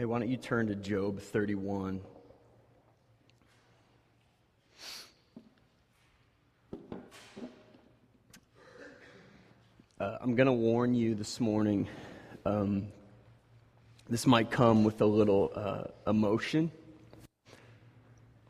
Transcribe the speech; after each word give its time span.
Hey, 0.00 0.06
why 0.06 0.18
don't 0.18 0.30
you 0.30 0.38
turn 0.38 0.68
to 0.68 0.74
Job 0.74 1.20
31? 1.20 2.00
Uh, 10.00 10.16
I'm 10.22 10.34
going 10.36 10.46
to 10.46 10.54
warn 10.54 10.94
you 10.94 11.14
this 11.14 11.38
morning. 11.38 11.86
Um, 12.46 12.86
this 14.08 14.26
might 14.26 14.50
come 14.50 14.84
with 14.84 15.02
a 15.02 15.04
little 15.04 15.52
uh, 15.54 16.10
emotion. 16.10 16.72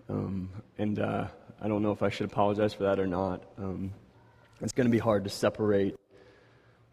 Um, 0.09 0.51
and 0.79 1.01
uh, 1.01 1.27
I 1.61 1.67
don't 1.67 1.82
know 1.82 1.91
if 1.91 2.05
I 2.05 2.11
should 2.11 2.27
apologize 2.27 2.75
for 2.75 2.85
that 2.85 3.01
or 3.01 3.09
not. 3.09 3.43
Um, 3.59 3.93
it's 4.61 4.73
going 4.73 4.87
to 4.87 4.93
be 4.93 4.98
hard 4.98 5.25
to 5.25 5.30
separate 5.30 5.96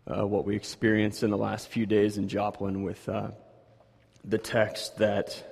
uh, 0.08 0.26
what 0.26 0.46
we 0.46 0.56
experienced 0.56 1.22
in 1.22 1.30
the 1.30 1.38
last 1.38 1.68
few 1.68 1.86
days 1.86 2.18
in 2.18 2.28
Joplin 2.28 2.82
with 2.82 3.08
uh, 3.08 3.30
the 4.28 4.38
text 4.38 4.98
that 4.98 5.44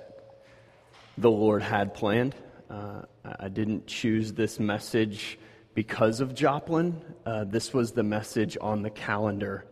the 1.18 1.30
Lord 1.30 1.62
had 1.62 1.94
planned. 1.94 2.34
Uh, 2.70 3.02
I 3.24 3.48
didn't 3.48 3.86
choose 3.86 4.32
this 4.32 4.60
message 4.60 5.38
because 5.74 6.20
of 6.20 6.34
Joplin. 6.34 7.02
Uh, 7.24 7.44
this 7.44 7.72
was 7.72 7.92
the 7.92 8.02
message 8.02 8.56
on 8.60 8.82
the 8.82 8.90
calendar, 8.90 9.64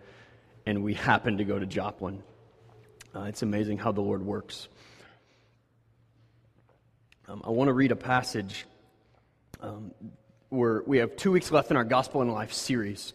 and 0.66 0.82
we 0.82 0.94
happened 0.94 1.38
to 1.38 1.44
go 1.44 1.58
to 1.58 1.66
Joplin. 1.66 2.22
Uh, 3.14 3.24
it's 3.24 3.42
amazing 3.42 3.78
how 3.78 3.92
the 3.92 4.00
Lord 4.00 4.24
works. 4.24 4.68
Um, 7.28 7.42
I 7.44 7.50
want 7.50 7.68
to 7.68 7.72
read 7.72 7.92
a 7.92 7.96
passage. 7.96 8.66
Um, 9.60 9.92
where 10.54 10.82
we 10.86 10.98
have 10.98 11.16
two 11.16 11.32
weeks 11.32 11.50
left 11.50 11.70
in 11.70 11.76
our 11.76 11.84
Gospel 11.84 12.22
and 12.22 12.32
Life 12.32 12.52
series. 12.52 13.12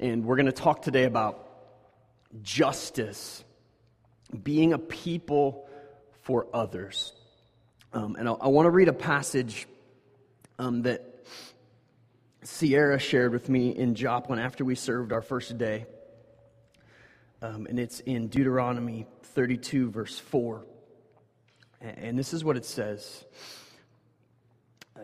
And 0.00 0.24
we're 0.24 0.36
going 0.36 0.46
to 0.46 0.52
talk 0.52 0.82
today 0.82 1.04
about 1.04 1.46
justice, 2.42 3.44
being 4.42 4.72
a 4.72 4.78
people 4.78 5.68
for 6.22 6.46
others. 6.52 7.12
Um, 7.92 8.16
and 8.16 8.28
I, 8.28 8.32
I 8.32 8.48
want 8.48 8.66
to 8.66 8.70
read 8.70 8.88
a 8.88 8.92
passage 8.92 9.66
um, 10.58 10.82
that 10.82 11.24
Sierra 12.42 12.98
shared 12.98 13.32
with 13.32 13.48
me 13.48 13.70
in 13.70 13.94
Joplin 13.94 14.38
after 14.38 14.64
we 14.64 14.74
served 14.74 15.12
our 15.12 15.22
first 15.22 15.56
day. 15.58 15.86
Um, 17.40 17.66
and 17.66 17.78
it's 17.78 18.00
in 18.00 18.28
Deuteronomy 18.28 19.06
32, 19.22 19.90
verse 19.90 20.18
4. 20.18 20.66
And 21.80 22.18
this 22.18 22.34
is 22.34 22.44
what 22.44 22.56
it 22.56 22.64
says 22.64 23.24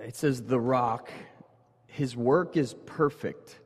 It 0.03 0.17
says, 0.17 0.43
The 0.43 0.59
rock, 0.59 1.11
his 1.87 2.17
work 2.17 2.57
is 2.57 2.75
perfect, 2.87 3.59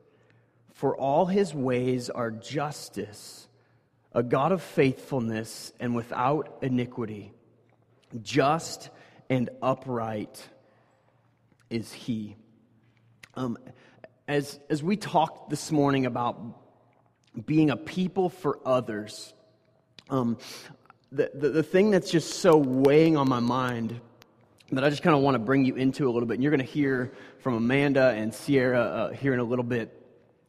for 0.75 0.97
all 0.97 1.27
his 1.27 1.55
ways 1.55 2.11
are 2.11 2.31
justice, 2.31 3.48
a 4.13 4.23
God 4.23 4.53
of 4.53 4.63
faithfulness 4.63 5.73
and 5.81 5.95
without 5.95 6.59
iniquity. 6.63 7.33
Just 8.23 8.91
and 9.29 9.51
upright 9.63 10.43
is 11.71 11.93
he. 11.93 12.37
Um, 13.35 13.59
as, 14.27 14.59
as 14.71 14.83
we 14.83 14.97
talked 14.97 15.51
this 15.51 15.71
morning 15.71 16.07
about 16.07 16.41
being 17.47 17.71
a 17.71 17.77
people 17.77 18.31
for 18.31 18.59
others, 18.65 19.33
um, 20.11 20.39
the, 21.13 21.31
the, 21.35 21.51
the 21.51 21.63
thing 21.63 21.91
that's 21.91 22.11
just 22.11 22.41
so 22.41 22.57
weighing 22.57 23.17
on 23.17 23.29
my 23.29 23.41
mind 23.41 24.01
that 24.73 24.85
I 24.85 24.91
just 24.91 25.03
kind 25.03 25.17
of 25.17 25.23
want 25.23 25.35
to 25.35 25.39
bring 25.39 25.65
you 25.65 25.77
into 25.77 26.09
a 26.09 26.11
little 26.11 26.27
bit, 26.27 26.35
and 26.35 26.43
you're 26.43 26.51
going 26.51 26.67
to 26.67 26.73
hear 26.73 27.13
from 27.41 27.55
Amanda 27.55 28.11
and 28.11 28.35
Sierra 28.35 28.83
uh, 28.83 29.13
here 29.13 29.33
in 29.33 29.41
a 29.41 29.45
little 29.45 29.65
bit 29.65 29.95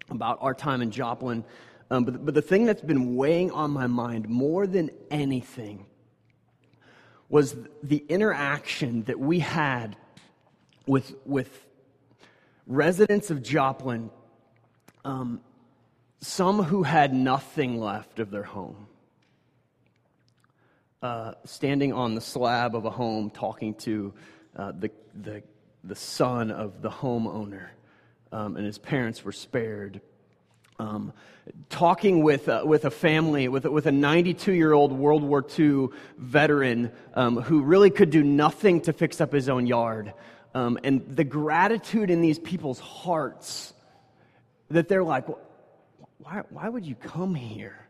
about 0.10 0.40
our 0.42 0.54
time 0.54 0.82
in 0.82 0.92
Joplin. 0.92 1.46
Um, 1.92 2.06
but, 2.06 2.26
but 2.26 2.34
the 2.34 2.42
thing 2.42 2.66
that's 2.66 2.82
been 2.82 3.16
weighing 3.16 3.52
on 3.52 3.72
my 3.72 3.88
mind 3.88 4.30
more 4.30 4.68
than 4.68 4.92
anything 5.09 5.86
was 7.30 7.56
the 7.84 8.04
interaction 8.09 9.04
that 9.04 9.20
we 9.20 9.40
had 9.40 9.95
with, 10.86 11.14
with 11.26 11.66
residents 12.67 13.30
of 13.32 13.44
Joplin, 13.44 14.10
um, 15.05 15.42
some 16.22 16.61
who 16.64 16.83
had 16.83 17.14
nothing 17.14 17.80
left 17.80 18.20
of 18.20 18.30
their 18.32 18.44
home 18.44 18.88
uh, 21.02 21.33
standing 21.45 21.94
on 21.94 22.16
the 22.16 22.21
slab 22.21 22.76
of 22.76 22.86
a 22.86 22.89
home 22.89 23.30
talking 23.30 23.73
to 23.73 24.14
uh, 24.56 24.71
the, 24.77 24.92
the, 25.21 25.42
the 25.83 25.95
son 25.95 26.52
of 26.52 26.82
the 26.82 26.89
homeowner, 26.89 27.67
um, 28.32 28.58
and 28.58 28.66
his 28.66 28.77
parents 28.77 29.23
were 29.23 29.32
spared. 29.32 30.02
Um, 30.80 31.14
talking 31.70 32.23
with, 32.23 32.48
uh, 32.48 32.64
with 32.66 32.86
a 32.86 32.92
family, 32.92 33.48
with, 33.48 33.66
with 33.66 33.86
a 33.86 33.92
92 33.92 34.54
year 34.54 34.73
old 34.73 34.92
World 34.92 35.23
War 35.23 35.45
II 35.58 35.90
veteran 36.17 36.92
um, 37.14 37.38
who 37.38 37.62
really 37.62 37.90
could 37.90 38.10
do 38.10 38.23
nothing 38.23 38.82
to 38.82 38.94
fix 38.94 39.20
up 39.20 39.34
his 39.34 39.50
own 39.50 39.68
yard. 39.68 40.14
Um, 40.56 40.80
and 40.84 41.04
the 41.08 41.23
gratitude 41.23 42.10
in 42.10 42.22
these 42.22 42.39
people's 42.39 42.80
hearts 42.80 43.73
that 44.70 44.88
they're 44.88 45.04
like, 45.04 45.26
why, 46.18 46.44
why 46.50 46.70
would 46.70 46.86
you 46.86 46.95
come 46.95 47.36
here? 47.36 47.88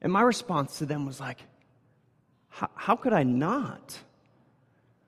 And 0.00 0.12
my 0.12 0.22
response 0.22 0.78
to 0.78 0.86
them 0.86 1.06
was 1.06 1.20
like, 1.20 1.38
how, 2.48 2.70
how 2.74 2.96
could 2.96 3.12
I 3.12 3.24
not? 3.24 3.98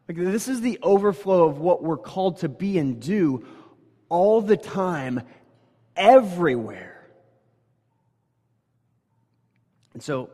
Like, 0.09 0.17
this 0.17 0.49
is 0.49 0.61
the 0.61 0.79
overflow 0.83 1.49
of 1.49 1.59
what 1.59 1.83
we're 1.83 1.97
called 1.97 2.39
to 2.39 2.49
be 2.49 2.79
and 2.79 3.00
do 3.00 3.47
all 4.09 4.41
the 4.41 4.56
time, 4.56 5.23
everywhere. 5.97 7.09
And 9.95 10.03
so, 10.03 10.31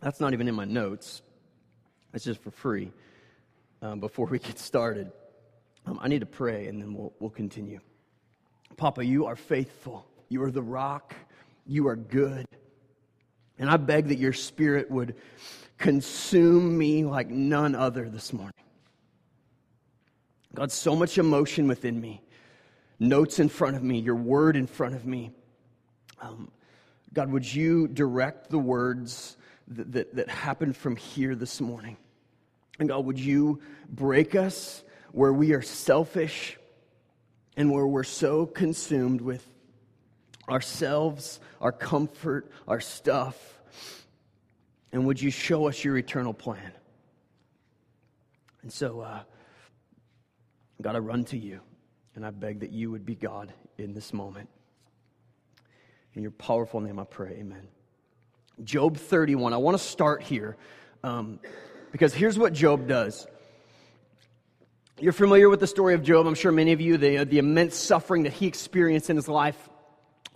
that's 0.00 0.20
not 0.20 0.32
even 0.32 0.48
in 0.48 0.54
my 0.54 0.64
notes. 0.64 1.22
It's 2.14 2.24
just 2.24 2.40
for 2.42 2.50
free 2.50 2.92
um, 3.82 4.00
before 4.00 4.26
we 4.26 4.38
get 4.38 4.58
started. 4.58 5.10
Um, 5.86 5.98
I 6.02 6.08
need 6.08 6.20
to 6.20 6.26
pray 6.26 6.66
and 6.66 6.80
then 6.80 6.94
we'll, 6.94 7.12
we'll 7.18 7.30
continue. 7.30 7.80
Papa, 8.76 9.04
you 9.04 9.26
are 9.26 9.36
faithful. 9.36 10.06
You 10.28 10.42
are 10.44 10.50
the 10.50 10.62
rock. 10.62 11.14
You 11.66 11.88
are 11.88 11.96
good. 11.96 12.46
And 13.58 13.68
I 13.68 13.76
beg 13.76 14.08
that 14.08 14.18
your 14.18 14.32
spirit 14.32 14.90
would 14.90 15.16
consume 15.78 16.76
me 16.76 17.04
like 17.04 17.28
none 17.28 17.74
other 17.74 18.08
this 18.08 18.32
morning. 18.32 18.52
God, 20.54 20.72
so 20.72 20.96
much 20.96 21.18
emotion 21.18 21.68
within 21.68 22.00
me, 22.00 22.22
notes 22.98 23.38
in 23.38 23.48
front 23.48 23.76
of 23.76 23.82
me, 23.82 23.98
your 23.98 24.14
word 24.14 24.56
in 24.56 24.66
front 24.66 24.94
of 24.94 25.06
me. 25.06 25.30
Um, 26.20 26.50
God, 27.12 27.30
would 27.30 27.52
you 27.52 27.88
direct 27.88 28.50
the 28.50 28.58
words 28.58 29.36
that, 29.68 29.92
that, 29.92 30.16
that 30.16 30.28
happened 30.28 30.76
from 30.76 30.96
here 30.96 31.34
this 31.34 31.60
morning? 31.60 31.96
And 32.78 32.88
God, 32.88 33.04
would 33.04 33.18
you 33.18 33.60
break 33.88 34.34
us 34.34 34.82
where 35.12 35.32
we 35.32 35.52
are 35.52 35.62
selfish 35.62 36.58
and 37.56 37.72
where 37.72 37.86
we're 37.86 38.04
so 38.04 38.46
consumed 38.46 39.20
with 39.20 39.44
ourselves, 40.48 41.40
our 41.60 41.72
comfort, 41.72 42.50
our 42.66 42.80
stuff 42.80 43.58
and 44.92 45.06
would 45.06 45.20
you 45.20 45.30
show 45.30 45.68
us 45.68 45.84
your 45.84 45.96
eternal 45.96 46.32
plan? 46.32 46.72
And 48.62 48.72
so, 48.72 49.00
uh, 49.00 49.20
God, 50.80 50.96
I 50.96 50.98
run 50.98 51.24
to 51.26 51.38
you, 51.38 51.60
and 52.14 52.24
I 52.24 52.30
beg 52.30 52.60
that 52.60 52.70
you 52.70 52.90
would 52.90 53.06
be 53.06 53.14
God 53.14 53.52
in 53.76 53.94
this 53.94 54.12
moment. 54.12 54.48
In 56.14 56.22
your 56.22 56.32
powerful 56.32 56.80
name, 56.80 56.98
I 56.98 57.04
pray. 57.04 57.36
Amen. 57.38 57.68
Job 58.64 58.96
31. 58.96 59.52
I 59.52 59.56
want 59.58 59.78
to 59.78 59.82
start 59.82 60.22
here 60.22 60.56
um, 61.04 61.38
because 61.92 62.12
here's 62.12 62.38
what 62.38 62.52
Job 62.52 62.88
does. 62.88 63.26
You're 65.00 65.12
familiar 65.12 65.48
with 65.48 65.60
the 65.60 65.66
story 65.66 65.94
of 65.94 66.02
Job. 66.02 66.26
I'm 66.26 66.34
sure 66.34 66.50
many 66.50 66.72
of 66.72 66.80
you, 66.80 66.96
the, 66.96 67.24
the 67.24 67.38
immense 67.38 67.76
suffering 67.76 68.24
that 68.24 68.32
he 68.32 68.46
experienced 68.46 69.10
in 69.10 69.16
his 69.16 69.28
life. 69.28 69.67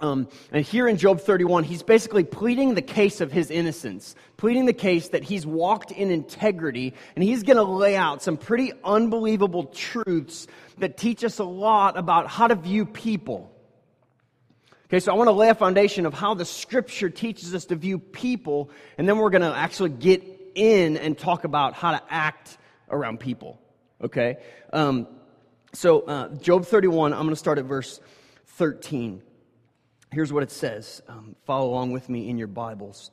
Um, 0.03 0.29
and 0.51 0.65
here 0.65 0.89
in 0.89 0.97
Job 0.97 1.21
31, 1.21 1.63
he's 1.63 1.85
basically 1.85 2.25
pleading 2.25 2.75
the 2.75 2.83
case 2.83 3.21
of 3.21 3.31
his 3.31 3.53
innocence, 3.53 4.17
pleading 4.37 4.67
the 4.67 4.73
case 4.73 5.11
that 5.11 5.23
he's 5.23 5.47
walked 5.47 5.93
in 5.93 6.11
integrity, 6.11 6.93
and 7.15 7.23
he's 7.23 7.45
going 7.45 7.57
to 7.57 7.63
lay 7.63 7.97
out 7.97 8.21
some 8.21 8.37
pretty 8.37 8.73
unbelievable 8.85 9.67
truths 9.67 10.49
that 10.79 10.97
teach 10.97 11.23
us 11.23 11.39
a 11.39 11.45
lot 11.45 11.97
about 11.97 12.27
how 12.27 12.49
to 12.49 12.57
view 12.57 12.85
people. 12.85 13.49
Okay, 14.87 14.99
so 14.99 15.13
I 15.13 15.15
want 15.15 15.29
to 15.29 15.33
lay 15.33 15.49
a 15.49 15.55
foundation 15.55 16.05
of 16.05 16.15
how 16.15 16.35
the 16.35 16.45
scripture 16.45 17.09
teaches 17.09 17.55
us 17.55 17.67
to 17.67 17.77
view 17.77 18.01
people, 18.01 18.71
and 18.99 19.09
then 19.09 19.19
we're 19.19 19.31
going 19.31 19.43
to 19.43 19.57
actually 19.57 19.91
get 19.91 20.23
in 20.57 20.97
and 20.97 21.17
talk 21.17 21.45
about 21.45 21.75
how 21.75 21.93
to 21.93 22.03
act 22.11 22.59
around 22.91 23.21
people. 23.21 23.61
Okay? 24.03 24.39
Um, 24.73 25.07
so, 25.73 26.01
uh, 26.01 26.29
Job 26.35 26.67
31, 26.67 27.13
I'm 27.13 27.21
going 27.21 27.31
to 27.31 27.37
start 27.37 27.59
at 27.59 27.67
verse 27.67 28.01
13. 28.47 29.23
Here's 30.13 30.31
what 30.31 30.43
it 30.43 30.51
says. 30.51 31.01
Um, 31.09 31.35
follow 31.47 31.71
along 31.71 31.93
with 31.93 32.11
me 32.11 32.29
in 32.29 32.37
your 32.37 32.47
Bibles. 32.47 33.11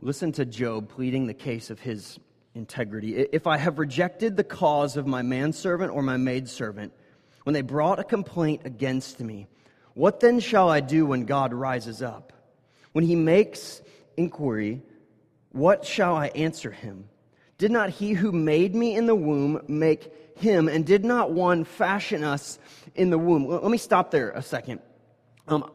Listen 0.00 0.32
to 0.32 0.44
Job 0.44 0.88
pleading 0.88 1.28
the 1.28 1.34
case 1.34 1.70
of 1.70 1.78
his 1.78 2.18
integrity. 2.52 3.14
If 3.16 3.46
I 3.46 3.56
have 3.56 3.78
rejected 3.78 4.36
the 4.36 4.42
cause 4.42 4.96
of 4.96 5.06
my 5.06 5.22
manservant 5.22 5.92
or 5.92 6.02
my 6.02 6.16
maidservant, 6.16 6.92
when 7.44 7.54
they 7.54 7.60
brought 7.60 8.00
a 8.00 8.04
complaint 8.04 8.62
against 8.64 9.20
me, 9.20 9.46
what 9.94 10.18
then 10.18 10.40
shall 10.40 10.68
I 10.68 10.80
do 10.80 11.06
when 11.06 11.24
God 11.24 11.54
rises 11.54 12.02
up? 12.02 12.32
When 12.90 13.04
he 13.04 13.14
makes 13.14 13.80
inquiry, 14.16 14.82
What 15.52 15.84
shall 15.84 16.16
I 16.16 16.28
answer 16.28 16.72
him? 16.72 17.08
Did 17.62 17.70
not 17.70 17.90
he 17.90 18.12
who 18.12 18.32
made 18.32 18.74
me 18.74 18.96
in 18.96 19.06
the 19.06 19.14
womb 19.14 19.62
make 19.68 20.12
him, 20.36 20.66
and 20.66 20.84
did 20.84 21.04
not 21.04 21.30
one 21.30 21.62
fashion 21.62 22.24
us 22.24 22.58
in 22.96 23.10
the 23.10 23.18
womb? 23.18 23.46
Let 23.46 23.70
me 23.70 23.78
stop 23.78 24.10
there 24.10 24.30
a 24.30 24.42
second. 24.42 24.80
Um, 25.46 25.70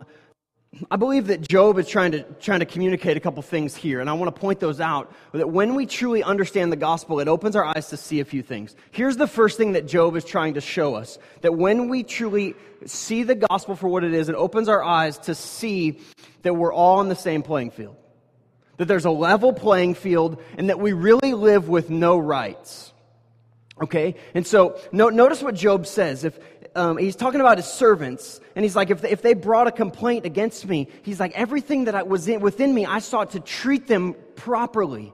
I 0.91 0.97
believe 0.97 1.27
that 1.27 1.47
Job 1.47 1.79
is 1.79 1.87
trying 1.87 2.11
to, 2.11 2.23
trying 2.41 2.59
to 2.59 2.65
communicate 2.65 3.15
a 3.15 3.21
couple 3.21 3.41
things 3.41 3.73
here, 3.73 4.01
and 4.01 4.09
I 4.09 4.13
want 4.15 4.35
to 4.35 4.37
point 4.37 4.59
those 4.59 4.81
out. 4.81 5.15
That 5.31 5.49
when 5.49 5.75
we 5.75 5.85
truly 5.85 6.21
understand 6.21 6.73
the 6.73 6.75
gospel, 6.75 7.21
it 7.21 7.29
opens 7.29 7.55
our 7.55 7.63
eyes 7.63 7.87
to 7.87 7.95
see 7.95 8.19
a 8.19 8.25
few 8.25 8.43
things. 8.43 8.75
Here's 8.91 9.15
the 9.15 9.25
first 9.25 9.57
thing 9.57 9.71
that 9.71 9.87
Job 9.87 10.17
is 10.17 10.25
trying 10.25 10.55
to 10.55 10.61
show 10.61 10.95
us 10.95 11.17
that 11.39 11.55
when 11.55 11.87
we 11.87 12.03
truly 12.03 12.53
see 12.85 13.23
the 13.23 13.35
gospel 13.35 13.77
for 13.77 13.87
what 13.87 14.03
it 14.03 14.13
is, 14.13 14.27
it 14.27 14.35
opens 14.35 14.67
our 14.67 14.83
eyes 14.83 15.17
to 15.19 15.33
see 15.33 16.01
that 16.41 16.53
we're 16.53 16.73
all 16.73 16.99
on 16.99 17.07
the 17.07 17.15
same 17.15 17.43
playing 17.43 17.71
field. 17.71 17.95
That 18.77 18.87
there's 18.87 19.05
a 19.05 19.11
level 19.11 19.53
playing 19.53 19.95
field, 19.95 20.41
and 20.57 20.69
that 20.69 20.79
we 20.79 20.93
really 20.93 21.33
live 21.33 21.67
with 21.67 21.89
no 21.89 22.17
rights. 22.17 22.93
Okay? 23.81 24.15
And 24.33 24.45
so, 24.45 24.79
no, 24.91 25.09
notice 25.09 25.41
what 25.41 25.55
Job 25.55 25.85
says. 25.85 26.23
If, 26.23 26.39
um, 26.75 26.97
he's 26.97 27.15
talking 27.15 27.41
about 27.41 27.57
his 27.57 27.65
servants, 27.65 28.39
and 28.55 28.63
he's 28.63 28.75
like, 28.75 28.89
if 28.89 29.01
they, 29.01 29.09
if 29.09 29.21
they 29.21 29.33
brought 29.33 29.67
a 29.67 29.71
complaint 29.71 30.25
against 30.25 30.67
me, 30.67 30.87
he's 31.03 31.19
like, 31.19 31.33
everything 31.33 31.85
that 31.85 31.95
I 31.95 32.03
was 32.03 32.27
in, 32.27 32.39
within 32.39 32.73
me, 32.73 32.85
I 32.85 32.99
sought 32.99 33.31
to 33.31 33.39
treat 33.39 33.87
them 33.87 34.15
properly. 34.35 35.13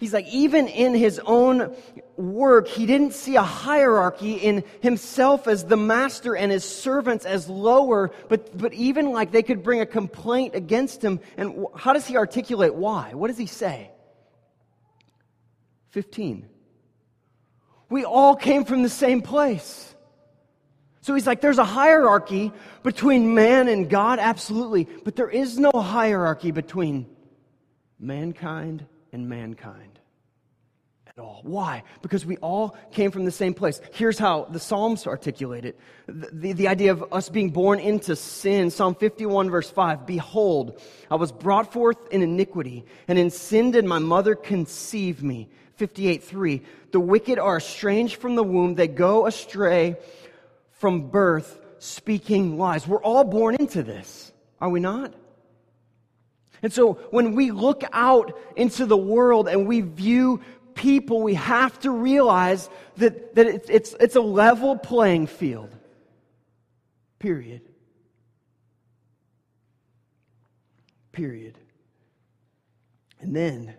He's 0.00 0.14
like, 0.14 0.26
even 0.28 0.66
in 0.66 0.94
his 0.94 1.20
own 1.26 1.76
work, 2.16 2.68
he 2.68 2.86
didn't 2.86 3.12
see 3.12 3.36
a 3.36 3.42
hierarchy 3.42 4.32
in 4.32 4.64
himself 4.80 5.46
as 5.46 5.66
the 5.66 5.76
master 5.76 6.34
and 6.34 6.50
his 6.50 6.64
servants 6.64 7.26
as 7.26 7.50
lower, 7.50 8.10
but, 8.30 8.56
but 8.56 8.72
even 8.72 9.12
like 9.12 9.30
they 9.30 9.42
could 9.42 9.62
bring 9.62 9.82
a 9.82 9.86
complaint 9.86 10.54
against 10.54 11.04
him. 11.04 11.20
And 11.36 11.66
how 11.76 11.92
does 11.92 12.06
he 12.06 12.16
articulate 12.16 12.74
why? 12.74 13.12
What 13.12 13.28
does 13.28 13.36
he 13.36 13.44
say? 13.44 13.90
15. 15.90 16.48
We 17.90 18.06
all 18.06 18.36
came 18.36 18.64
from 18.64 18.82
the 18.82 18.88
same 18.88 19.20
place. 19.20 19.94
So 21.02 21.12
he's 21.12 21.26
like, 21.26 21.42
there's 21.42 21.58
a 21.58 21.64
hierarchy 21.64 22.52
between 22.82 23.34
man 23.34 23.68
and 23.68 23.90
God, 23.90 24.18
absolutely, 24.18 24.88
but 25.04 25.14
there 25.14 25.28
is 25.28 25.58
no 25.58 25.72
hierarchy 25.72 26.52
between 26.52 27.04
mankind 27.98 28.86
and 29.12 29.28
mankind 29.28 30.00
at 31.06 31.22
all. 31.22 31.40
Why? 31.42 31.82
Because 32.02 32.24
we 32.24 32.36
all 32.38 32.76
came 32.92 33.10
from 33.10 33.24
the 33.24 33.32
same 33.32 33.52
place. 33.52 33.80
Here's 33.92 34.18
how 34.18 34.44
the 34.44 34.60
Psalms 34.60 35.06
articulate 35.06 35.64
it 35.64 35.78
the, 36.06 36.28
the, 36.32 36.52
the 36.52 36.68
idea 36.68 36.92
of 36.92 37.04
us 37.12 37.28
being 37.28 37.50
born 37.50 37.80
into 37.80 38.14
sin. 38.16 38.70
Psalm 38.70 38.94
51, 38.94 39.50
verse 39.50 39.70
5 39.70 40.06
Behold, 40.06 40.80
I 41.10 41.16
was 41.16 41.32
brought 41.32 41.72
forth 41.72 41.98
in 42.10 42.22
iniquity, 42.22 42.84
and 43.08 43.18
in 43.18 43.30
sin 43.30 43.72
did 43.72 43.84
my 43.84 43.98
mother 43.98 44.34
conceive 44.34 45.22
me. 45.22 45.48
58, 45.76 46.22
3 46.22 46.62
The 46.92 47.00
wicked 47.00 47.38
are 47.38 47.56
estranged 47.56 48.16
from 48.16 48.36
the 48.36 48.44
womb, 48.44 48.74
they 48.74 48.88
go 48.88 49.26
astray 49.26 49.96
from 50.72 51.10
birth 51.10 51.58
speaking 51.78 52.58
lies. 52.58 52.86
We're 52.86 53.02
all 53.02 53.24
born 53.24 53.56
into 53.56 53.82
this, 53.82 54.32
are 54.60 54.68
we 54.68 54.80
not? 54.80 55.12
And 56.62 56.72
so 56.72 56.94
when 57.10 57.34
we 57.34 57.50
look 57.50 57.82
out 57.92 58.38
into 58.56 58.86
the 58.86 58.96
world 58.96 59.48
and 59.48 59.66
we 59.66 59.80
view 59.80 60.40
people, 60.74 61.22
we 61.22 61.34
have 61.34 61.78
to 61.80 61.90
realize 61.90 62.68
that, 62.96 63.34
that 63.34 63.46
it's, 63.46 63.70
it's, 63.70 63.94
it's 64.00 64.16
a 64.16 64.20
level 64.20 64.76
playing 64.76 65.26
field. 65.26 65.74
Period. 67.18 67.62
Period. 71.12 71.58
And 73.20 73.34
then 73.34 73.74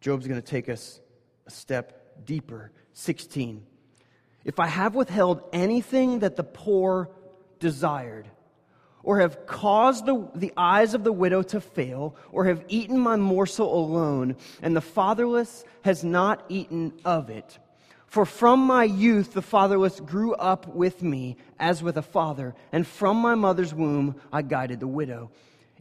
Job's 0.00 0.26
going 0.26 0.40
to 0.40 0.46
take 0.46 0.68
us 0.68 1.00
a 1.46 1.50
step 1.50 2.24
deeper. 2.24 2.72
16. 2.94 3.66
If 4.44 4.60
I 4.60 4.66
have 4.66 4.94
withheld 4.94 5.42
anything 5.52 6.20
that 6.20 6.36
the 6.36 6.44
poor 6.44 7.10
desired, 7.58 8.28
or 9.04 9.20
have 9.20 9.46
caused 9.46 10.06
the, 10.06 10.26
the 10.34 10.52
eyes 10.56 10.94
of 10.94 11.04
the 11.04 11.12
widow 11.12 11.42
to 11.42 11.60
fail, 11.60 12.16
or 12.32 12.46
have 12.46 12.64
eaten 12.68 12.98
my 12.98 13.16
morsel 13.16 13.72
alone, 13.72 14.34
and 14.62 14.74
the 14.74 14.80
fatherless 14.80 15.64
has 15.82 16.02
not 16.02 16.44
eaten 16.48 16.92
of 17.04 17.30
it. 17.30 17.58
For 18.06 18.24
from 18.24 18.60
my 18.60 18.84
youth 18.84 19.32
the 19.32 19.42
fatherless 19.42 20.00
grew 20.00 20.34
up 20.34 20.68
with 20.68 21.02
me 21.02 21.36
as 21.58 21.82
with 21.82 21.96
a 21.96 22.02
father, 22.02 22.54
and 22.72 22.86
from 22.86 23.18
my 23.18 23.34
mother's 23.34 23.74
womb 23.74 24.16
I 24.32 24.42
guided 24.42 24.80
the 24.80 24.86
widow. 24.86 25.30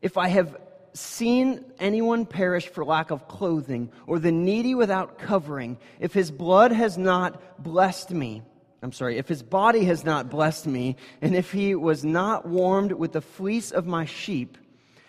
If 0.01 0.17
I 0.17 0.27
have 0.27 0.57
seen 0.93 1.63
anyone 1.79 2.25
perish 2.25 2.67
for 2.67 2.83
lack 2.85 3.11
of 3.11 3.27
clothing, 3.27 3.91
or 4.05 4.19
the 4.19 4.31
needy 4.31 4.75
without 4.75 5.17
covering, 5.17 5.77
if 5.99 6.13
his 6.13 6.29
blood 6.29 6.71
has 6.71 6.97
not 6.97 7.63
blessed 7.63 8.11
me, 8.11 8.41
I'm 8.83 8.91
sorry, 8.91 9.17
if 9.17 9.29
his 9.29 9.41
body 9.41 9.85
has 9.85 10.03
not 10.03 10.29
blessed 10.29 10.67
me, 10.67 10.97
and 11.21 11.35
if 11.35 11.53
he 11.53 11.73
was 11.73 12.03
not 12.03 12.45
warmed 12.45 12.91
with 12.91 13.13
the 13.13 13.21
fleece 13.21 13.71
of 13.71 13.87
my 13.87 14.03
sheep, 14.03 14.57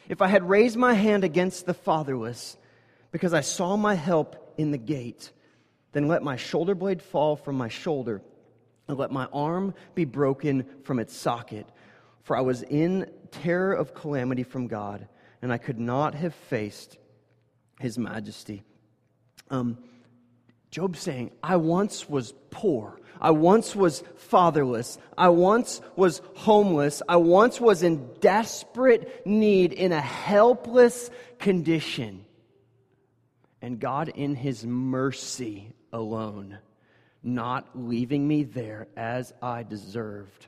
if 0.08 0.22
I 0.22 0.28
had 0.28 0.48
raised 0.48 0.76
my 0.76 0.94
hand 0.94 1.24
against 1.24 1.66
the 1.66 1.74
fatherless, 1.74 2.56
because 3.10 3.34
I 3.34 3.40
saw 3.40 3.76
my 3.76 3.94
help 3.94 4.54
in 4.56 4.70
the 4.70 4.78
gate, 4.78 5.32
then 5.90 6.06
let 6.06 6.22
my 6.22 6.36
shoulder 6.36 6.76
blade 6.76 7.02
fall 7.02 7.34
from 7.34 7.56
my 7.56 7.68
shoulder, 7.68 8.22
and 8.86 8.96
let 8.96 9.10
my 9.10 9.26
arm 9.32 9.74
be 9.96 10.04
broken 10.04 10.66
from 10.84 11.00
its 11.00 11.16
socket. 11.16 11.66
For 12.22 12.36
I 12.36 12.42
was 12.42 12.62
in 12.62 13.10
terror 13.32 13.72
of 13.72 13.92
calamity 13.92 14.44
from 14.44 14.68
God, 14.68 15.08
and 15.42 15.52
I 15.52 15.58
could 15.58 15.80
not 15.80 16.14
have 16.14 16.34
faced 16.34 16.96
his 17.80 17.98
majesty. 17.98 18.62
Um, 19.50 19.78
Job 20.70 20.96
saying, 20.96 21.32
I 21.42 21.56
once 21.56 22.08
was 22.08 22.34
poor. 22.50 23.00
I 23.20 23.30
once 23.30 23.74
was 23.74 24.02
fatherless. 24.16 24.98
I 25.16 25.28
once 25.28 25.80
was 25.96 26.20
homeless. 26.34 27.02
I 27.08 27.16
once 27.16 27.60
was 27.60 27.82
in 27.82 28.08
desperate 28.20 29.26
need, 29.26 29.72
in 29.72 29.92
a 29.92 30.00
helpless 30.00 31.10
condition. 31.38 32.24
And 33.62 33.80
God, 33.80 34.08
in 34.08 34.34
His 34.34 34.64
mercy 34.66 35.72
alone, 35.92 36.58
not 37.22 37.68
leaving 37.74 38.26
me 38.26 38.44
there 38.44 38.88
as 38.96 39.32
I 39.40 39.62
deserved, 39.62 40.46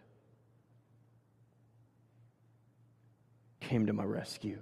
came 3.60 3.86
to 3.86 3.92
my 3.92 4.04
rescue. 4.04 4.60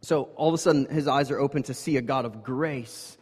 So 0.00 0.24
all 0.36 0.48
of 0.48 0.54
a 0.54 0.58
sudden, 0.58 0.86
his 0.86 1.08
eyes 1.08 1.30
are 1.30 1.38
open 1.38 1.64
to 1.64 1.74
see 1.74 1.96
a 1.96 2.02
God 2.02 2.24
of 2.24 2.42
grace 2.42 3.18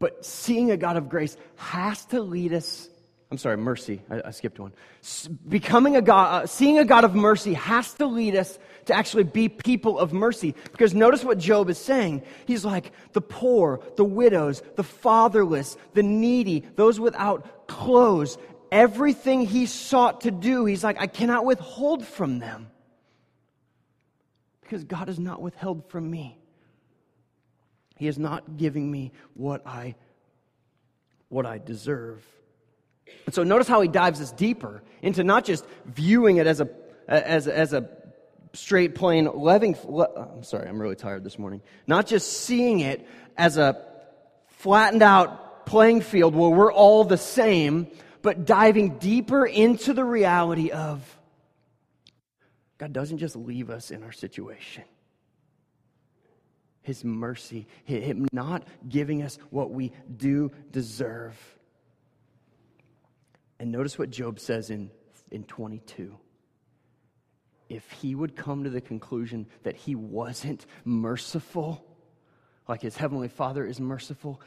but 0.00 0.24
seeing 0.24 0.72
a 0.72 0.76
God 0.76 0.96
of 0.96 1.08
grace 1.08 1.36
has 1.56 2.04
to 2.06 2.20
lead 2.20 2.52
us. 2.52 2.88
I'm 3.30 3.38
sorry, 3.38 3.56
mercy. 3.58 4.02
I, 4.10 4.22
I 4.24 4.30
skipped 4.32 4.58
one. 4.58 4.72
S- 5.02 5.28
becoming 5.28 5.94
a 5.94 6.02
God, 6.02 6.42
uh, 6.42 6.46
seeing 6.46 6.78
a 6.80 6.84
God 6.84 7.04
of 7.04 7.14
mercy 7.14 7.54
has 7.54 7.94
to 7.94 8.06
lead 8.06 8.34
us 8.34 8.58
to 8.86 8.94
actually 8.94 9.22
be 9.22 9.48
people 9.48 9.98
of 9.98 10.12
mercy. 10.12 10.56
Because 10.72 10.94
notice 10.94 11.22
what 11.22 11.38
Job 11.38 11.70
is 11.70 11.78
saying. 11.78 12.22
He's 12.46 12.64
like 12.64 12.90
the 13.12 13.20
poor, 13.20 13.80
the 13.96 14.04
widows, 14.04 14.62
the 14.74 14.82
fatherless, 14.82 15.76
the 15.94 16.02
needy, 16.02 16.64
those 16.74 16.98
without 16.98 17.68
clothes. 17.68 18.36
Everything 18.72 19.46
he 19.46 19.66
sought 19.66 20.22
to 20.22 20.30
do, 20.30 20.64
he's 20.64 20.82
like, 20.82 21.00
I 21.00 21.06
cannot 21.06 21.44
withhold 21.44 22.04
from 22.04 22.38
them. 22.40 22.70
Because 24.62 24.82
God 24.82 25.08
has 25.08 25.18
not 25.18 25.42
withheld 25.42 25.88
from 25.90 26.10
me. 26.10 26.39
He 28.00 28.08
is 28.08 28.18
not 28.18 28.56
giving 28.56 28.90
me 28.90 29.12
what 29.34 29.66
I, 29.66 29.94
what 31.28 31.44
I 31.44 31.58
deserve. 31.58 32.24
And 33.26 33.34
so 33.34 33.42
notice 33.42 33.68
how 33.68 33.82
he 33.82 33.88
dives 33.88 34.22
us 34.22 34.32
deeper 34.32 34.82
into 35.02 35.22
not 35.22 35.44
just 35.44 35.66
viewing 35.84 36.38
it 36.38 36.46
as 36.46 36.62
a, 36.62 36.70
as, 37.06 37.46
as 37.46 37.74
a 37.74 37.90
straight, 38.54 38.94
plain, 38.94 39.28
living. 39.34 39.76
I'm 40.16 40.44
sorry, 40.44 40.66
I'm 40.66 40.80
really 40.80 40.96
tired 40.96 41.24
this 41.24 41.38
morning. 41.38 41.60
Not 41.86 42.06
just 42.06 42.32
seeing 42.32 42.80
it 42.80 43.06
as 43.36 43.58
a 43.58 43.84
flattened 44.48 45.02
out 45.02 45.66
playing 45.66 46.00
field 46.00 46.34
where 46.34 46.48
we're 46.48 46.72
all 46.72 47.04
the 47.04 47.18
same, 47.18 47.88
but 48.22 48.46
diving 48.46 48.96
deeper 48.96 49.44
into 49.44 49.92
the 49.92 50.04
reality 50.04 50.70
of 50.70 51.18
God 52.78 52.94
doesn't 52.94 53.18
just 53.18 53.36
leave 53.36 53.68
us 53.68 53.90
in 53.90 54.02
our 54.04 54.12
situation. 54.12 54.84
His 56.82 57.04
mercy, 57.04 57.66
Him 57.84 58.26
not 58.32 58.66
giving 58.88 59.22
us 59.22 59.38
what 59.50 59.70
we 59.70 59.92
do 60.16 60.50
deserve. 60.70 61.36
And 63.58 63.70
notice 63.70 63.98
what 63.98 64.10
Job 64.10 64.40
says 64.40 64.70
in, 64.70 64.90
in 65.30 65.44
22. 65.44 66.16
If 67.68 67.88
he 67.92 68.14
would 68.14 68.34
come 68.34 68.64
to 68.64 68.70
the 68.70 68.80
conclusion 68.80 69.46
that 69.62 69.76
he 69.76 69.94
wasn't 69.94 70.66
merciful, 70.84 71.84
like 72.66 72.82
his 72.82 72.96
heavenly 72.96 73.28
father 73.28 73.64
is 73.64 73.78
merciful, 73.78 74.40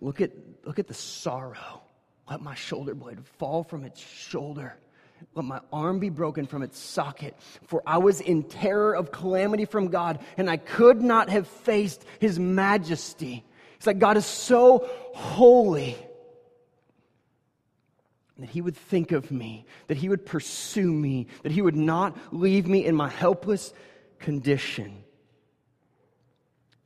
look 0.00 0.20
at, 0.20 0.30
look 0.64 0.78
at 0.78 0.86
the 0.86 0.94
sorrow. 0.94 1.82
Let 2.30 2.42
my 2.42 2.54
shoulder 2.54 2.94
blade 2.94 3.26
fall 3.38 3.64
from 3.64 3.84
its 3.84 4.00
shoulder 4.00 4.76
let 5.34 5.44
my 5.44 5.60
arm 5.72 5.98
be 5.98 6.10
broken 6.10 6.46
from 6.46 6.62
its 6.62 6.78
socket, 6.78 7.36
for 7.66 7.82
I 7.86 7.98
was 7.98 8.20
in 8.20 8.44
terror 8.44 8.94
of 8.94 9.10
calamity 9.10 9.64
from 9.64 9.88
God, 9.88 10.20
and 10.36 10.48
I 10.48 10.56
could 10.56 11.00
not 11.00 11.28
have 11.28 11.46
faced 11.46 12.04
his 12.20 12.38
majesty. 12.38 13.44
It's 13.76 13.86
like 13.86 13.98
God 13.98 14.16
is 14.16 14.26
so 14.26 14.88
holy 15.14 15.96
that 18.38 18.48
he 18.48 18.60
would 18.60 18.76
think 18.76 19.12
of 19.12 19.30
me, 19.30 19.64
that 19.86 19.96
he 19.96 20.08
would 20.08 20.26
pursue 20.26 20.92
me, 20.92 21.28
that 21.42 21.52
he 21.52 21.62
would 21.62 21.76
not 21.76 22.16
leave 22.32 22.66
me 22.66 22.84
in 22.84 22.94
my 22.94 23.08
helpless 23.08 23.72
condition. 24.18 25.04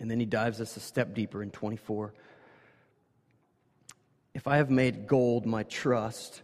And 0.01 0.11
then 0.11 0.21
he 0.21 0.27
dives 0.27 0.61
us 0.61 0.77
a 0.77 0.81
step 0.81 1.15
deeper 1.15 1.43
in 1.43 1.51
24. 1.51 2.15
If 4.35 4.47
I 4.47 4.59
have 4.59 4.71
made 4.71 5.07
gold 5.07 5.47
my 5.47 5.63
trust, 5.65 6.43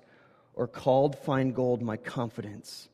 or 0.54 0.66
called 0.66 1.18
fine 1.18 1.52
gold 1.52 1.82
my 1.82 1.96
confidence. 1.96 2.88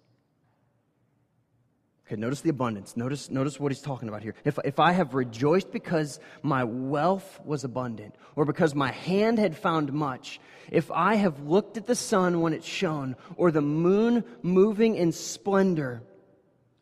Okay, 2.06 2.20
notice 2.20 2.40
the 2.40 2.50
abundance. 2.50 2.96
Notice, 2.96 3.30
notice 3.30 3.60
what 3.60 3.70
he's 3.70 3.80
talking 3.80 4.08
about 4.08 4.22
here. 4.22 4.34
If, 4.44 4.58
if 4.64 4.80
I 4.80 4.90
have 4.90 5.14
rejoiced 5.14 5.70
because 5.70 6.18
my 6.42 6.64
wealth 6.64 7.40
was 7.44 7.62
abundant, 7.62 8.16
or 8.34 8.44
because 8.44 8.74
my 8.74 8.90
hand 8.90 9.38
had 9.38 9.56
found 9.56 9.92
much, 9.92 10.40
if 10.72 10.90
I 10.90 11.14
have 11.14 11.40
looked 11.42 11.76
at 11.76 11.86
the 11.86 11.94
sun 11.94 12.40
when 12.40 12.52
it 12.52 12.64
shone, 12.64 13.14
or 13.36 13.52
the 13.52 13.62
moon 13.62 14.24
moving 14.42 14.96
in 14.96 15.12
splendor, 15.12 16.02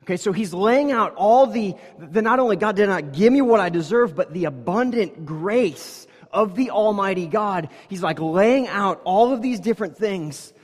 Okay, 0.08 0.16
so 0.16 0.32
he's 0.32 0.54
laying 0.54 0.90
out 0.90 1.14
all 1.16 1.46
the, 1.46 1.74
the 1.98 2.22
not 2.22 2.38
only 2.38 2.56
God 2.56 2.76
did 2.76 2.86
not 2.86 3.12
give 3.12 3.30
me 3.30 3.42
what 3.42 3.60
I 3.60 3.68
deserve, 3.68 4.16
but 4.16 4.32
the 4.32 4.46
abundant 4.46 5.26
grace 5.26 6.06
of 6.32 6.54
the 6.54 6.70
Almighty 6.70 7.26
God. 7.26 7.68
He's 7.88 8.02
like 8.02 8.18
laying 8.18 8.68
out 8.68 9.02
all 9.04 9.34
of 9.34 9.42
these 9.42 9.60
different 9.60 9.98
things 9.98 10.54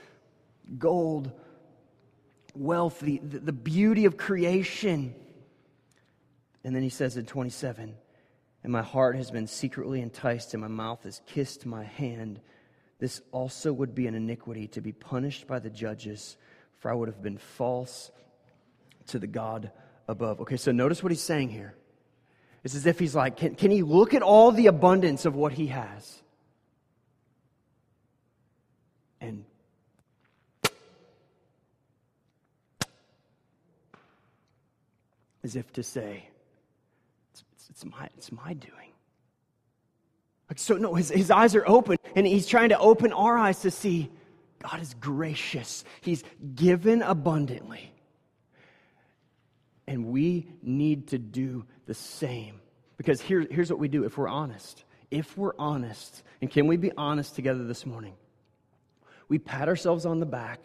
gold, 0.78 1.32
wealth, 2.54 3.00
the, 3.00 3.18
the 3.18 3.52
beauty 3.52 4.04
of 4.04 4.16
creation. 4.16 5.14
And 6.62 6.74
then 6.74 6.82
he 6.82 6.88
says 6.88 7.16
in 7.16 7.26
27, 7.26 7.94
and 8.62 8.72
my 8.72 8.82
heart 8.82 9.16
has 9.16 9.30
been 9.30 9.46
secretly 9.46 10.00
enticed, 10.00 10.54
and 10.54 10.60
my 10.60 10.68
mouth 10.68 11.04
has 11.04 11.20
kissed 11.26 11.66
my 11.66 11.84
hand. 11.84 12.40
This 12.98 13.20
also 13.32 13.72
would 13.72 13.94
be 13.94 14.06
an 14.06 14.14
iniquity 14.14 14.68
to 14.68 14.80
be 14.80 14.92
punished 14.92 15.46
by 15.46 15.58
the 15.58 15.68
judges, 15.68 16.36
for 16.78 16.90
I 16.90 16.94
would 16.94 17.08
have 17.08 17.22
been 17.22 17.38
false 17.38 18.10
to 19.08 19.18
the 19.18 19.26
God 19.26 19.70
above. 20.08 20.40
Okay, 20.40 20.56
so 20.56 20.72
notice 20.72 21.02
what 21.02 21.12
he's 21.12 21.20
saying 21.20 21.50
here. 21.50 21.74
It's 22.62 22.74
as 22.74 22.86
if 22.86 22.98
he's 22.98 23.14
like, 23.14 23.36
can, 23.36 23.54
can 23.54 23.70
he 23.70 23.82
look 23.82 24.14
at 24.14 24.22
all 24.22 24.50
the 24.50 24.68
abundance 24.68 25.26
of 25.26 25.34
what 25.34 25.52
he 25.52 25.66
has? 25.66 26.22
And 29.20 29.44
as 35.44 35.54
if 35.54 35.72
to 35.74 35.82
say, 35.82 36.28
it's, 37.30 37.44
it's, 37.52 37.70
it's 37.70 37.84
my, 37.84 38.08
it's 38.16 38.32
my 38.32 38.54
doing. 38.54 38.92
Like, 40.48 40.58
so, 40.58 40.76
no, 40.76 40.94
his, 40.94 41.10
his 41.10 41.30
eyes 41.30 41.54
are 41.54 41.64
open, 41.66 41.98
and 42.16 42.26
he's 42.26 42.46
trying 42.46 42.70
to 42.70 42.78
open 42.78 43.12
our 43.12 43.38
eyes 43.38 43.60
to 43.60 43.70
see 43.70 44.10
God 44.60 44.80
is 44.80 44.94
gracious. 44.94 45.84
He's 46.00 46.24
given 46.54 47.02
abundantly. 47.02 47.92
And 49.86 50.06
we 50.06 50.48
need 50.62 51.08
to 51.08 51.18
do 51.18 51.66
the 51.84 51.92
same. 51.92 52.60
Because 52.96 53.20
here, 53.20 53.46
here's 53.50 53.70
what 53.70 53.78
we 53.78 53.88
do 53.88 54.04
if 54.04 54.16
we're 54.16 54.28
honest. 54.28 54.84
If 55.10 55.36
we're 55.36 55.52
honest, 55.58 56.22
and 56.40 56.50
can 56.50 56.66
we 56.66 56.78
be 56.78 56.90
honest 56.96 57.34
together 57.34 57.64
this 57.64 57.84
morning? 57.84 58.14
We 59.28 59.38
pat 59.38 59.68
ourselves 59.68 60.06
on 60.06 60.18
the 60.18 60.26
back 60.26 60.64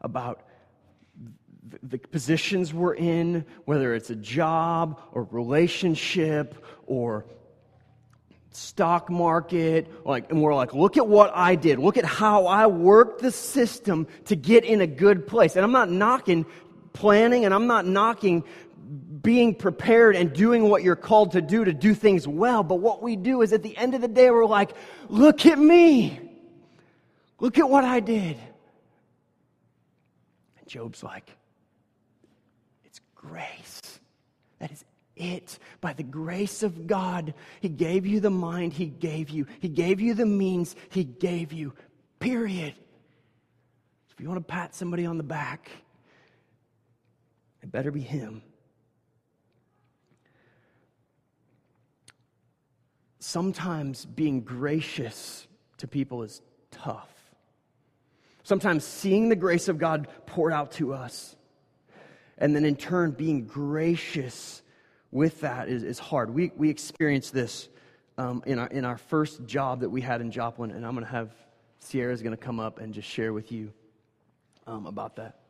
about 0.00 0.47
the 1.82 1.98
positions 1.98 2.72
we're 2.72 2.94
in, 2.94 3.44
whether 3.64 3.94
it's 3.94 4.10
a 4.10 4.16
job 4.16 5.00
or 5.12 5.24
relationship 5.30 6.64
or 6.86 7.26
stock 8.50 9.10
market, 9.10 9.90
like, 10.04 10.30
and 10.30 10.42
we're 10.42 10.54
like, 10.54 10.74
look 10.74 10.96
at 10.96 11.06
what 11.06 11.30
I 11.34 11.54
did. 11.54 11.78
Look 11.78 11.96
at 11.96 12.04
how 12.04 12.46
I 12.46 12.66
worked 12.66 13.22
the 13.22 13.30
system 13.30 14.06
to 14.26 14.36
get 14.36 14.64
in 14.64 14.80
a 14.80 14.86
good 14.86 15.26
place. 15.26 15.56
And 15.56 15.64
I'm 15.64 15.72
not 15.72 15.90
knocking 15.90 16.46
planning 16.92 17.44
and 17.44 17.54
I'm 17.54 17.66
not 17.66 17.86
knocking 17.86 18.44
being 19.22 19.54
prepared 19.54 20.16
and 20.16 20.32
doing 20.32 20.68
what 20.68 20.82
you're 20.82 20.96
called 20.96 21.32
to 21.32 21.42
do 21.42 21.64
to 21.64 21.72
do 21.72 21.94
things 21.94 22.26
well. 22.26 22.62
But 22.62 22.76
what 22.76 23.02
we 23.02 23.16
do 23.16 23.42
is 23.42 23.52
at 23.52 23.62
the 23.62 23.76
end 23.76 23.94
of 23.94 24.00
the 24.00 24.08
day, 24.08 24.30
we're 24.30 24.46
like, 24.46 24.70
look 25.08 25.46
at 25.46 25.58
me. 25.58 26.20
Look 27.38 27.58
at 27.58 27.68
what 27.68 27.84
I 27.84 28.00
did. 28.00 28.36
And 30.58 30.66
Job's 30.66 31.02
like, 31.02 31.30
grace. 33.18 34.00
That 34.58 34.72
is 34.72 34.84
it. 35.16 35.58
By 35.80 35.92
the 35.92 36.02
grace 36.02 36.62
of 36.62 36.86
God, 36.86 37.34
He 37.60 37.68
gave 37.68 38.06
you 38.06 38.20
the 38.20 38.30
mind 38.30 38.72
He 38.72 38.86
gave 38.86 39.30
you, 39.30 39.46
He 39.60 39.68
gave 39.68 40.00
you 40.00 40.14
the 40.14 40.26
means 40.26 40.74
He 40.90 41.04
gave 41.04 41.52
you. 41.52 41.74
Period. 42.20 42.74
If 44.10 44.20
you 44.20 44.28
want 44.28 44.40
to 44.40 44.52
pat 44.52 44.74
somebody 44.74 45.06
on 45.06 45.16
the 45.16 45.22
back, 45.22 45.70
it 47.62 47.70
better 47.70 47.90
be 47.90 48.00
Him. 48.00 48.42
Sometimes 53.20 54.06
being 54.06 54.40
gracious 54.40 55.46
to 55.76 55.86
people 55.86 56.22
is 56.22 56.40
tough. 56.70 57.10
Sometimes 58.42 58.84
seeing 58.84 59.28
the 59.28 59.36
grace 59.36 59.68
of 59.68 59.78
God 59.78 60.08
poured 60.24 60.52
out 60.52 60.72
to 60.72 60.94
us 60.94 61.36
and 62.38 62.54
then 62.54 62.64
in 62.64 62.76
turn 62.76 63.10
being 63.10 63.46
gracious 63.46 64.62
with 65.10 65.40
that 65.40 65.68
is, 65.68 65.82
is 65.82 65.98
hard. 65.98 66.32
We, 66.32 66.52
we 66.56 66.70
experienced 66.70 67.32
this 67.32 67.68
um, 68.16 68.42
in, 68.46 68.58
our, 68.58 68.66
in 68.68 68.84
our 68.84 68.98
first 68.98 69.44
job 69.46 69.80
that 69.80 69.90
we 69.90 70.00
had 70.00 70.20
in 70.20 70.30
Joplin, 70.30 70.70
and 70.70 70.86
I'm 70.86 70.94
going 70.94 71.04
to 71.04 71.10
have 71.10 71.30
Sierra's 71.80 72.22
going 72.22 72.36
to 72.36 72.42
come 72.42 72.60
up 72.60 72.78
and 72.80 72.92
just 72.94 73.08
share 73.08 73.32
with 73.32 73.52
you 73.52 73.72
um, 74.66 74.86
about 74.86 75.16
that. 75.16 75.40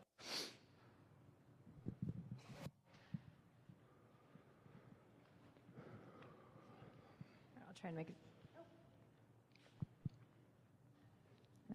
I'll 7.67 7.75
try 7.81 7.89
and 7.89 7.97
make 7.97 8.09
it. 8.09 8.15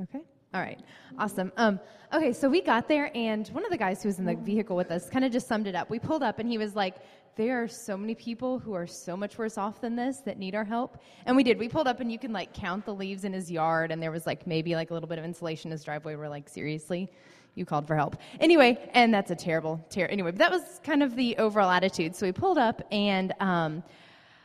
Okay. 0.01 0.23
All 0.53 0.61
right, 0.61 0.79
awesome. 1.17 1.51
Um, 1.57 1.79
okay, 2.13 2.31
so 2.31 2.47
we 2.47 2.61
got 2.61 2.87
there, 2.87 3.09
and 3.15 3.47
one 3.47 3.65
of 3.65 3.71
the 3.71 3.77
guys 3.77 4.03
who 4.03 4.09
was 4.09 4.19
in 4.19 4.25
the 4.25 4.35
vehicle 4.35 4.75
with 4.75 4.91
us 4.91 5.09
kind 5.09 5.25
of 5.25 5.31
just 5.31 5.47
summed 5.47 5.65
it 5.65 5.73
up. 5.73 5.89
We 5.89 5.97
pulled 5.97 6.21
up, 6.21 6.37
and 6.37 6.47
he 6.47 6.59
was 6.59 6.75
like, 6.75 6.97
There 7.35 7.63
are 7.63 7.67
so 7.67 7.97
many 7.97 8.13
people 8.13 8.59
who 8.59 8.73
are 8.73 8.85
so 8.85 9.17
much 9.17 9.39
worse 9.39 9.57
off 9.57 9.81
than 9.81 9.95
this 9.95 10.17
that 10.19 10.37
need 10.37 10.53
our 10.53 10.63
help. 10.63 10.99
And 11.25 11.35
we 11.35 11.41
did. 11.41 11.57
We 11.57 11.67
pulled 11.69 11.87
up, 11.87 12.01
and 12.01 12.11
you 12.11 12.19
can 12.19 12.31
like 12.31 12.53
count 12.53 12.85
the 12.85 12.93
leaves 12.93 13.23
in 13.23 13.33
his 13.33 13.49
yard, 13.49 13.89
and 13.89 13.99
there 13.99 14.11
was 14.11 14.27
like 14.27 14.45
maybe 14.45 14.75
like 14.75 14.91
a 14.91 14.93
little 14.93 15.09
bit 15.09 15.17
of 15.17 15.25
insulation 15.25 15.69
in 15.69 15.71
his 15.71 15.83
driveway. 15.83 16.15
We're 16.15 16.29
like, 16.29 16.47
Seriously? 16.47 17.09
You 17.55 17.65
called 17.65 17.87
for 17.87 17.95
help. 17.95 18.17
Anyway, 18.39 18.77
and 18.93 19.11
that's 19.11 19.31
a 19.31 19.35
terrible, 19.35 19.83
ter- 19.89 20.05
anyway, 20.05 20.31
but 20.31 20.39
that 20.39 20.51
was 20.51 20.81
kind 20.83 21.01
of 21.01 21.15
the 21.15 21.35
overall 21.37 21.69
attitude. 21.71 22.15
So 22.15 22.27
we 22.27 22.31
pulled 22.31 22.59
up 22.59 22.81
and 22.91 23.33
um, 23.39 23.83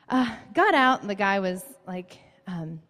uh, 0.09 0.35
got 0.55 0.75
out, 0.75 1.03
and 1.03 1.11
the 1.11 1.15
guy 1.15 1.39
was 1.39 1.65
like, 1.87 2.19
um, 2.47 2.81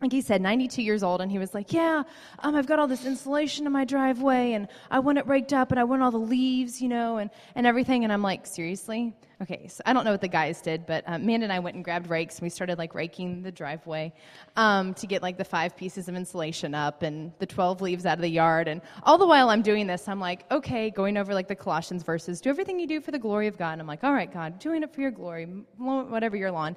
like 0.00 0.12
he 0.12 0.22
said, 0.22 0.40
92 0.40 0.82
years 0.82 1.02
old, 1.02 1.20
and 1.20 1.30
he 1.30 1.38
was 1.38 1.52
like, 1.52 1.72
Yeah, 1.72 2.04
um, 2.38 2.54
I've 2.54 2.66
got 2.66 2.78
all 2.78 2.86
this 2.86 3.04
insulation 3.04 3.66
in 3.66 3.72
my 3.72 3.84
driveway, 3.84 4.52
and 4.52 4.68
I 4.90 4.98
want 4.98 5.18
it 5.18 5.26
raked 5.26 5.52
up, 5.52 5.70
and 5.70 5.78
I 5.78 5.84
want 5.84 6.02
all 6.02 6.10
the 6.10 6.18
leaves, 6.18 6.80
you 6.80 6.88
know, 6.88 7.18
and, 7.18 7.30
and 7.54 7.66
everything. 7.66 8.04
And 8.04 8.12
I'm 8.12 8.22
like, 8.22 8.46
Seriously? 8.46 9.14
Okay, 9.42 9.68
so 9.68 9.82
I 9.86 9.94
don't 9.94 10.04
know 10.04 10.10
what 10.10 10.20
the 10.20 10.28
guys 10.28 10.60
did, 10.60 10.84
but 10.84 11.02
um, 11.06 11.22
Amanda 11.22 11.44
and 11.44 11.52
I 11.52 11.60
went 11.60 11.74
and 11.74 11.84
grabbed 11.84 12.10
rakes, 12.10 12.36
and 12.36 12.42
we 12.42 12.50
started 12.50 12.76
like 12.78 12.94
raking 12.94 13.42
the 13.42 13.50
driveway 13.50 14.12
um, 14.56 14.92
to 14.94 15.06
get 15.06 15.22
like 15.22 15.38
the 15.38 15.44
five 15.44 15.76
pieces 15.76 16.08
of 16.08 16.14
insulation 16.14 16.74
up 16.74 17.02
and 17.02 17.32
the 17.38 17.46
12 17.46 17.80
leaves 17.80 18.04
out 18.04 18.18
of 18.18 18.22
the 18.22 18.28
yard. 18.28 18.68
And 18.68 18.82
all 19.02 19.16
the 19.16 19.26
while 19.26 19.48
I'm 19.48 19.62
doing 19.62 19.86
this, 19.86 20.08
I'm 20.08 20.20
like, 20.20 20.50
Okay, 20.50 20.90
going 20.90 21.16
over 21.16 21.32
like 21.34 21.48
the 21.48 21.54
Colossians 21.54 22.02
verses, 22.02 22.40
do 22.40 22.50
everything 22.50 22.78
you 22.78 22.86
do 22.86 23.00
for 23.00 23.12
the 23.12 23.18
glory 23.18 23.46
of 23.46 23.56
God. 23.56 23.72
And 23.72 23.80
I'm 23.80 23.86
like, 23.86 24.04
All 24.04 24.12
right, 24.12 24.32
God, 24.32 24.58
doing 24.58 24.82
it 24.82 24.94
for 24.94 25.00
your 25.00 25.10
glory, 25.10 25.46
whatever 25.76 26.36
your 26.36 26.50
lawn. 26.50 26.76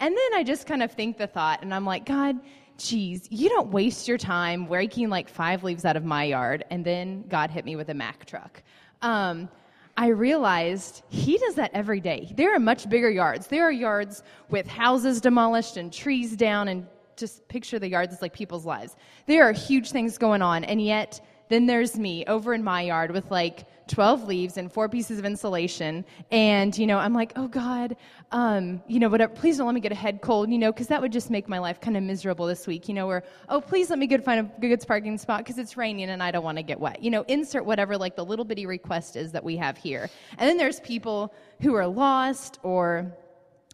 And 0.00 0.16
then 0.16 0.34
I 0.34 0.42
just 0.42 0.66
kind 0.66 0.82
of 0.82 0.92
think 0.92 1.18
the 1.18 1.26
thought, 1.26 1.62
and 1.62 1.72
I'm 1.72 1.84
like, 1.84 2.04
God, 2.04 2.40
geez, 2.78 3.28
you 3.30 3.48
don't 3.48 3.70
waste 3.70 4.08
your 4.08 4.18
time 4.18 4.66
raking 4.68 5.08
like 5.08 5.28
five 5.28 5.64
leaves 5.64 5.84
out 5.84 5.96
of 5.96 6.04
my 6.04 6.24
yard, 6.24 6.64
and 6.70 6.84
then 6.84 7.24
God 7.28 7.50
hit 7.50 7.64
me 7.64 7.76
with 7.76 7.88
a 7.88 7.94
Mack 7.94 8.26
truck. 8.26 8.62
Um, 9.00 9.48
I 9.96 10.08
realized 10.08 11.02
he 11.08 11.36
does 11.38 11.56
that 11.56 11.70
every 11.74 12.00
day. 12.00 12.32
There 12.34 12.54
are 12.54 12.58
much 12.58 12.88
bigger 12.88 13.10
yards. 13.10 13.46
There 13.48 13.64
are 13.64 13.72
yards 13.72 14.22
with 14.48 14.66
houses 14.66 15.20
demolished 15.20 15.76
and 15.76 15.92
trees 15.92 16.36
down, 16.36 16.68
and 16.68 16.86
just 17.16 17.46
picture 17.48 17.78
the 17.78 17.88
yards 17.88 18.14
as 18.14 18.22
like 18.22 18.32
people's 18.32 18.64
lives. 18.64 18.96
There 19.26 19.44
are 19.44 19.52
huge 19.52 19.90
things 19.90 20.18
going 20.18 20.42
on, 20.42 20.64
and 20.64 20.80
yet 20.80 21.20
then 21.48 21.66
there's 21.66 21.98
me 21.98 22.24
over 22.26 22.54
in 22.54 22.64
my 22.64 22.82
yard 22.82 23.10
with 23.10 23.30
like 23.30 23.66
12 23.88 24.24
leaves 24.24 24.56
and 24.56 24.72
four 24.72 24.88
pieces 24.88 25.18
of 25.18 25.24
insulation. 25.24 26.04
And, 26.30 26.76
you 26.76 26.86
know, 26.86 26.98
I'm 26.98 27.12
like, 27.12 27.32
oh 27.36 27.48
God, 27.48 27.96
um, 28.30 28.82
you 28.86 28.98
know, 28.98 29.08
whatever, 29.08 29.32
please 29.32 29.58
don't 29.58 29.66
let 29.66 29.74
me 29.74 29.80
get 29.80 29.92
a 29.92 29.96
head 29.96 30.20
cold, 30.22 30.50
you 30.50 30.58
know, 30.58 30.72
because 30.72 30.86
that 30.88 31.00
would 31.00 31.12
just 31.12 31.30
make 31.30 31.48
my 31.48 31.58
life 31.58 31.80
kind 31.80 31.96
of 31.96 32.02
miserable 32.02 32.46
this 32.46 32.66
week, 32.66 32.88
you 32.88 32.94
know, 32.94 33.06
where, 33.06 33.22
oh, 33.48 33.60
please 33.60 33.90
let 33.90 33.98
me 33.98 34.06
go 34.06 34.18
find 34.18 34.40
a 34.40 34.60
good 34.60 34.86
parking 34.86 35.18
spot 35.18 35.38
because 35.38 35.58
it's 35.58 35.76
raining 35.76 36.10
and 36.10 36.22
I 36.22 36.30
don't 36.30 36.44
want 36.44 36.58
to 36.58 36.62
get 36.62 36.80
wet. 36.80 37.02
You 37.02 37.10
know, 37.10 37.24
insert 37.28 37.64
whatever 37.64 37.96
like 37.96 38.16
the 38.16 38.24
little 38.24 38.44
bitty 38.44 38.66
request 38.66 39.16
is 39.16 39.32
that 39.32 39.44
we 39.44 39.56
have 39.56 39.76
here. 39.76 40.08
And 40.38 40.48
then 40.48 40.56
there's 40.56 40.80
people 40.80 41.34
who 41.60 41.74
are 41.74 41.86
lost 41.86 42.58
or 42.62 43.12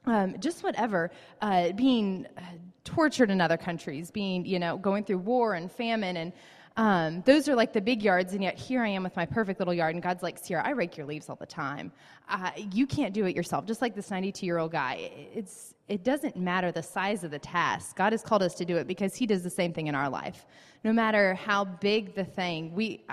um, 0.07 0.37
just 0.41 0.63
whatever, 0.63 1.11
uh, 1.43 1.73
being 1.73 2.27
uh, 2.37 2.43
tortured 2.85 3.31
in 3.31 3.41
other 3.41 3.57
countries, 3.57 4.11
being, 4.11 4.47
you 4.47 4.59
know, 4.59 4.79
going 4.79 5.05
through 5.05 5.19
war 5.19 5.55
and 5.55 5.71
famine. 5.71 6.17
And 6.17 6.33
um, 6.79 7.23
those 7.27 7.49
are 7.49 7.57
like 7.57 7.73
the 7.73 7.81
big 7.81 8.05
yards. 8.05 8.33
And 8.35 8.43
yet 8.43 8.57
here 8.57 8.83
I 8.83 8.89
am 8.89 9.03
with 9.03 9.17
my 9.17 9.27
perfect 9.27 9.59
little 9.59 9.75
yard. 9.75 9.97
And 9.97 10.03
God's 10.03 10.23
like, 10.23 10.39
Sierra, 10.39 10.65
I 10.65 10.71
rake 10.71 10.97
your 10.97 11.07
leaves 11.07 11.29
all 11.29 11.35
the 11.35 11.45
time. 11.45 11.91
Uh, 12.29 12.53
you 12.71 12.87
can't 12.87 13.13
do 13.13 13.27
it 13.27 13.35
yourself. 13.35 13.67
Just 13.67 13.83
like 13.83 13.97
this 13.97 14.13
92 14.13 14.47
year 14.47 14.59
old 14.59 14.71
guy. 14.71 15.11
It's, 15.35 15.75
it 15.89 16.05
doesn't 16.05 16.37
matter 16.37 16.71
the 16.71 16.83
size 16.83 17.25
of 17.25 17.33
the 17.33 17.39
task. 17.41 17.97
God 17.97 18.13
has 18.13 18.23
called 18.23 18.45
us 18.45 18.55
to 18.55 18.65
do 18.65 18.77
it 18.77 18.87
because 18.87 19.17
He 19.17 19.27
does 19.27 19.43
the 19.43 19.51
same 19.51 19.73
thing 19.73 19.89
in 19.89 19.97
our 19.97 20.09
life. 20.09 20.47
No 20.85 20.93
matter 20.93 21.35
how 21.35 21.65
big 21.65 22.15
the 22.15 22.25
thing, 22.25 22.73
we, 22.73 23.05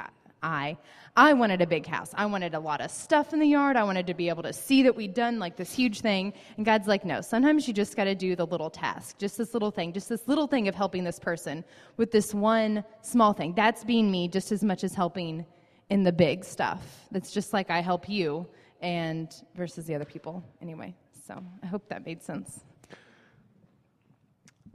I, 0.43 0.77
I 1.17 1.31
wanted 1.31 1.61
a 1.61 1.67
big 1.67 1.85
house. 1.85 2.11
I 2.13 2.25
wanted 2.25 2.55
a 2.55 2.59
lot 2.59 2.81
of 2.81 2.91
stuff 2.91 3.31
in 3.31 3.39
the 3.39 3.47
yard. 3.47 3.77
I 3.77 3.83
wanted 3.83 4.05
to 4.07 4.13
be 4.13 4.27
able 4.27 4.43
to 4.43 4.51
see 4.51 4.83
that 4.83 4.95
we'd 4.95 5.13
done 5.13 5.39
like 5.39 5.55
this 5.55 5.71
huge 5.71 6.01
thing. 6.01 6.33
And 6.57 6.65
God's 6.65 6.87
like, 6.87 7.05
no, 7.05 7.21
sometimes 7.21 7.69
you 7.69 7.73
just 7.73 7.95
got 7.95 8.03
to 8.03 8.15
do 8.15 8.35
the 8.35 8.45
little 8.45 8.69
task, 8.69 9.17
just 9.17 9.37
this 9.37 9.53
little 9.53 9.71
thing, 9.71 9.93
just 9.93 10.09
this 10.09 10.27
little 10.27 10.45
thing 10.45 10.67
of 10.67 10.75
helping 10.75 11.05
this 11.05 11.17
person 11.17 11.63
with 11.95 12.11
this 12.11 12.33
one 12.33 12.83
small 13.01 13.31
thing. 13.31 13.53
That's 13.55 13.85
being 13.85 14.11
me 14.11 14.27
just 14.27 14.51
as 14.51 14.61
much 14.61 14.83
as 14.83 14.93
helping 14.93 15.45
in 15.89 16.03
the 16.03 16.11
big 16.11 16.43
stuff. 16.43 16.81
That's 17.11 17.31
just 17.31 17.53
like 17.53 17.69
I 17.69 17.79
help 17.79 18.09
you 18.09 18.45
and 18.81 19.33
versus 19.55 19.85
the 19.85 19.95
other 19.95 20.05
people 20.05 20.43
anyway. 20.61 20.93
So 21.25 21.41
I 21.63 21.67
hope 21.67 21.87
that 21.87 22.05
made 22.05 22.23
sense. 22.23 22.59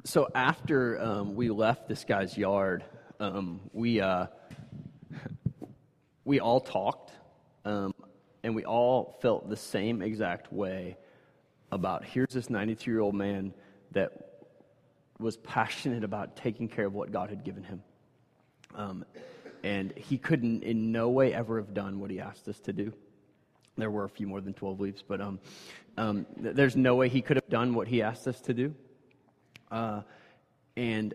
So 0.05 0.29
after 0.35 0.99
um, 1.03 1.35
we 1.35 1.51
left 1.51 1.87
this 1.87 2.05
guy's 2.05 2.39
yard, 2.39 2.83
um, 3.19 3.61
we. 3.75 4.01
Uh, 4.01 4.29
we 6.31 6.39
all 6.39 6.61
talked, 6.61 7.11
um, 7.65 7.93
and 8.45 8.55
we 8.55 8.65
all 8.65 9.19
felt 9.21 9.49
the 9.49 9.57
same 9.57 10.01
exact 10.01 10.53
way 10.53 10.97
about 11.73 12.05
here's 12.05 12.33
this 12.33 12.49
92 12.49 12.89
year 12.89 13.01
old 13.01 13.17
man 13.17 13.53
that 13.91 14.13
was 15.19 15.39
passionate 15.39 16.05
about 16.05 16.37
taking 16.37 16.69
care 16.69 16.87
of 16.87 16.95
what 16.95 17.11
God 17.11 17.31
had 17.31 17.43
given 17.43 17.65
him. 17.65 17.83
Um, 18.77 19.05
and 19.65 19.93
he 19.97 20.19
couldn't 20.19 20.63
in 20.63 20.93
no 20.93 21.09
way 21.09 21.35
ever 21.35 21.59
have 21.59 21.75
done 21.75 21.99
what 21.99 22.13
he 22.13 22.21
asked 22.21 22.47
us 22.47 22.61
to 22.61 22.73
do. 22.73 22.93
There 23.77 23.91
were 23.91 24.05
a 24.05 24.09
few 24.09 24.29
more 24.29 24.41
than 24.41 24.55
12 24.55 24.79
leaves, 24.79 25.03
but 25.03 25.21
um, 25.21 25.41
um, 25.97 26.27
th- 26.41 26.55
there's 26.55 26.77
no 26.77 26.95
way 26.95 27.09
he 27.09 27.23
could 27.23 27.39
have 27.39 27.49
done 27.49 27.75
what 27.75 27.89
he 27.89 28.03
asked 28.03 28.29
us 28.29 28.41
to 28.43 28.55
do. 28.55 28.73
Uh, 29.69 30.03
and 30.77 31.13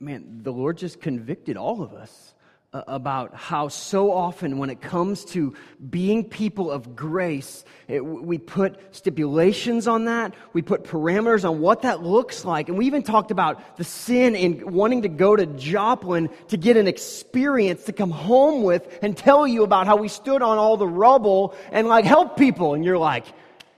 man, 0.00 0.40
the 0.42 0.52
Lord 0.52 0.78
just 0.78 1.00
convicted 1.00 1.56
all 1.56 1.80
of 1.80 1.94
us 1.94 2.34
about 2.72 3.34
how 3.34 3.68
so 3.68 4.12
often 4.12 4.58
when 4.58 4.68
it 4.68 4.82
comes 4.82 5.24
to 5.24 5.54
being 5.88 6.22
people 6.22 6.70
of 6.70 6.94
grace, 6.94 7.64
it, 7.86 8.04
we 8.04 8.36
put 8.36 8.78
stipulations 8.94 9.88
on 9.88 10.04
that. 10.04 10.34
We 10.52 10.60
put 10.60 10.84
parameters 10.84 11.48
on 11.48 11.60
what 11.60 11.82
that 11.82 12.02
looks 12.02 12.44
like. 12.44 12.68
And 12.68 12.76
we 12.76 12.84
even 12.86 13.02
talked 13.02 13.30
about 13.30 13.78
the 13.78 13.84
sin 13.84 14.34
in 14.34 14.70
wanting 14.70 15.02
to 15.02 15.08
go 15.08 15.34
to 15.34 15.46
Joplin 15.46 16.28
to 16.48 16.58
get 16.58 16.76
an 16.76 16.86
experience 16.86 17.84
to 17.84 17.92
come 17.94 18.10
home 18.10 18.62
with 18.62 18.98
and 19.00 19.16
tell 19.16 19.46
you 19.46 19.62
about 19.62 19.86
how 19.86 19.96
we 19.96 20.08
stood 20.08 20.42
on 20.42 20.58
all 20.58 20.76
the 20.76 20.86
rubble 20.86 21.54
and 21.72 21.88
like 21.88 22.04
help 22.04 22.36
people. 22.36 22.74
And 22.74 22.84
you're 22.84 22.98
like, 22.98 23.24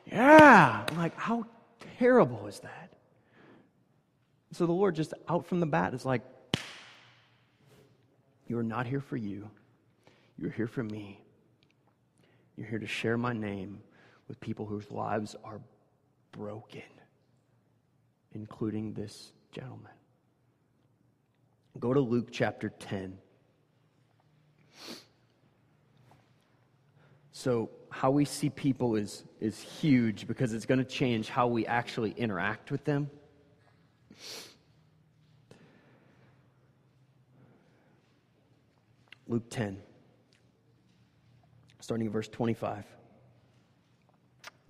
yeah. 0.06 0.84
I'm 0.88 0.98
like, 0.98 1.16
how 1.16 1.46
terrible 1.98 2.48
is 2.48 2.58
that? 2.60 2.92
So 4.52 4.66
the 4.66 4.72
Lord 4.72 4.96
just 4.96 5.14
out 5.28 5.46
from 5.46 5.60
the 5.60 5.66
bat 5.66 5.94
is 5.94 6.04
like, 6.04 6.22
you 8.50 8.58
are 8.58 8.64
not 8.64 8.84
here 8.84 9.00
for 9.00 9.16
you. 9.16 9.48
You're 10.36 10.50
here 10.50 10.66
for 10.66 10.82
me. 10.82 11.22
You're 12.56 12.66
here 12.66 12.80
to 12.80 12.86
share 12.86 13.16
my 13.16 13.32
name 13.32 13.78
with 14.26 14.40
people 14.40 14.66
whose 14.66 14.90
lives 14.90 15.36
are 15.44 15.60
broken, 16.32 16.82
including 18.34 18.92
this 18.92 19.32
gentleman. 19.52 19.92
Go 21.78 21.94
to 21.94 22.00
Luke 22.00 22.30
chapter 22.32 22.70
10. 22.70 23.16
So, 27.30 27.70
how 27.90 28.10
we 28.10 28.24
see 28.24 28.50
people 28.50 28.96
is, 28.96 29.22
is 29.40 29.60
huge 29.60 30.26
because 30.26 30.52
it's 30.52 30.66
going 30.66 30.78
to 30.78 30.84
change 30.84 31.28
how 31.28 31.46
we 31.46 31.66
actually 31.66 32.10
interact 32.16 32.72
with 32.72 32.84
them. 32.84 33.10
Luke 39.30 39.48
10, 39.48 39.80
starting 41.78 42.08
in 42.08 42.12
verse 42.12 42.26
25. 42.26 42.84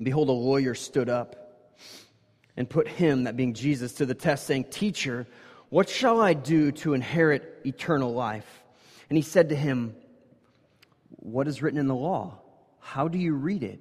Behold, 0.03 0.29
a 0.29 0.33
lawyer 0.33 0.75
stood 0.75 1.09
up 1.09 1.73
and 2.59 2.68
put 2.68 2.87
him, 2.87 3.25
that 3.25 3.38
being 3.38 3.55
Jesus, 3.55 3.94
to 3.94 4.05
the 4.05 4.14
test, 4.14 4.46
saying, 4.46 4.64
Teacher, 4.64 5.27
what 5.70 5.88
shall 5.88 6.20
I 6.20 6.35
do 6.35 6.73
to 6.73 6.92
inherit 6.92 7.62
eternal 7.64 8.12
life? 8.12 8.62
And 9.09 9.16
he 9.16 9.23
said 9.23 9.49
to 9.49 9.57
him, 9.57 9.96
What 11.09 11.49
is 11.49 11.62
written 11.62 11.81
in 11.81 11.87
the 11.87 11.94
law? 11.94 12.38
How 12.81 13.09
do 13.09 13.16
you 13.16 13.33
read 13.33 13.62
it? 13.62 13.81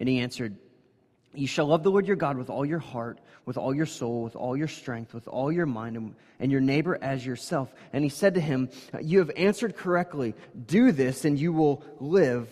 And 0.00 0.08
he 0.08 0.20
answered, 0.20 0.56
You 1.34 1.46
shall 1.46 1.66
love 1.66 1.82
the 1.82 1.90
Lord 1.90 2.06
your 2.06 2.16
God 2.16 2.36
with 2.36 2.50
all 2.50 2.64
your 2.64 2.78
heart, 2.78 3.20
with 3.44 3.56
all 3.56 3.74
your 3.74 3.86
soul, 3.86 4.22
with 4.22 4.36
all 4.36 4.56
your 4.56 4.68
strength, 4.68 5.14
with 5.14 5.28
all 5.28 5.50
your 5.50 5.66
mind, 5.66 5.96
and, 5.96 6.14
and, 6.38 6.52
your 6.52 6.60
neighbor 6.60 6.98
as 7.00 7.24
yourself. 7.24 7.72
And 7.92 8.04
he 8.04 8.10
said 8.10 8.34
to 8.34 8.40
him, 8.40 8.70
You 9.00 9.18
have 9.18 9.30
answered 9.36 9.76
correctly. 9.76 10.34
Do 10.66 10.92
this, 10.92 11.24
and 11.24 11.38
you 11.38 11.52
will 11.52 11.84
live. 11.98 12.48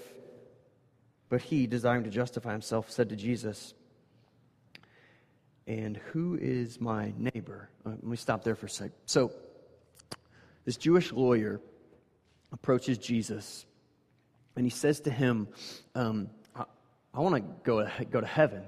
But 1.29 1.43
he, 1.43 1.67
desiring 1.67 2.05
to 2.05 2.11
justify 2.11 2.53
himself, 2.53 2.91
said 2.91 3.09
to 3.11 3.17
Jesus, 3.17 3.75
And 5.67 5.97
who 5.97 6.37
is 6.41 6.81
my 6.81 7.13
neighbor? 7.17 7.71
Uh, 7.87 7.91
let 7.91 8.05
me 8.05 8.17
stop 8.17 8.45
there 8.45 8.55
for 8.55 8.67
a 8.67 8.71
sec. 8.71 8.91
So, 9.07 9.33
this 10.65 10.77
Jewish 10.77 11.13
lawyer 11.13 11.61
approaches 12.53 12.99
Jesus, 12.99 13.65
and 14.57 14.67
he 14.67 14.71
says 14.71 15.01
to 15.01 15.11
him, 15.11 15.49
um, 15.95 16.29
I, 17.15 17.21
want 17.21 17.37
to 17.37 17.43
go, 17.65 17.89
go 18.11 18.21
to 18.21 18.27
heaven. 18.27 18.63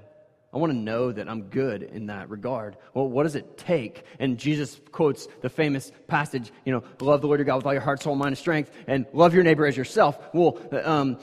I 0.53 0.57
want 0.57 0.71
to 0.71 0.77
know 0.77 1.11
that 1.11 1.27
I'm 1.27 1.43
good 1.43 1.83
in 1.83 2.05
that 2.05 2.29
regard. 2.29 2.77
Well, 2.93 3.09
what 3.09 3.23
does 3.23 3.35
it 3.35 3.57
take? 3.57 4.03
And 4.19 4.37
Jesus 4.37 4.79
quotes 4.91 5.27
the 5.41 5.49
famous 5.49 5.91
passage, 6.07 6.51
you 6.63 6.71
know, 6.71 6.83
love 7.01 7.21
the 7.21 7.27
Lord 7.27 7.39
your 7.39 7.45
God 7.45 7.57
with 7.57 7.65
all 7.65 7.73
your 7.73 7.81
heart, 7.81 8.01
soul, 8.01 8.15
mind, 8.15 8.29
and 8.29 8.37
strength, 8.37 8.71
and 8.87 9.05
love 9.11 9.33
your 9.33 9.43
neighbor 9.43 9.65
as 9.65 9.75
yourself. 9.75 10.17
Well, 10.33 10.57
um, 10.83 11.17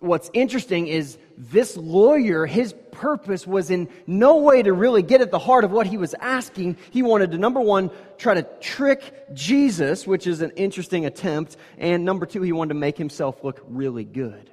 what's 0.00 0.30
interesting 0.34 0.86
is 0.86 1.16
this 1.38 1.76
lawyer, 1.76 2.44
his 2.46 2.74
purpose 2.92 3.46
was 3.46 3.70
in 3.70 3.88
no 4.06 4.36
way 4.36 4.62
to 4.62 4.72
really 4.72 5.02
get 5.02 5.20
at 5.20 5.30
the 5.30 5.38
heart 5.38 5.64
of 5.64 5.70
what 5.70 5.86
he 5.86 5.96
was 5.96 6.14
asking. 6.20 6.76
He 6.90 7.02
wanted 7.02 7.30
to, 7.32 7.38
number 7.38 7.60
one, 7.60 7.90
try 8.18 8.34
to 8.34 8.42
trick 8.60 9.34
Jesus, 9.34 10.06
which 10.06 10.26
is 10.26 10.42
an 10.42 10.50
interesting 10.56 11.06
attempt, 11.06 11.56
and 11.78 12.04
number 12.04 12.26
two, 12.26 12.42
he 12.42 12.52
wanted 12.52 12.74
to 12.74 12.80
make 12.80 12.98
himself 12.98 13.42
look 13.42 13.62
really 13.66 14.04
good, 14.04 14.50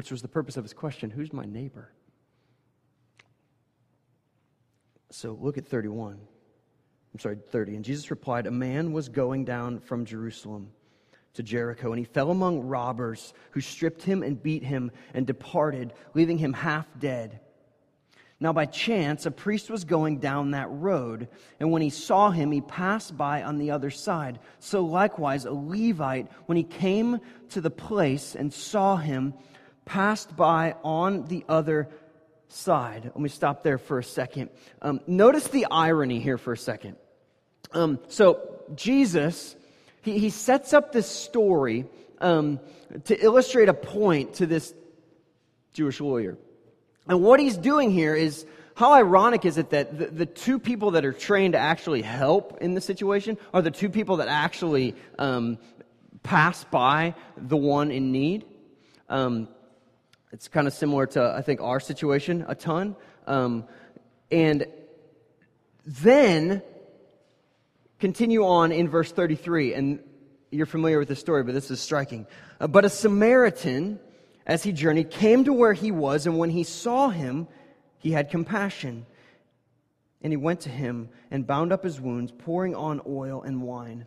which 0.00 0.10
was 0.10 0.22
the 0.22 0.28
purpose 0.28 0.56
of 0.56 0.64
his 0.64 0.72
question 0.72 1.10
Who's 1.10 1.30
my 1.30 1.44
neighbor? 1.44 1.92
So 5.10 5.36
look 5.38 5.58
at 5.58 5.66
31. 5.66 6.18
I'm 7.12 7.20
sorry, 7.20 7.36
30. 7.36 7.76
And 7.76 7.84
Jesus 7.84 8.10
replied, 8.10 8.46
A 8.46 8.50
man 8.50 8.94
was 8.94 9.10
going 9.10 9.44
down 9.44 9.78
from 9.78 10.06
Jerusalem 10.06 10.70
to 11.34 11.42
Jericho, 11.42 11.92
and 11.92 11.98
he 11.98 12.06
fell 12.06 12.30
among 12.30 12.60
robbers 12.60 13.34
who 13.50 13.60
stripped 13.60 14.02
him 14.02 14.22
and 14.22 14.42
beat 14.42 14.64
him 14.64 14.90
and 15.12 15.26
departed, 15.26 15.92
leaving 16.14 16.38
him 16.38 16.54
half 16.54 16.86
dead. 16.98 17.38
Now, 18.42 18.54
by 18.54 18.64
chance, 18.64 19.26
a 19.26 19.30
priest 19.30 19.68
was 19.68 19.84
going 19.84 20.16
down 20.18 20.52
that 20.52 20.70
road, 20.70 21.28
and 21.58 21.70
when 21.70 21.82
he 21.82 21.90
saw 21.90 22.30
him, 22.30 22.52
he 22.52 22.62
passed 22.62 23.18
by 23.18 23.42
on 23.42 23.58
the 23.58 23.72
other 23.72 23.90
side. 23.90 24.38
So, 24.60 24.82
likewise, 24.82 25.44
a 25.44 25.52
Levite, 25.52 26.28
when 26.46 26.56
he 26.56 26.64
came 26.64 27.20
to 27.50 27.60
the 27.60 27.68
place 27.70 28.34
and 28.34 28.50
saw 28.50 28.96
him, 28.96 29.34
passed 29.84 30.36
by 30.36 30.74
on 30.82 31.26
the 31.26 31.44
other 31.48 31.88
side. 32.48 33.04
Let 33.04 33.18
me 33.18 33.28
stop 33.28 33.62
there 33.62 33.78
for 33.78 33.98
a 33.98 34.04
second. 34.04 34.50
Um, 34.82 35.00
notice 35.06 35.48
the 35.48 35.66
irony 35.70 36.20
here 36.20 36.38
for 36.38 36.52
a 36.52 36.58
second. 36.58 36.96
Um, 37.72 38.00
so, 38.08 38.62
Jesus, 38.74 39.56
he, 40.02 40.18
he 40.18 40.30
sets 40.30 40.72
up 40.72 40.92
this 40.92 41.06
story 41.06 41.86
um, 42.20 42.60
to 43.04 43.24
illustrate 43.24 43.68
a 43.68 43.74
point 43.74 44.34
to 44.34 44.46
this 44.46 44.74
Jewish 45.72 46.00
lawyer. 46.00 46.36
And 47.06 47.22
what 47.22 47.40
he's 47.40 47.56
doing 47.56 47.90
here 47.90 48.14
is 48.14 48.46
how 48.74 48.92
ironic 48.92 49.44
is 49.44 49.58
it 49.58 49.70
that 49.70 49.98
the, 49.98 50.06
the, 50.06 50.26
two 50.26 50.58
people 50.58 50.92
that 50.92 51.04
are 51.04 51.12
trained 51.12 51.52
to 51.52 51.58
actually 51.58 52.02
help 52.02 52.58
in 52.60 52.74
the 52.74 52.80
situation 52.80 53.36
are 53.52 53.62
the 53.62 53.70
two 53.70 53.90
people 53.90 54.18
that 54.18 54.28
actually 54.28 54.94
um, 55.18 55.58
pass 56.22 56.64
by 56.64 57.14
the 57.36 57.56
one 57.56 57.90
in 57.90 58.10
need? 58.10 58.46
Um, 59.08 59.48
it's 60.32 60.48
kind 60.48 60.66
of 60.66 60.72
similar 60.72 61.06
to, 61.06 61.34
I 61.36 61.42
think, 61.42 61.60
our 61.60 61.80
situation 61.80 62.44
a 62.48 62.54
ton. 62.54 62.96
Um, 63.26 63.64
and 64.30 64.66
then 65.84 66.62
continue 67.98 68.44
on 68.46 68.72
in 68.72 68.88
verse 68.88 69.10
33, 69.10 69.74
and 69.74 70.00
you're 70.50 70.66
familiar 70.66 70.98
with 70.98 71.08
this 71.08 71.20
story, 71.20 71.42
but 71.42 71.54
this 71.54 71.70
is 71.70 71.80
striking. 71.80 72.26
Uh, 72.60 72.66
but 72.66 72.84
a 72.84 72.88
Samaritan, 72.88 73.98
as 74.46 74.62
he 74.62 74.72
journeyed, 74.72 75.10
came 75.10 75.44
to 75.44 75.52
where 75.52 75.72
he 75.72 75.90
was, 75.90 76.26
and 76.26 76.38
when 76.38 76.50
he 76.50 76.64
saw 76.64 77.08
him, 77.08 77.48
he 77.98 78.12
had 78.12 78.30
compassion. 78.30 79.06
And 80.22 80.32
he 80.32 80.36
went 80.36 80.60
to 80.60 80.68
him 80.68 81.08
and 81.30 81.46
bound 81.46 81.72
up 81.72 81.82
his 81.82 82.00
wounds, 82.00 82.32
pouring 82.32 82.74
on 82.74 83.00
oil 83.06 83.42
and 83.42 83.62
wine. 83.62 84.06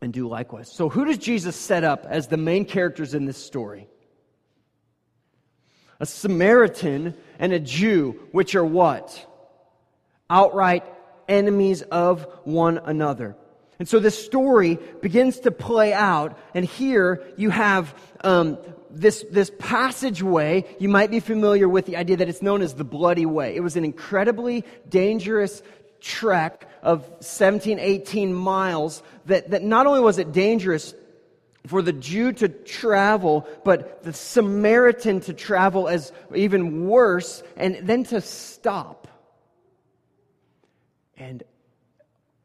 and 0.00 0.12
do 0.12 0.28
likewise. 0.28 0.70
So, 0.70 0.88
who 0.88 1.04
does 1.04 1.18
Jesus 1.18 1.56
set 1.56 1.84
up 1.84 2.06
as 2.08 2.28
the 2.28 2.36
main 2.36 2.64
characters 2.64 3.14
in 3.14 3.24
this 3.24 3.38
story? 3.38 3.88
A 6.00 6.06
Samaritan 6.06 7.14
and 7.38 7.52
a 7.52 7.60
Jew, 7.60 8.20
which 8.32 8.54
are 8.54 8.64
what? 8.64 9.26
Outright 10.28 10.84
enemies 11.28 11.82
of 11.82 12.26
one 12.44 12.78
another. 12.78 13.36
And 13.78 13.88
so 13.88 13.98
this 13.98 14.22
story 14.22 14.78
begins 15.02 15.40
to 15.40 15.50
play 15.50 15.92
out, 15.92 16.38
and 16.54 16.64
here 16.64 17.24
you 17.36 17.50
have 17.50 17.94
um, 18.22 18.58
this, 18.90 19.24
this 19.30 19.50
passageway. 19.58 20.64
You 20.78 20.88
might 20.88 21.10
be 21.10 21.20
familiar 21.20 21.68
with 21.68 21.86
the 21.86 21.96
idea 21.96 22.18
that 22.18 22.28
it's 22.28 22.42
known 22.42 22.62
as 22.62 22.74
the 22.74 22.84
Bloody 22.84 23.26
Way. 23.26 23.56
It 23.56 23.60
was 23.60 23.76
an 23.76 23.84
incredibly 23.84 24.64
dangerous 24.88 25.62
trek 26.04 26.68
of 26.82 27.10
17, 27.20 27.78
18 27.78 28.34
miles 28.34 29.02
that, 29.24 29.50
that 29.50 29.62
not 29.62 29.86
only 29.86 30.00
was 30.00 30.18
it 30.18 30.32
dangerous 30.32 30.94
for 31.66 31.80
the 31.80 31.94
Jew 31.94 32.30
to 32.32 32.48
travel, 32.48 33.48
but 33.64 34.02
the 34.02 34.12
Samaritan 34.12 35.20
to 35.20 35.32
travel 35.32 35.88
as 35.88 36.12
even 36.34 36.86
worse, 36.86 37.42
and 37.56 37.76
then 37.88 38.04
to 38.04 38.20
stop 38.20 39.08
and 41.16 41.42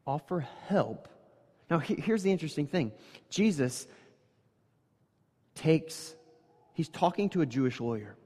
offer 0.06 0.40
help. 0.68 1.08
Now, 1.68 1.80
here's 1.80 2.22
the 2.22 2.32
interesting 2.32 2.66
thing 2.66 2.92
Jesus 3.28 3.86
takes, 5.54 6.14
he's 6.72 6.88
talking 6.88 7.28
to 7.30 7.42
a 7.42 7.46
Jewish 7.46 7.78
lawyer, 7.78 8.16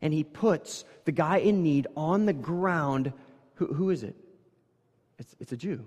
and 0.00 0.14
he 0.14 0.24
puts 0.24 0.86
the 1.04 1.12
guy 1.12 1.36
in 1.36 1.62
need 1.62 1.86
on 1.98 2.24
the 2.24 2.32
ground. 2.32 3.12
who, 3.56 3.66
who 3.66 3.90
is 3.90 4.02
it? 4.02 4.16
It's, 5.20 5.36
it's 5.38 5.52
a 5.52 5.56
Jew. 5.56 5.84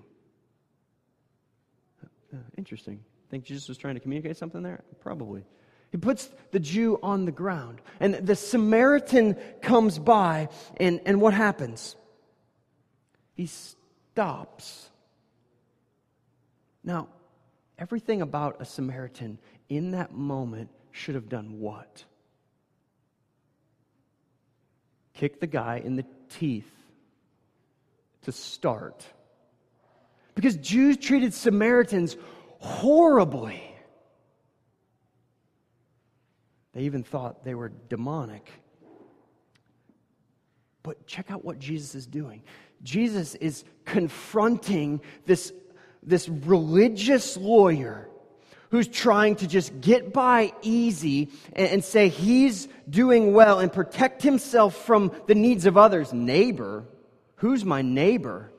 Uh, 2.34 2.38
interesting. 2.56 3.04
Think 3.30 3.44
Jesus 3.44 3.68
was 3.68 3.78
trying 3.78 3.96
to 3.96 4.00
communicate 4.00 4.38
something 4.38 4.62
there? 4.62 4.84
Probably. 5.02 5.44
He 5.92 5.98
puts 5.98 6.30
the 6.52 6.60
Jew 6.60 7.00
on 7.04 7.26
the 7.26 7.32
ground. 7.32 7.82
And 8.00 8.14
the 8.14 8.36
Samaritan 8.36 9.36
comes 9.62 9.98
by, 9.98 10.50
and, 10.78 11.02
and 11.06 11.20
what 11.20 11.34
happens? 11.34 11.96
He 13.34 13.48
stops. 13.48 14.90
Now, 16.84 17.08
everything 17.78 18.22
about 18.22 18.58
a 18.60 18.66
Samaritan 18.66 19.40
in 19.68 19.92
that 19.92 20.14
moment 20.14 20.70
should 20.92 21.16
have 21.16 21.28
done 21.28 21.60
what? 21.60 22.04
Kick 25.14 25.40
the 25.40 25.48
guy 25.48 25.82
in 25.84 25.96
the 25.96 26.06
teeth 26.30 26.70
to 28.24 28.32
start. 28.32 29.06
Because 30.36 30.56
Jews 30.58 30.98
treated 30.98 31.34
Samaritans 31.34 32.18
horribly. 32.60 33.62
They 36.74 36.82
even 36.82 37.04
thought 37.04 37.44
they 37.44 37.56
were 37.56 37.70
demonic. 37.90 38.50
But 40.82 41.06
check 41.08 41.32
out 41.32 41.46
what 41.46 41.60
Jesus 41.60 41.96
is 41.96 42.08
doing. 42.08 42.44
Jesus 42.82 43.36
is 43.36 43.64
confronting 43.86 45.02
this, 45.26 45.54
this 46.02 46.28
religious 46.28 47.38
lawyer 47.38 48.10
who's 48.70 48.88
trying 48.88 49.36
to 49.36 49.48
just 49.48 49.80
get 49.82 50.12
by 50.12 50.52
easy 50.64 51.30
and, 51.54 51.70
and 51.70 51.84
say 51.84 52.10
he's 52.10 52.68
doing 52.90 53.34
well 53.34 53.60
and 53.60 53.72
protect 53.72 54.24
himself 54.24 54.76
from 54.76 55.12
the 55.28 55.36
needs 55.36 55.66
of 55.66 55.78
others. 55.78 56.12
Neighbor, 56.12 56.86
who's 57.36 57.64
my 57.64 57.84
neighbor? 57.84 58.52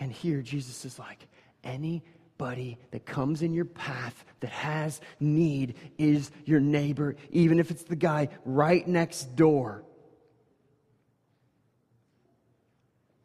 And 0.00 0.10
here 0.10 0.40
Jesus 0.40 0.84
is 0.84 0.98
like, 0.98 1.28
anybody 1.62 2.78
that 2.90 3.04
comes 3.04 3.42
in 3.42 3.52
your 3.52 3.66
path 3.66 4.24
that 4.40 4.50
has 4.50 5.00
need 5.20 5.74
is 5.98 6.30
your 6.46 6.58
neighbor, 6.58 7.16
even 7.30 7.60
if 7.60 7.70
it's 7.70 7.82
the 7.82 7.96
guy 7.96 8.30
right 8.46 8.88
next 8.88 9.36
door. 9.36 9.84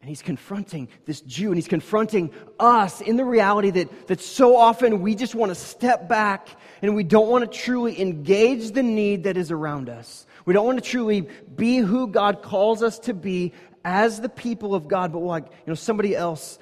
And 0.01 0.09
he's 0.09 0.21
confronting 0.21 0.89
this 1.05 1.21
Jew 1.21 1.47
and 1.47 1.55
he's 1.55 1.67
confronting 1.67 2.29
us 2.59 3.01
in 3.01 3.15
the 3.15 3.25
reality 3.25 3.71
that, 3.71 4.07
that 4.07 4.21
so 4.21 4.55
often 4.55 5.01
we 5.01 5.15
just 5.15 5.33
want 5.33 5.49
to 5.49 5.55
step 5.55 6.07
back 6.07 6.49
and 6.83 6.93
we 6.93 7.03
don't 7.03 7.27
want 7.27 7.49
to 7.49 7.57
truly 7.59 7.99
engage 7.99 8.69
the 8.71 8.83
need 8.83 9.23
that 9.23 9.35
is 9.35 9.49
around 9.49 9.89
us. 9.89 10.27
We 10.45 10.53
don't 10.53 10.65
want 10.65 10.77
to 10.77 10.87
truly 10.87 11.27
be 11.55 11.77
who 11.77 12.05
God 12.05 12.43
calls 12.43 12.83
us 12.83 12.99
to 12.99 13.15
be 13.15 13.53
as 13.83 14.19
the 14.19 14.29
people 14.29 14.75
of 14.75 14.87
God, 14.87 15.11
but 15.13 15.19
like, 15.19 15.45
you 15.45 15.67
know, 15.67 15.75
somebody 15.75 16.15
else 16.15 16.59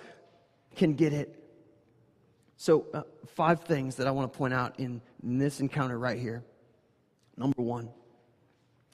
can 0.76 0.94
get 0.94 1.14
it. 1.14 1.40
So, 2.58 2.86
uh, 2.94 3.04
five 3.28 3.62
things 3.62 3.96
that 3.96 4.08
I 4.08 4.12
want 4.12 4.32
to 4.32 4.38
point 4.38 4.54
out 4.54 4.80
in, 4.80 5.02
in 5.24 5.38
this 5.38 5.60
encounter 5.60 5.98
right 5.98 6.20
here. 6.20 6.44
Number 7.36 7.62
one, 7.62 7.90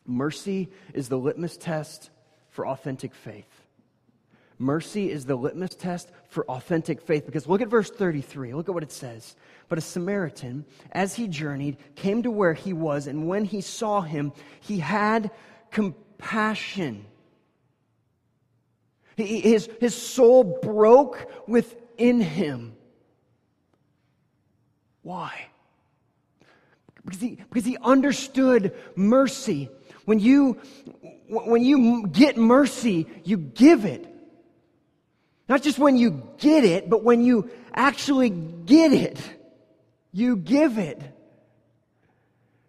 mercy 0.05 0.69
is 0.93 1.09
the 1.09 1.17
litmus 1.17 1.57
test 1.57 2.09
for 2.49 2.67
authentic 2.67 3.13
faith. 3.13 3.65
Mercy 4.57 5.09
is 5.09 5.25
the 5.25 5.35
litmus 5.35 5.75
test 5.75 6.11
for 6.27 6.45
authentic 6.49 7.01
faith 7.01 7.25
because 7.25 7.47
look 7.47 7.61
at 7.61 7.69
verse 7.69 7.89
33. 7.89 8.53
Look 8.53 8.67
at 8.67 8.73
what 8.73 8.83
it 8.83 8.91
says. 8.91 9.35
But 9.69 9.77
a 9.77 9.81
Samaritan, 9.81 10.65
as 10.91 11.15
he 11.15 11.27
journeyed, 11.27 11.77
came 11.95 12.23
to 12.23 12.31
where 12.31 12.53
he 12.53 12.73
was, 12.73 13.07
and 13.07 13.27
when 13.27 13.45
he 13.45 13.61
saw 13.61 14.01
him, 14.01 14.33
he 14.59 14.79
had 14.79 15.31
compassion 15.71 17.05
his, 19.19 19.69
his 19.79 19.95
soul 19.95 20.59
broke 20.61 21.29
within 21.47 22.21
him. 22.21 22.75
Why? 25.01 25.47
Because 27.05 27.21
he, 27.21 27.35
because 27.35 27.65
he 27.65 27.77
understood 27.81 28.75
mercy. 28.95 29.69
When 30.05 30.19
you, 30.19 30.53
when 31.27 31.63
you 31.63 32.07
get 32.07 32.37
mercy, 32.37 33.07
you 33.23 33.37
give 33.37 33.85
it. 33.85 34.05
Not 35.47 35.63
just 35.63 35.79
when 35.79 35.97
you 35.97 36.23
get 36.37 36.63
it, 36.63 36.89
but 36.89 37.03
when 37.03 37.23
you 37.23 37.49
actually 37.73 38.29
get 38.29 38.93
it, 38.93 39.19
you 40.11 40.35
give 40.35 40.77
it. 40.77 41.01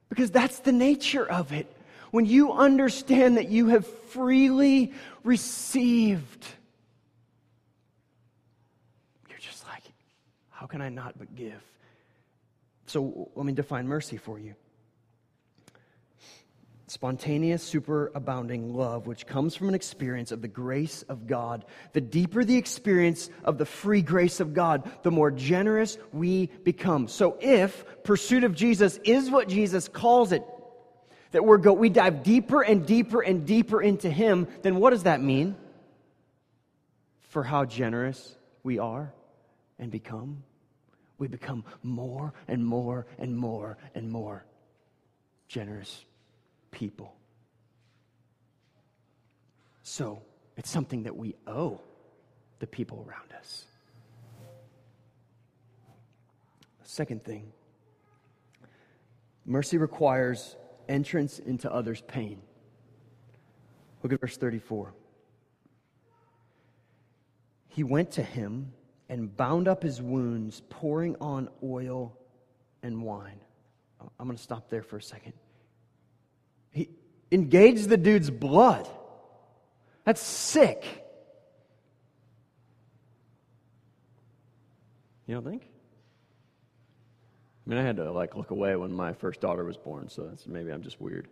Because 0.09 0.31
that's 0.31 0.61
the 0.61 0.73
nature 0.73 1.29
of 1.29 1.53
it 1.53 1.75
when 2.11 2.27
you 2.27 2.53
understand 2.53 3.37
that 3.37 3.49
you 3.49 3.69
have 3.69 3.87
freely 3.87 4.93
received, 5.25 6.47
you're 9.29 9.39
just 9.39 9.67
like, 9.67 9.83
how 10.51 10.67
can 10.67 10.81
I 10.81 10.89
not 10.89 11.19
but 11.19 11.35
give? 11.35 11.63
So 12.87 13.31
let 13.35 13.47
me 13.47 13.53
define 13.53 13.87
mercy 13.87 14.17
for 14.17 14.39
you 14.39 14.55
spontaneous, 16.91 17.73
superabounding 17.73 18.75
love, 18.75 19.07
which 19.07 19.25
comes 19.25 19.55
from 19.55 19.69
an 19.69 19.77
experience 19.77 20.33
of 20.33 20.43
the 20.43 20.49
grace 20.49 21.03
of 21.03 21.29
God. 21.29 21.65
The 21.93 22.01
deeper 22.01 22.45
the 22.45 22.57
experience 22.57 23.31
of 23.45 23.59
the 23.59 23.65
free 23.65 24.03
grace 24.03 24.41
of 24.41 24.55
God, 24.55 24.91
the 25.05 25.13
more 25.13 25.31
generous 25.31 25.99
we 26.13 26.47
become. 26.65 27.07
So, 27.07 27.37
if 27.41 27.85
pursuit 28.03 28.43
of 28.43 28.57
Jesus 28.57 28.99
is 29.05 29.31
what 29.31 29.49
Jesus 29.49 29.87
calls 29.87 30.33
it 30.33 30.43
that 31.33 31.45
we're 31.45 31.59
go, 31.59 31.73
we 31.73 31.89
dive 31.89 32.23
deeper 32.23 32.63
and 32.63 32.87
deeper 32.87 33.21
and 33.21 33.47
deeper 33.47 33.81
into 33.81 34.11
Him, 34.11 34.49
then 34.63 34.77
what 34.77 34.91
does 34.91 35.05
that 35.05 35.21
mean 35.21 35.57
for 37.21 37.43
how 37.43 37.65
generous 37.65 38.35
we 38.63 38.79
are 38.79 39.13
and 39.79 39.91
become? 39.91 40.43
We 41.19 41.29
become 41.29 41.65
more 41.83 42.33
and 42.49 42.65
more 42.65 43.07
and 43.19 43.37
more 43.37 43.79
and 43.95 44.11
more. 44.11 44.45
generous 45.49 46.05
people. 46.71 47.13
So 49.83 50.23
it's 50.57 50.71
something 50.71 51.03
that 51.03 51.17
we 51.17 51.35
owe 51.47 51.81
the 52.61 52.67
people 52.69 53.05
around 53.09 53.33
us. 53.37 53.65
Second 56.85 57.25
thing 57.25 57.53
mercy 59.45 59.79
requires 59.79 60.55
entrance 60.91 61.39
into 61.39 61.73
others' 61.73 62.03
pain. 62.03 62.43
Look 64.03 64.13
at 64.13 64.21
verse 64.21 64.37
34. 64.37 64.93
He 67.69 67.85
went 67.85 68.11
to 68.13 68.23
him 68.23 68.73
and 69.09 69.35
bound 69.37 69.69
up 69.69 69.83
his 69.83 70.03
wounds, 70.03 70.63
pouring 70.69 71.17
on 71.21 71.49
oil 71.63 72.17
and 72.83 73.03
wine. 73.03 73.41
I'm 74.19 74.27
going 74.27 74.37
to 74.37 74.43
stop 74.43 74.69
there 74.71 74.83
for 74.83 74.97
a 74.97 75.03
second. 75.03 75.35
He 76.71 76.89
engaged 77.31 77.89
the 77.89 77.97
dude's 77.97 78.31
blood. 78.31 78.89
That's 80.05 80.21
sick. 80.21 80.85
You 85.27 85.35
don't 85.35 85.45
think? 85.45 85.70
I 87.67 87.71
mean, 87.71 87.79
I 87.79 87.83
had 87.83 87.97
to 87.97 88.11
like 88.11 88.37
look 88.37 88.51
away 88.51 88.75
when 88.77 88.93
my 88.93 89.13
first 89.13 89.41
daughter 89.41 89.65
was 89.65 89.77
born, 89.77 90.09
so 90.09 90.31
maybe 90.47 90.71
I'm 90.71 90.83
just 90.83 91.01
weird. 91.01 91.29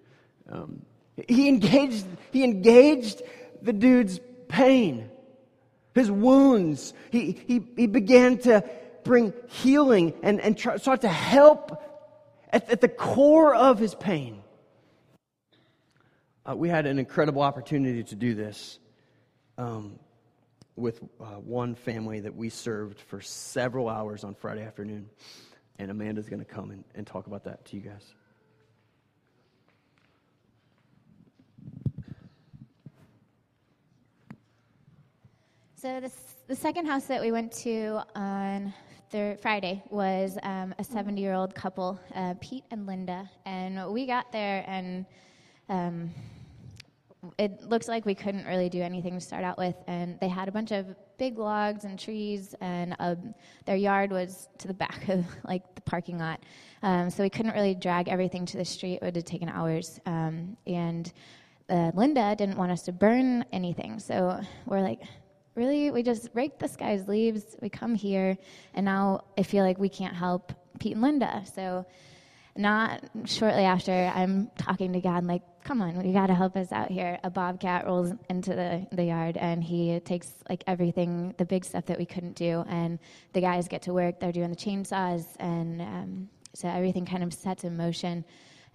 Um, 0.51 0.83
he 1.29 1.49
engaged. 1.49 2.07
He 2.33 2.45
engaged 2.45 3.23
the 3.63 3.73
dude's 3.73 4.21
pain, 4.49 5.11
his 5.95 6.11
wounds. 6.11 6.95
He 7.11 7.33
he 7.33 7.63
he 7.77 7.87
began 7.87 8.39
to 8.39 8.65
bring 9.05 9.33
healing 9.49 10.15
and 10.23 10.41
and 10.41 10.57
try, 10.57 10.77
start 10.77 11.01
to 11.01 11.09
help 11.09 11.83
at, 12.51 12.71
at 12.71 12.81
the 12.81 12.89
core 12.89 13.55
of 13.55 13.79
his 13.79 13.95
pain. 13.95 14.43
Uh, 16.49 16.57
we 16.57 16.69
had 16.69 16.87
an 16.87 16.99
incredible 16.99 17.43
opportunity 17.43 18.03
to 18.05 18.15
do 18.15 18.35
this 18.35 18.79
um, 19.59 19.99
with 20.77 21.03
uh, 21.21 21.25
one 21.35 21.75
family 21.75 22.21
that 22.21 22.35
we 22.35 22.49
served 22.49 23.01
for 23.01 23.21
several 23.21 23.89
hours 23.89 24.25
on 24.25 24.35
Friday 24.35 24.63
afternoon. 24.63 25.11
And 25.79 25.91
Amanda's 25.91 26.29
going 26.29 26.41
to 26.41 26.45
come 26.45 26.71
and, 26.71 26.85
and 26.95 27.07
talk 27.07 27.27
about 27.27 27.45
that 27.45 27.65
to 27.67 27.77
you 27.77 27.83
guys. 27.83 28.15
So 35.81 36.01
this, 36.01 36.35
the 36.49 36.57
second 36.57 36.87
house 36.87 37.05
that 37.05 37.21
we 37.21 37.31
went 37.31 37.53
to 37.59 38.01
on 38.17 38.75
thir- 39.11 39.37
Friday 39.41 39.81
was 39.91 40.37
um, 40.43 40.75
a 40.81 40.83
70 40.83 41.21
year 41.21 41.35
old 41.35 41.55
couple, 41.55 42.01
uh, 42.17 42.35
Pete 42.41 42.65
and 42.73 42.85
Linda, 42.85 43.31
and 43.47 43.93
we 43.93 44.05
got 44.05 44.33
there 44.33 44.65
and 44.67 45.07
um, 45.69 46.11
it 47.39 47.63
looks 47.63 47.89
like 47.89 48.07
we 48.07 48.15
couldn't 48.15 48.47
really 48.47 48.69
do 48.69 48.83
anything 48.83 49.15
to 49.15 49.21
start 49.21 49.45
out 49.45 49.59
with, 49.59 49.77
and 49.87 50.19
they 50.21 50.29
had 50.29 50.49
a 50.49 50.53
bunch 50.53 50.73
of 50.73 50.87
big 51.19 51.39
logs 51.39 51.85
and 51.85 51.99
trees, 51.99 52.55
and 52.61 52.97
um, 52.99 53.35
their 53.67 53.77
yard 53.77 54.11
was 54.11 54.49
to 54.59 54.69
the 54.69 54.75
back 54.75 55.09
of 55.09 55.25
like 55.45 55.75
the 55.75 55.81
parking 55.83 56.19
lot, 56.19 56.41
um, 56.83 57.11
so 57.11 57.23
we 57.23 57.31
couldn't 57.31 57.53
really 57.53 57.75
drag 57.75 58.09
everything 58.09 58.47
to 58.47 58.57
the 58.57 58.65
street. 58.65 58.95
It 58.95 59.03
would 59.03 59.17
have 59.17 59.25
taken 59.25 59.49
hours, 59.49 60.01
um, 60.07 60.57
and 60.67 61.13
uh, 61.69 61.91
Linda 61.95 62.35
didn't 62.37 62.57
want 62.57 62.73
us 62.73 62.83
to 62.83 62.93
burn 62.93 63.45
anything, 63.53 63.99
so 63.99 64.41
we're 64.67 64.81
like, 64.81 65.03
really, 65.55 65.91
we 65.91 66.03
just 66.03 66.31
rake 66.35 66.59
this 66.59 66.77
guy's 66.77 67.07
leaves. 67.09 67.57
We 67.61 67.69
come 67.69 67.95
here, 67.95 68.39
and 68.75 68.85
now 68.85 69.25
I 69.37 69.43
feel 69.43 69.65
like 69.65 69.79
we 69.79 69.89
can't 69.89 70.15
help 70.15 70.53
Pete 70.79 70.93
and 70.93 71.03
Linda, 71.03 71.43
so 71.55 71.85
not 72.59 73.05
shortly 73.25 73.63
after, 73.63 73.93
I'm 73.93 74.51
talking 74.59 74.93
to 74.93 75.01
God, 75.01 75.25
like, 75.25 75.43
come 75.63 75.81
on, 75.81 76.05
you 76.05 76.13
got 76.13 76.27
to 76.27 76.35
help 76.35 76.57
us 76.57 76.73
out 76.73 76.91
here. 76.91 77.19
A 77.23 77.31
bobcat 77.31 77.87
rolls 77.87 78.13
into 78.29 78.51
the, 78.51 78.87
the 78.91 79.05
yard, 79.05 79.37
and 79.37 79.63
he 79.63 80.01
takes 80.01 80.33
like 80.49 80.65
everything, 80.67 81.35
the 81.39 81.45
big 81.45 81.65
stuff 81.65 81.87
that 81.87 81.99
we 81.99 82.05
couldn't 82.05 82.35
do, 82.35 82.65
and 82.69 82.99
the 83.33 83.41
guys 83.41 83.69
get 83.69 83.83
to 83.83 83.93
work. 83.93 84.19
They're 84.19 84.33
doing 84.33 84.51
the 84.51 84.57
chainsaws, 84.57 85.25
and 85.39 85.81
um, 85.81 86.29
so 86.55 86.69
everything 86.69 87.07
kind 87.07 87.23
of 87.23 87.33
sets 87.33 87.65
in 87.65 87.77
motion. 87.77 88.25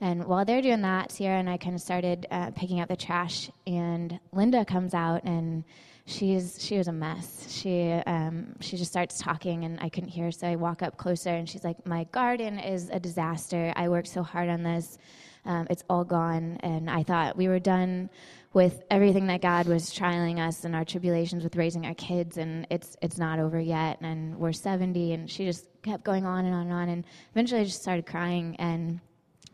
And 0.04 0.26
while 0.26 0.44
they're 0.44 0.62
doing 0.62 0.82
that, 0.82 1.14
Sierra 1.14 1.40
and 1.40 1.50
I 1.50 1.56
kind 1.56 1.76
of 1.76 1.80
started 1.80 2.28
uh, 2.30 2.52
picking 2.52 2.82
up 2.82 2.90
the 2.90 2.98
trash, 2.98 3.50
and 3.66 4.20
Linda 4.34 4.66
comes 4.66 4.94
out 4.94 5.24
and 5.24 5.64
she's 6.06 6.58
she 6.62 6.78
was 6.78 6.90
a 6.90 6.92
mess. 6.92 7.48
She 7.50 7.90
um, 8.06 8.58
she 8.60 8.76
just 8.76 8.92
starts 8.92 9.18
talking, 9.18 9.64
and 9.64 9.80
I 9.80 9.88
couldn't 9.88 10.10
hear, 10.10 10.30
so 10.34 10.46
I 10.46 10.58
walk 10.58 10.82
up 10.82 10.98
closer, 10.98 11.30
and 11.30 11.48
she's 11.48 11.64
like, 11.64 11.86
"My 11.86 12.04
garden 12.12 12.60
is 12.60 12.90
a 12.90 13.00
disaster. 13.00 13.72
I 13.78 13.88
worked 13.88 14.10
so 14.10 14.24
hard 14.24 14.50
on 14.50 14.62
this. 14.62 14.98
Um, 15.46 15.68
it's 15.70 15.86
all 15.90 16.04
gone." 16.04 16.58
And 16.64 16.90
I 16.90 17.04
thought 17.04 17.38
we 17.38 17.48
were 17.48 17.60
done 17.60 18.10
with 18.52 18.84
everything 18.92 19.28
that 19.28 19.42
God 19.42 19.68
was 19.68 19.90
trialing 19.92 20.46
us 20.46 20.66
and 20.66 20.76
our 20.76 20.84
tribulations 20.84 21.46
with 21.46 21.56
raising 21.56 21.86
our 21.86 21.96
kids, 21.96 22.36
and 22.36 22.68
it's 22.70 22.98
it's 23.02 23.18
not 23.18 23.40
over 23.40 23.58
yet. 23.58 24.02
And 24.02 24.38
we're 24.38 24.52
70, 24.52 25.14
and 25.14 25.32
she 25.32 25.46
just 25.46 25.66
kept 25.82 26.04
going 26.04 26.26
on 26.26 26.44
and 26.44 26.54
on 26.54 26.64
and 26.64 26.74
on, 26.74 26.90
and 26.90 27.06
eventually 27.32 27.62
I 27.62 27.64
just 27.64 27.82
started 27.82 28.06
crying 28.06 28.58
and 28.60 29.00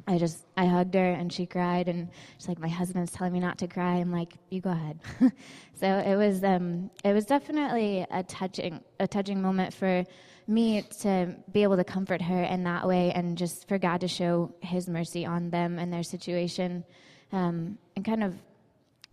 I 0.09 0.17
just 0.17 0.43
I 0.57 0.65
hugged 0.65 0.95
her 0.95 1.11
and 1.11 1.31
she 1.31 1.45
cried 1.45 1.87
and 1.87 2.09
she's 2.39 2.47
like 2.47 2.59
my 2.59 2.67
husband's 2.67 3.11
telling 3.11 3.31
me 3.31 3.39
not 3.39 3.59
to 3.59 3.67
cry. 3.67 3.97
I'm 3.97 4.11
like 4.11 4.33
you 4.49 4.59
go 4.59 4.71
ahead. 4.71 4.99
so 5.75 5.87
it 5.87 6.15
was 6.15 6.43
um, 6.43 6.89
it 7.05 7.13
was 7.13 7.25
definitely 7.25 8.07
a 8.09 8.23
touching 8.23 8.81
a 8.99 9.07
touching 9.07 9.39
moment 9.39 9.71
for 9.71 10.03
me 10.47 10.81
to 11.01 11.35
be 11.51 11.61
able 11.61 11.77
to 11.77 11.83
comfort 11.83 12.23
her 12.23 12.41
in 12.41 12.63
that 12.63 12.87
way 12.87 13.11
and 13.11 13.37
just 13.37 13.67
for 13.67 13.77
God 13.77 14.01
to 14.01 14.07
show 14.07 14.51
His 14.61 14.89
mercy 14.89 15.27
on 15.27 15.51
them 15.51 15.77
and 15.77 15.93
their 15.93 16.01
situation. 16.01 16.83
Um, 17.31 17.77
and 17.95 18.03
kind 18.03 18.23
of 18.23 18.33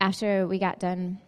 after 0.00 0.46
we 0.48 0.59
got 0.59 0.80
done, 0.80 1.18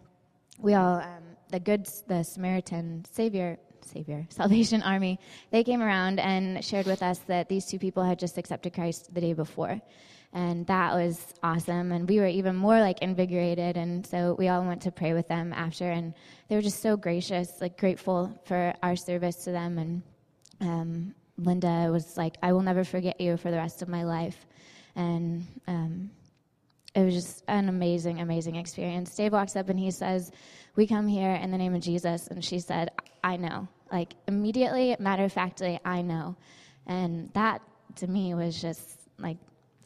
we 0.57 0.73
all 0.73 0.95
um, 0.95 1.23
the 1.51 1.59
good 1.59 1.87
the 2.07 2.23
Samaritan 2.23 3.05
Savior 3.11 3.59
Savior, 3.89 4.25
Salvation 4.29 4.81
Army, 4.83 5.19
they 5.51 5.63
came 5.63 5.81
around 5.81 6.19
and 6.19 6.63
shared 6.63 6.85
with 6.85 7.03
us 7.03 7.19
that 7.27 7.49
these 7.49 7.65
two 7.65 7.79
people 7.79 8.03
had 8.03 8.19
just 8.19 8.37
accepted 8.37 8.73
Christ 8.73 9.13
the 9.13 9.21
day 9.21 9.33
before. 9.33 9.81
And 10.31 10.67
that 10.67 10.93
was 10.93 11.33
awesome. 11.41 11.91
And 11.91 12.07
we 12.07 12.19
were 12.19 12.27
even 12.27 12.55
more 12.55 12.79
like 12.79 13.01
invigorated. 13.01 13.77
And 13.77 14.05
so 14.05 14.35
we 14.37 14.47
all 14.47 14.63
went 14.63 14.83
to 14.83 14.91
pray 14.91 15.13
with 15.13 15.27
them 15.27 15.53
after. 15.53 15.89
And 15.89 16.13
they 16.47 16.55
were 16.55 16.61
just 16.61 16.81
so 16.81 16.95
gracious, 16.95 17.49
like 17.59 17.77
grateful 17.77 18.39
for 18.45 18.73
our 18.83 18.95
service 18.95 19.37
to 19.45 19.51
them. 19.51 19.79
And 19.79 20.03
um, 20.61 21.15
Linda 21.37 21.89
was 21.91 22.15
like, 22.15 22.37
I 22.43 22.53
will 22.53 22.61
never 22.61 22.83
forget 22.83 23.19
you 23.19 23.37
for 23.37 23.49
the 23.49 23.57
rest 23.57 23.81
of 23.81 23.89
my 23.89 24.03
life. 24.03 24.45
And 24.95 25.47
um, 25.67 26.11
it 26.93 27.03
was 27.03 27.13
just 27.13 27.43
an 27.47 27.69
amazing, 27.69 28.19
amazing 28.19 28.55
experience. 28.55 29.15
Dave 29.15 29.33
walks 29.33 29.55
up 29.55 29.69
and 29.69 29.79
he 29.79 29.89
says, 29.89 30.31
We 30.75 30.85
come 30.85 31.07
here 31.07 31.31
in 31.31 31.49
the 31.49 31.57
name 31.57 31.73
of 31.73 31.81
Jesus. 31.81 32.27
And 32.27 32.43
she 32.43 32.59
said, 32.59 32.91
I 33.23 33.37
know. 33.37 33.67
Like 33.91 34.15
immediately, 34.27 34.95
matter 34.99 35.25
of 35.25 35.33
factly, 35.33 35.79
I 35.83 36.01
know. 36.01 36.35
And 36.85 37.31
that 37.33 37.61
to 37.95 38.07
me 38.07 38.33
was 38.33 38.61
just 38.61 38.99
like 39.17 39.37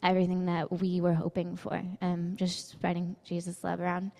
everything 0.01 0.45
that 0.45 0.71
we 0.71 1.01
were 1.01 1.13
hoping 1.13 1.55
for, 1.55 1.81
um, 2.01 2.35
just 2.35 2.69
spreading 2.69 3.15
Jesus' 3.23 3.63
love 3.63 3.79
around. 3.79 4.11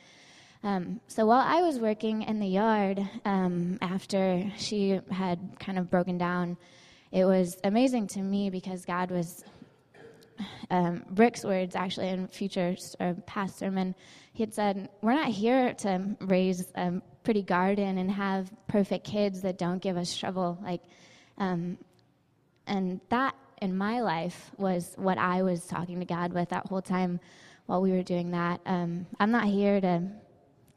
Um, 0.64 1.02
so 1.08 1.26
while 1.26 1.46
I 1.46 1.62
was 1.62 1.78
working 1.78 2.22
in 2.22 2.40
the 2.40 2.48
yard 2.48 3.06
um, 3.26 3.78
after 3.82 4.50
she 4.58 5.02
had 5.12 5.40
kind 5.60 5.78
of 5.78 5.90
broken 5.90 6.18
down, 6.18 6.58
it 7.12 7.26
was 7.26 7.58
amazing 7.66 8.08
to 8.08 8.22
me 8.22 8.50
because 8.50 8.86
God 8.86 9.12
was 9.12 9.44
um, 10.70 11.04
Rick's 11.12 11.44
words 11.44 11.76
actually 11.76 12.10
in 12.10 12.28
future 12.28 12.76
or 13.00 13.14
past 13.26 13.60
sermon. 13.60 13.94
He 14.34 14.44
had 14.44 14.54
said, 14.54 14.90
"We're 15.02 15.14
not 15.14 15.30
here 15.30 15.74
to 15.76 16.16
raise 16.22 16.72
a 16.76 17.02
pretty 17.24 17.44
garden 17.44 17.98
and 17.98 18.12
have 18.12 18.52
perfect 18.68 19.06
kids 19.06 19.42
that 19.42 19.58
don't 19.58 19.82
give 19.82 19.96
us 19.96 20.16
trouble." 20.16 20.58
Like, 20.62 20.82
um, 21.38 21.78
and 22.68 23.00
that 23.10 23.36
in 23.62 23.78
my 23.78 24.02
life 24.02 24.52
was 24.58 24.94
what 24.98 25.18
I 25.18 25.42
was 25.44 25.66
talking 25.66 26.00
to 26.00 26.06
God 26.06 26.34
with 26.34 26.50
that 26.50 26.68
whole 26.68 26.82
time 26.82 27.20
while 27.68 27.82
we 27.82 27.92
were 27.92 28.04
doing 28.04 28.32
that. 28.32 28.60
Um, 28.66 29.06
I'm 29.20 29.32
not 29.32 29.46
here 29.46 29.80
to 29.80 30.04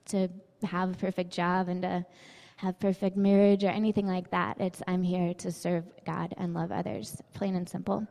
to 0.06 0.28
have 0.62 0.90
a 0.92 0.94
perfect 0.94 1.32
job 1.32 1.68
and 1.68 1.82
to 1.82 2.06
have 2.56 2.78
perfect 2.80 3.16
marriage 3.16 3.64
or 3.64 3.68
anything 3.68 4.06
like 4.06 4.30
that. 4.30 4.60
It's 4.60 4.82
I'm 4.86 5.02
here 5.02 5.34
to 5.34 5.52
serve 5.52 5.84
God 6.04 6.34
and 6.38 6.54
love 6.54 6.72
others, 6.72 7.20
plain 7.34 7.56
and 7.56 7.68
simple. 7.68 8.06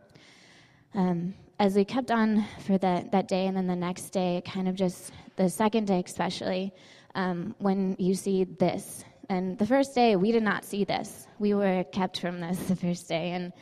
Um, 0.94 1.34
as 1.60 1.76
we 1.76 1.84
kept 1.84 2.12
on 2.12 2.46
for 2.66 2.78
the, 2.78 3.08
that 3.12 3.28
day 3.28 3.48
and 3.48 3.58
then 3.58 3.68
the 3.68 3.76
next 3.76 4.10
day, 4.10 4.38
it 4.38 4.46
kind 4.46 4.68
of 4.68 4.76
just 4.76 5.12
the 5.36 5.50
second 5.50 5.88
day, 5.88 6.02
especially, 6.06 6.74
um, 7.16 7.56
when 7.60 7.96
you 8.00 8.14
see 8.14 8.44
this. 8.44 9.04
And 9.30 9.58
the 9.58 9.66
first 9.66 9.96
day, 9.96 10.16
we 10.16 10.32
did 10.32 10.44
not 10.44 10.64
see 10.64 10.84
this. 10.84 11.28
We 11.40 11.54
were 11.54 11.84
kept 11.86 12.20
from 12.20 12.40
this 12.40 12.58
the 12.68 12.76
first 12.76 13.08
day. 13.08 13.32
And 13.32 13.54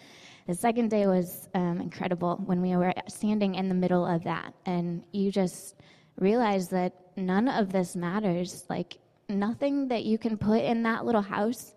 the 0.47 0.53
second 0.53 0.89
day 0.89 1.07
was 1.07 1.47
um, 1.53 1.79
incredible 1.79 2.41
when 2.45 2.61
we 2.61 2.75
were 2.75 2.93
standing 3.07 3.55
in 3.55 3.69
the 3.69 3.75
middle 3.75 4.05
of 4.05 4.23
that. 4.25 4.53
And 4.65 5.03
you 5.11 5.31
just 5.31 5.75
realize 6.17 6.69
that 6.69 6.93
none 7.15 7.47
of 7.47 7.71
this 7.71 7.95
matters. 7.95 8.65
Like, 8.69 8.97
nothing 9.29 9.87
that 9.87 10.03
you 10.03 10.17
can 10.17 10.37
put 10.37 10.61
in 10.61 10.83
that 10.83 11.05
little 11.05 11.21
house 11.21 11.73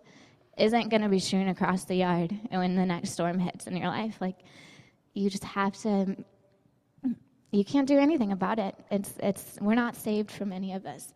isn't 0.57 0.89
going 0.89 1.01
to 1.01 1.09
be 1.09 1.19
strewn 1.19 1.47
across 1.47 1.85
the 1.85 1.95
yard 1.95 2.37
when 2.49 2.75
the 2.75 2.85
next 2.85 3.11
storm 3.11 3.39
hits 3.39 3.67
in 3.67 3.77
your 3.77 3.87
life. 3.87 4.17
Like, 4.19 4.37
you 5.13 5.29
just 5.29 5.43
have 5.43 5.73
to 5.81 6.15
you 7.51 7.63
can't 7.63 7.87
do 7.87 7.97
anything 7.97 8.31
about 8.31 8.59
it. 8.59 8.75
It's, 8.91 9.13
it's, 9.19 9.57
we're 9.61 9.75
not 9.75 9.95
saved 9.95 10.31
from 10.31 10.51
any 10.51 10.73
of 10.73 10.83
this. 10.83 11.13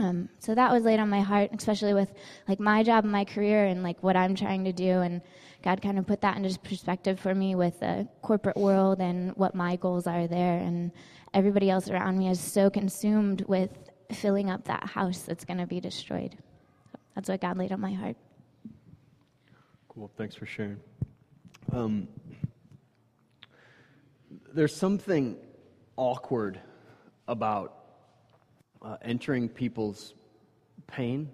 Um, 0.00 0.28
so 0.38 0.54
that 0.54 0.72
was 0.72 0.84
laid 0.84 1.00
on 1.00 1.10
my 1.10 1.20
heart, 1.20 1.50
especially 1.56 1.92
with 1.92 2.12
like 2.46 2.60
my 2.60 2.82
job 2.84 3.04
and 3.04 3.12
my 3.12 3.24
career 3.24 3.66
and 3.66 3.82
like 3.82 4.00
what 4.02 4.16
I'm 4.16 4.34
trying 4.34 4.64
to 4.64 4.72
do. 4.72 5.00
And 5.00 5.20
God 5.62 5.82
kind 5.82 5.98
of 5.98 6.06
put 6.06 6.20
that 6.20 6.36
into 6.36 6.56
perspective 6.60 7.18
for 7.18 7.34
me 7.34 7.56
with 7.56 7.80
the 7.80 8.06
corporate 8.22 8.56
world 8.56 9.00
and 9.00 9.36
what 9.36 9.54
my 9.54 9.76
goals 9.76 10.06
are 10.06 10.28
there. 10.28 10.58
And 10.58 10.92
everybody 11.34 11.68
else 11.68 11.90
around 11.90 12.16
me 12.18 12.28
is 12.28 12.40
so 12.40 12.70
consumed 12.70 13.42
with 13.48 13.70
filling 14.12 14.50
up 14.50 14.64
that 14.64 14.84
house 14.84 15.22
that's 15.22 15.44
going 15.44 15.58
to 15.58 15.66
be 15.66 15.80
destroyed. 15.80 16.36
That's 17.14 17.28
what 17.28 17.40
God 17.40 17.58
laid 17.58 17.72
on 17.72 17.80
my 17.80 17.92
heart. 17.92 18.16
Cool. 19.88 20.10
Thanks 20.16 20.36
for 20.36 20.46
sharing. 20.46 20.78
Um, 21.72 22.06
there's 24.52 24.74
something 24.74 25.36
awkward 25.96 26.60
about 27.26 27.74
uh, 28.82 28.96
entering 29.02 29.48
people's 29.48 30.14
pain. 30.86 31.30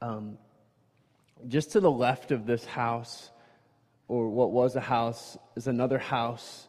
Um, 0.00 0.38
just 1.48 1.72
to 1.72 1.80
the 1.80 1.90
left 1.90 2.30
of 2.30 2.46
this 2.46 2.64
house, 2.64 3.30
or 4.08 4.28
what 4.28 4.52
was 4.52 4.76
a 4.76 4.80
house, 4.80 5.36
is 5.56 5.66
another 5.66 5.98
house 5.98 6.68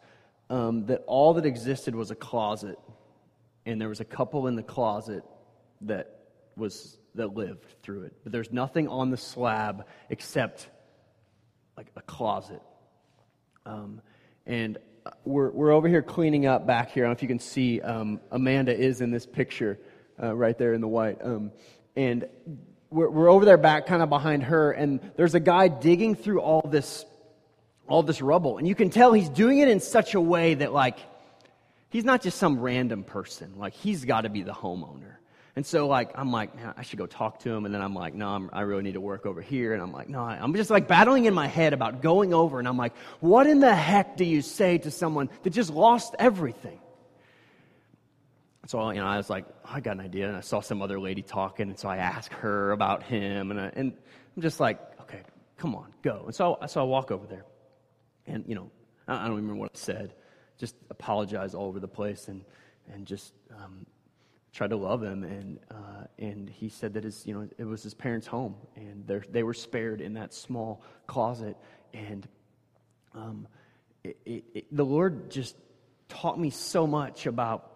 um, 0.49 0.85
that 0.87 1.03
all 1.07 1.33
that 1.35 1.45
existed 1.45 1.95
was 1.95 2.11
a 2.11 2.15
closet, 2.15 2.79
and 3.65 3.79
there 3.79 3.89
was 3.89 3.99
a 3.99 4.05
couple 4.05 4.47
in 4.47 4.55
the 4.55 4.63
closet 4.63 5.23
that 5.81 6.19
was 6.55 6.97
that 7.15 7.35
lived 7.35 7.75
through 7.83 8.03
it. 8.03 8.13
But 8.23 8.31
there's 8.31 8.51
nothing 8.51 8.87
on 8.87 9.09
the 9.09 9.17
slab 9.17 9.85
except 10.09 10.69
like 11.75 11.87
a 11.95 12.01
closet. 12.01 12.61
Um, 13.65 14.01
and 14.45 14.77
we're, 15.25 15.49
we're 15.51 15.71
over 15.71 15.87
here 15.87 16.01
cleaning 16.01 16.45
up 16.45 16.65
back 16.65 16.91
here. 16.91 17.03
I 17.03 17.07
don't 17.07 17.11
know 17.11 17.17
if 17.17 17.21
you 17.21 17.27
can 17.27 17.39
see 17.39 17.81
um, 17.81 18.19
Amanda 18.31 18.75
is 18.75 19.01
in 19.01 19.11
this 19.11 19.25
picture 19.25 19.79
uh, 20.21 20.35
right 20.35 20.57
there 20.57 20.73
in 20.73 20.81
the 20.81 20.87
white. 20.87 21.17
Um, 21.21 21.51
and 21.95 22.27
we're, 22.89 23.09
we're 23.09 23.29
over 23.29 23.45
there 23.45 23.57
back 23.57 23.85
kind 23.85 24.01
of 24.01 24.09
behind 24.09 24.43
her, 24.43 24.71
and 24.71 24.99
there's 25.17 25.35
a 25.35 25.39
guy 25.39 25.67
digging 25.67 26.15
through 26.15 26.41
all 26.41 26.61
this, 26.61 27.05
all 27.87 28.01
this 28.03 28.21
rubble. 28.21 28.57
And 28.57 28.67
you 28.67 28.75
can 28.75 28.89
tell 28.89 29.13
he's 29.13 29.29
doing 29.29 29.59
it 29.59 29.67
in 29.67 29.79
such 29.79 30.15
a 30.15 30.21
way 30.21 30.53
that, 30.53 30.71
like, 30.73 30.97
he's 31.89 32.05
not 32.05 32.21
just 32.21 32.37
some 32.37 32.59
random 32.59 33.03
person. 33.03 33.57
Like, 33.57 33.73
he's 33.73 34.05
got 34.05 34.21
to 34.21 34.29
be 34.29 34.43
the 34.43 34.53
homeowner. 34.53 35.16
And 35.57 35.65
so, 35.65 35.87
like, 35.87 36.11
I'm 36.13 36.31
like, 36.31 36.55
man, 36.55 36.75
I 36.77 36.83
should 36.83 36.99
go 36.99 37.07
talk 37.07 37.39
to 37.39 37.49
him. 37.51 37.65
And 37.65 37.73
then 37.73 37.81
I'm 37.81 37.95
like, 37.95 38.13
no, 38.13 38.29
I'm, 38.29 38.47
i 38.53 38.61
really 38.61 38.83
need 38.83 38.93
to 38.93 39.01
work 39.01 39.25
over 39.25 39.41
here. 39.41 39.73
And 39.73 39.81
I'm 39.81 39.91
like, 39.91 40.07
no, 40.07 40.19
I'm 40.19 40.53
just 40.53 40.69
like 40.69 40.87
battling 40.87 41.25
in 41.25 41.33
my 41.33 41.47
head 41.47 41.73
about 41.73 42.03
going 42.03 42.31
over. 42.31 42.59
And 42.59 42.67
I'm 42.67 42.77
like, 42.77 42.95
what 43.21 43.47
in 43.47 43.59
the 43.59 43.73
heck 43.73 44.17
do 44.17 44.23
you 44.23 44.43
say 44.43 44.77
to 44.77 44.91
someone 44.91 45.31
that 45.41 45.49
just 45.49 45.71
lost 45.71 46.13
everything? 46.19 46.79
So, 48.67 48.91
you 48.91 48.99
know, 48.99 49.07
I 49.07 49.17
was 49.17 49.31
like, 49.31 49.45
oh, 49.65 49.69
I 49.73 49.79
got 49.79 49.95
an 49.95 50.01
idea. 50.01 50.27
And 50.27 50.37
I 50.37 50.41
saw 50.41 50.59
some 50.59 50.83
other 50.83 50.99
lady 50.99 51.23
talking. 51.23 51.69
And 51.69 51.79
so 51.79 51.89
I 51.89 51.97
asked 51.97 52.33
her 52.33 52.71
about 52.71 53.01
him. 53.01 53.49
And, 53.49 53.59
I, 53.59 53.71
and 53.75 53.93
I'm 54.35 54.41
just 54.43 54.59
like, 54.59 54.79
okay, 55.01 55.23
come 55.57 55.73
on, 55.73 55.91
go. 56.03 56.25
And 56.27 56.35
so, 56.35 56.59
so 56.67 56.81
I 56.81 56.83
walk 56.83 57.09
over 57.09 57.25
there. 57.25 57.45
And, 58.27 58.43
you 58.47 58.53
know, 58.53 58.69
I 59.07 59.25
don't 59.25 59.37
remember 59.37 59.55
what 59.55 59.71
I 59.73 59.79
said. 59.79 60.13
Just 60.59 60.75
apologize 60.91 61.55
all 61.55 61.65
over 61.65 61.79
the 61.79 61.87
place 61.87 62.27
and, 62.27 62.45
and 62.93 63.07
just 63.07 63.33
um, 63.59 63.87
try 64.57 64.67
to 64.67 64.75
love 64.75 65.03
him. 65.03 65.23
And, 65.23 65.59
uh, 65.69 66.05
and 66.17 66.49
he 66.49 66.67
said 66.67 66.95
that 66.95 67.03
his, 67.03 67.27
you 67.27 67.33
know, 67.35 67.47
it 67.59 67.63
was 67.63 67.83
his 67.83 67.93
parents' 67.93 68.25
home. 68.25 68.55
And 68.75 69.07
they 69.29 69.43
were 69.43 69.53
spared 69.53 70.01
in 70.01 70.15
that 70.15 70.33
small 70.33 70.81
closet. 71.05 71.55
And 71.93 72.27
um, 73.13 73.47
it, 74.03 74.17
it, 74.25 74.43
it, 74.55 74.65
the 74.75 74.83
Lord 74.83 75.29
just 75.29 75.55
taught 76.09 76.39
me 76.39 76.49
so 76.49 76.87
much 76.87 77.27
about 77.27 77.73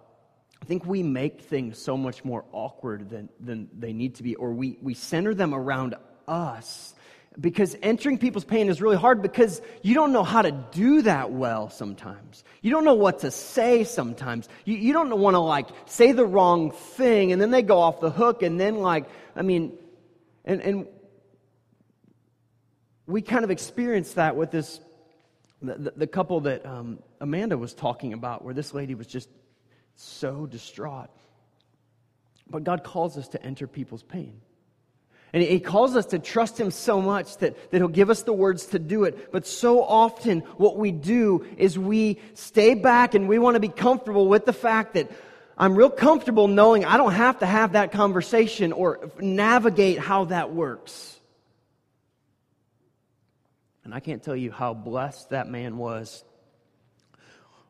I 0.61 0.65
think 0.65 0.85
we 0.85 1.01
make 1.01 1.41
things 1.41 1.79
so 1.79 1.97
much 1.97 2.23
more 2.23 2.45
awkward 2.51 3.09
than, 3.09 3.29
than 3.39 3.67
they 3.77 3.93
need 3.93 4.15
to 4.15 4.23
be, 4.23 4.35
or 4.35 4.53
we, 4.53 4.77
we 4.79 4.93
center 4.93 5.33
them 5.33 5.55
around 5.55 5.95
us. 6.27 6.93
Because 7.39 7.77
entering 7.81 8.17
people's 8.17 8.43
pain 8.43 8.67
is 8.67 8.81
really 8.81 8.97
hard 8.97 9.21
because 9.21 9.61
you 9.81 9.95
don't 9.95 10.11
know 10.11 10.23
how 10.23 10.41
to 10.41 10.51
do 10.51 11.03
that 11.03 11.31
well 11.31 11.69
sometimes. 11.69 12.43
You 12.61 12.71
don't 12.71 12.83
know 12.83 12.93
what 12.93 13.19
to 13.19 13.31
say 13.31 13.85
sometimes. 13.85 14.49
You, 14.65 14.75
you 14.75 14.91
don't 14.91 15.17
want 15.17 15.35
to, 15.35 15.39
like, 15.39 15.67
say 15.85 16.11
the 16.11 16.25
wrong 16.25 16.71
thing 16.71 17.31
and 17.31 17.41
then 17.41 17.51
they 17.51 17.61
go 17.61 17.79
off 17.79 18.01
the 18.01 18.09
hook 18.09 18.43
and 18.43 18.59
then, 18.59 18.81
like, 18.81 19.05
I 19.33 19.43
mean, 19.43 19.77
and, 20.43 20.61
and 20.61 20.87
we 23.07 23.21
kind 23.21 23.43
of 23.43 23.51
experienced 23.51 24.15
that 24.15 24.35
with 24.35 24.51
this, 24.51 24.81
the, 25.61 25.93
the, 25.95 26.07
couple 26.07 26.41
that 26.41 26.65
um, 26.65 26.99
Amanda 27.19 27.57
was 27.57 27.73
talking 27.73 28.13
about, 28.13 28.43
where 28.43 28.53
this 28.53 28.73
lady 28.73 28.95
was 28.95 29.07
just 29.07 29.29
so 29.95 30.45
distraught. 30.45 31.09
But 32.49 32.63
God 32.63 32.83
calls 32.83 33.17
us 33.17 33.29
to 33.29 33.43
enter 33.43 33.67
people's 33.67 34.03
pain. 34.03 34.41
And 35.33 35.41
He 35.41 35.59
calls 35.59 35.95
us 35.95 36.07
to 36.07 36.19
trust 36.19 36.59
Him 36.59 36.71
so 36.71 37.01
much 37.01 37.37
that, 37.37 37.71
that 37.71 37.77
He'll 37.77 37.87
give 37.87 38.09
us 38.09 38.23
the 38.23 38.33
words 38.33 38.67
to 38.67 38.79
do 38.79 39.05
it. 39.05 39.31
But 39.31 39.47
so 39.47 39.83
often, 39.83 40.41
what 40.57 40.77
we 40.77 40.91
do 40.91 41.45
is 41.57 41.77
we 41.77 42.19
stay 42.33 42.73
back 42.73 43.15
and 43.15 43.27
we 43.29 43.39
want 43.39 43.55
to 43.55 43.59
be 43.59 43.69
comfortable 43.69 44.27
with 44.27 44.45
the 44.45 44.53
fact 44.53 44.95
that 44.95 45.11
I'm 45.57 45.75
real 45.75 45.89
comfortable 45.89 46.47
knowing 46.47 46.85
I 46.85 46.97
don't 46.97 47.13
have 47.13 47.39
to 47.39 47.45
have 47.45 47.73
that 47.73 47.91
conversation 47.91 48.73
or 48.73 49.11
navigate 49.19 49.99
how 49.99 50.25
that 50.25 50.51
works. 50.51 51.19
And 53.83 53.93
I 53.93 53.99
can't 53.99 54.23
tell 54.23 54.35
you 54.35 54.51
how 54.51 54.73
blessed 54.73 55.29
that 55.29 55.47
man 55.47 55.77
was 55.77 56.23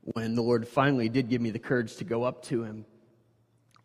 when 0.04 0.36
the 0.36 0.42
Lord 0.42 0.68
finally 0.68 1.10
did 1.10 1.30
give 1.30 1.42
me 1.42 1.52
the 1.52 1.60
courage 1.60 1.96
to 1.98 2.04
go 2.04 2.24
up 2.24 2.44
to 2.44 2.64
him. 2.64 2.86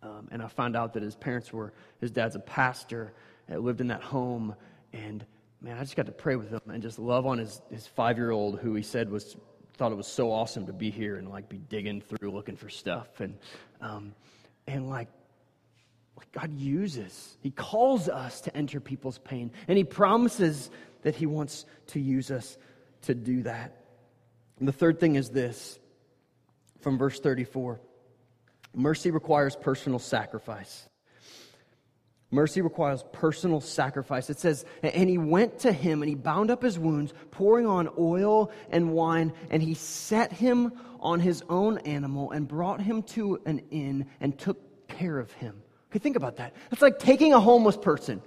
Um, 0.02 0.28
and 0.30 0.42
I 0.42 0.48
found 0.48 0.76
out 0.76 0.94
that 0.94 1.02
his 1.02 1.16
parents 1.16 1.52
were, 1.52 1.72
his 2.00 2.10
dad's 2.10 2.36
a 2.36 2.40
pastor, 2.40 3.12
that 3.48 3.62
lived 3.62 3.80
in 3.80 3.88
that 3.88 4.02
home. 4.02 4.54
And 4.92 5.24
man, 5.60 5.76
I 5.76 5.80
just 5.80 5.96
got 5.96 6.06
to 6.06 6.12
pray 6.12 6.36
with 6.36 6.50
him 6.50 6.60
and 6.68 6.82
just 6.82 6.98
love 6.98 7.26
on 7.26 7.38
his, 7.38 7.60
his 7.70 7.86
five 7.86 8.16
year 8.16 8.30
old 8.30 8.58
who 8.60 8.74
he 8.74 8.82
said 8.82 9.10
was, 9.10 9.36
thought 9.76 9.92
it 9.92 9.96
was 9.96 10.06
so 10.06 10.32
awesome 10.32 10.66
to 10.66 10.72
be 10.72 10.90
here 10.90 11.16
and 11.16 11.28
like 11.28 11.48
be 11.48 11.58
digging 11.58 12.00
through 12.00 12.30
looking 12.30 12.56
for 12.56 12.68
stuff. 12.68 13.20
And, 13.20 13.36
um, 13.80 14.14
and 14.66 14.88
like, 14.88 15.08
like 16.16 16.32
God 16.32 16.52
uses, 16.58 17.36
He 17.40 17.50
calls 17.50 18.08
us 18.08 18.40
to 18.42 18.56
enter 18.56 18.80
people's 18.80 19.18
pain. 19.18 19.52
And 19.68 19.76
He 19.76 19.84
promises 19.84 20.70
that 21.02 21.14
He 21.14 21.26
wants 21.26 21.66
to 21.88 22.00
use 22.00 22.30
us 22.30 22.56
to 23.02 23.14
do 23.14 23.42
that. 23.42 23.84
And 24.58 24.66
the 24.66 24.72
third 24.72 24.98
thing 24.98 25.16
is 25.16 25.28
this 25.28 25.78
from 26.80 26.96
verse 26.96 27.20
34. 27.20 27.80
Mercy 28.74 29.10
requires 29.10 29.56
personal 29.56 29.98
sacrifice. 29.98 30.88
Mercy 32.30 32.60
requires 32.60 33.04
personal 33.12 33.60
sacrifice. 33.60 34.30
It 34.30 34.38
says, 34.38 34.64
and 34.82 35.08
he 35.08 35.18
went 35.18 35.60
to 35.60 35.72
him 35.72 36.02
and 36.02 36.08
he 36.08 36.14
bound 36.14 36.50
up 36.50 36.62
his 36.62 36.78
wounds, 36.78 37.14
pouring 37.30 37.66
on 37.66 37.88
oil 37.98 38.50
and 38.70 38.92
wine, 38.92 39.32
and 39.50 39.62
he 39.62 39.74
set 39.74 40.32
him 40.32 40.72
on 41.00 41.20
his 41.20 41.42
own 41.48 41.78
animal 41.78 42.32
and 42.32 42.48
brought 42.48 42.80
him 42.80 43.02
to 43.02 43.40
an 43.46 43.60
inn 43.70 44.06
and 44.20 44.36
took 44.38 44.88
care 44.88 45.18
of 45.18 45.30
him. 45.32 45.62
Okay, 45.90 46.00
think 46.00 46.16
about 46.16 46.36
that. 46.36 46.54
It's 46.72 46.82
like 46.82 46.98
taking 46.98 47.32
a 47.32 47.40
homeless 47.40 47.76
person, 47.76 48.20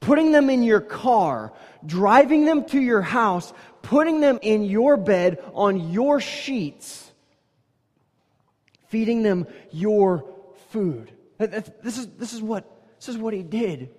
putting 0.00 0.32
them 0.32 0.50
in 0.50 0.62
your 0.64 0.80
car, 0.80 1.52
driving 1.86 2.46
them 2.46 2.64
to 2.66 2.80
your 2.80 3.02
house, 3.02 3.52
putting 3.82 4.20
them 4.20 4.40
in 4.42 4.64
your 4.64 4.96
bed 4.96 5.42
on 5.54 5.90
your 5.92 6.20
sheets 6.20 7.10
feeding 8.90 9.22
them 9.22 9.46
your 9.70 10.24
food. 10.70 11.12
This 11.38 11.96
is, 11.96 12.08
this 12.18 12.32
is, 12.34 12.42
what, 12.42 12.68
this 13.00 13.08
is 13.08 13.18
what 13.18 13.32
he 13.32 13.42
did. 13.42 13.90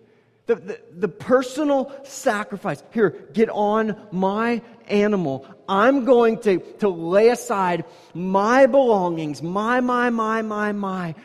The, 0.45 0.55
the, 0.55 0.81
the, 0.91 1.07
personal 1.07 1.93
sacrifice. 2.03 2.83
Here, 2.93 3.27
get 3.33 3.49
on 3.49 3.95
my 4.11 4.61
animal. 4.87 5.45
I'm 5.67 6.05
going 6.05 6.39
to, 6.39 6.59
to 6.79 6.89
lay 6.89 7.29
aside 7.29 7.85
my 8.13 8.65
belongings, 8.65 9.41
my, 9.41 9.81
my, 9.81 10.09
my, 10.09 10.41
my, 10.41 10.71
my, 10.71 11.15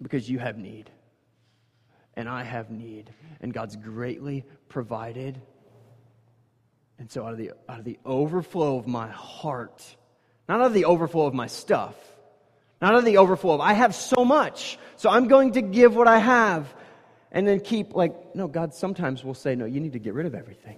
because 0.00 0.28
you 0.28 0.38
have 0.38 0.58
need. 0.58 0.90
And 2.14 2.28
I 2.28 2.42
have 2.42 2.70
need. 2.70 3.10
And 3.40 3.52
God's 3.52 3.76
greatly 3.76 4.44
provided. 4.68 5.40
And 6.98 7.10
so, 7.10 7.24
out 7.24 7.32
of 7.32 7.38
the, 7.38 7.52
out 7.68 7.78
of 7.78 7.84
the 7.84 7.98
overflow 8.04 8.78
of 8.78 8.86
my 8.86 9.08
heart, 9.08 9.96
not 10.48 10.60
out 10.60 10.66
of 10.66 10.74
the 10.74 10.86
overflow 10.86 11.26
of 11.26 11.34
my 11.34 11.46
stuff, 11.46 11.94
not 12.82 12.96
of 12.96 13.04
the 13.04 13.16
overflow 13.18 13.54
of, 13.54 13.60
I 13.60 13.72
have 13.72 13.94
so 13.94 14.24
much, 14.24 14.78
so 14.96 15.08
I'm 15.08 15.28
going 15.28 15.52
to 15.52 15.62
give 15.62 15.94
what 15.96 16.08
I 16.08 16.18
have. 16.18 16.74
And 17.30 17.48
then 17.48 17.60
keep, 17.60 17.94
like, 17.94 18.34
no, 18.34 18.46
God 18.46 18.74
sometimes 18.74 19.24
will 19.24 19.32
say, 19.32 19.54
no, 19.54 19.64
you 19.64 19.80
need 19.80 19.94
to 19.94 19.98
get 19.98 20.12
rid 20.12 20.26
of 20.26 20.34
everything. 20.34 20.76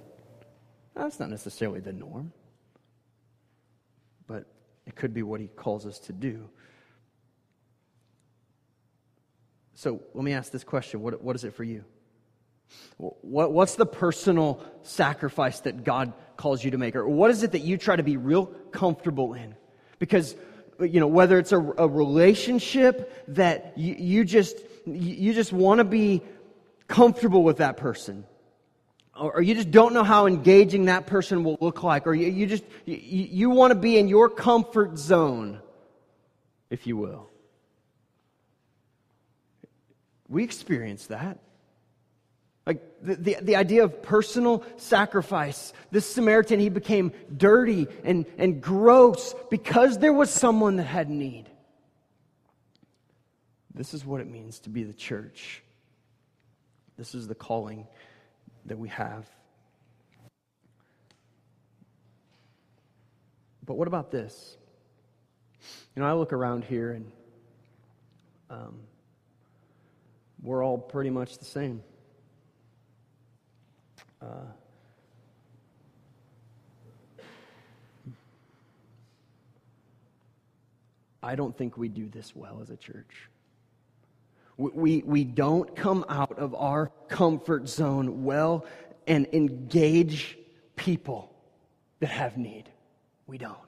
That's 0.95 1.19
not 1.19 1.31
necessarily 1.31 1.81
the 1.81 1.93
norm, 1.93 2.33
but 4.29 4.45
it 4.87 4.95
could 4.95 5.13
be 5.13 5.25
what 5.25 5.41
He 5.41 5.49
calls 5.49 5.85
us 5.85 5.99
to 6.01 6.13
do. 6.13 6.49
So 9.75 10.01
let 10.15 10.23
me 10.25 10.33
ask 10.33 10.53
this 10.53 10.63
question 10.63 11.01
what, 11.01 11.21
what 11.21 11.35
is 11.35 11.43
it 11.43 11.55
for 11.55 11.65
you? 11.65 11.85
What, 12.97 13.53
what's 13.53 13.75
the 13.75 13.87
personal 13.87 14.65
sacrifice 14.83 15.61
that 15.61 15.85
God 15.85 16.13
calls 16.37 16.63
you 16.63 16.71
to 16.73 16.79
make? 16.79 16.95
Or 16.97 17.09
what 17.09 17.31
is 17.31 17.43
it 17.43 17.53
that 17.53 17.63
you 17.63 17.77
try 17.77 17.97
to 17.97 18.03
be 18.03 18.17
real 18.17 18.47
comfortable 18.47 19.35
in? 19.35 19.55
Because, 19.99 20.37
you 20.81 21.01
know, 21.01 21.07
whether 21.07 21.39
it's 21.39 21.53
a, 21.53 21.59
a 21.59 21.89
relationship 21.89 23.25
that 23.29 23.75
you, 23.77 23.95
you 23.99 24.25
just, 24.25 24.57
you 24.87 25.33
just 25.33 25.53
want 25.53 25.79
to 25.79 25.85
be 25.85 26.23
comfortable 26.89 27.43
with 27.43 27.59
that 27.59 27.77
person, 27.77 28.25
or 29.19 29.41
you 29.41 29.55
just 29.55 29.71
don't 29.71 29.95
know 29.95 30.05
how 30.05 30.27
engaging 30.27 30.87
that 30.87 31.07
person 31.07 31.45
will 31.45 31.57
look 31.61 31.83
like, 31.83 32.07
or 32.07 32.15
you, 32.15 32.29
you 32.29 32.47
just, 32.47 32.65
you, 32.85 32.97
you 32.97 33.51
want 33.51 33.71
to 33.71 33.79
be 33.79 33.97
in 33.99 34.09
your 34.09 34.29
comfort 34.29 34.99
zone, 34.99 35.61
if 36.71 36.87
you 36.87 36.97
will. 36.97 37.31
We 40.29 40.43
experience 40.43 41.07
that. 41.07 41.39
Like 42.67 42.83
the, 43.03 43.17
the, 43.17 43.37
the, 43.43 43.57
idea 43.57 43.85
of 43.85 44.03
personal 44.03 44.65
sacrifice. 44.79 45.75
This 45.91 46.07
Samaritan, 46.07 46.61
he 46.61 46.71
became 46.71 47.13
dirty 47.37 47.87
and, 48.05 48.25
and 48.39 48.63
gross 48.63 49.35
because 49.51 49.99
there 49.99 50.15
was 50.15 50.31
someone 50.31 50.77
that 50.77 50.85
had 50.85 51.11
need. 51.11 51.51
This 53.75 53.93
is 53.93 54.07
what 54.07 54.23
it 54.23 54.31
means 54.31 54.61
to 54.61 54.71
be 54.71 54.83
the 54.85 54.95
church. 54.95 55.63
This 56.97 57.15
is 57.15 57.29
the 57.29 57.35
calling 57.35 57.87
that 58.67 58.79
we 58.79 58.89
have. 58.89 59.29
But 63.67 63.75
what 63.75 63.89
about 63.89 64.11
this? 64.11 64.57
You 65.95 66.03
know, 66.03 66.09
I 66.09 66.13
look 66.13 66.33
around 66.33 66.65
here 66.65 66.93
and 66.93 67.13
um, 68.51 68.81
we're 70.43 70.65
all 70.65 70.79
pretty 70.79 71.11
much 71.11 71.39
the 71.39 71.45
same. 71.45 71.83
Uh, 74.25 74.29
I 81.23 81.35
don't 81.35 81.57
think 81.57 81.77
we 81.77 81.89
do 81.89 82.09
this 82.09 82.35
well 82.35 82.61
as 82.63 82.71
a 82.71 82.77
church. 82.77 83.29
We, 84.57 84.71
we, 84.71 85.03
we 85.05 85.25
don't 85.25 85.75
come 85.75 86.05
out 86.09 86.39
of 86.39 86.55
our 86.55 86.91
comfort 87.09 87.69
zone 87.69 88.25
well 88.25 88.67
and 89.07 89.27
engage 89.33 90.39
people 90.77 91.35
that 92.01 92.11
have 92.11 92.37
need. 92.37 92.71
We 93.27 93.39
don't. 93.39 93.59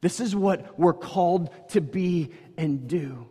This 0.00 0.20
is 0.20 0.34
what 0.34 0.78
we're 0.78 0.94
called 0.94 1.50
to 1.70 1.80
be 1.80 2.30
and 2.56 2.88
do. 2.88 3.26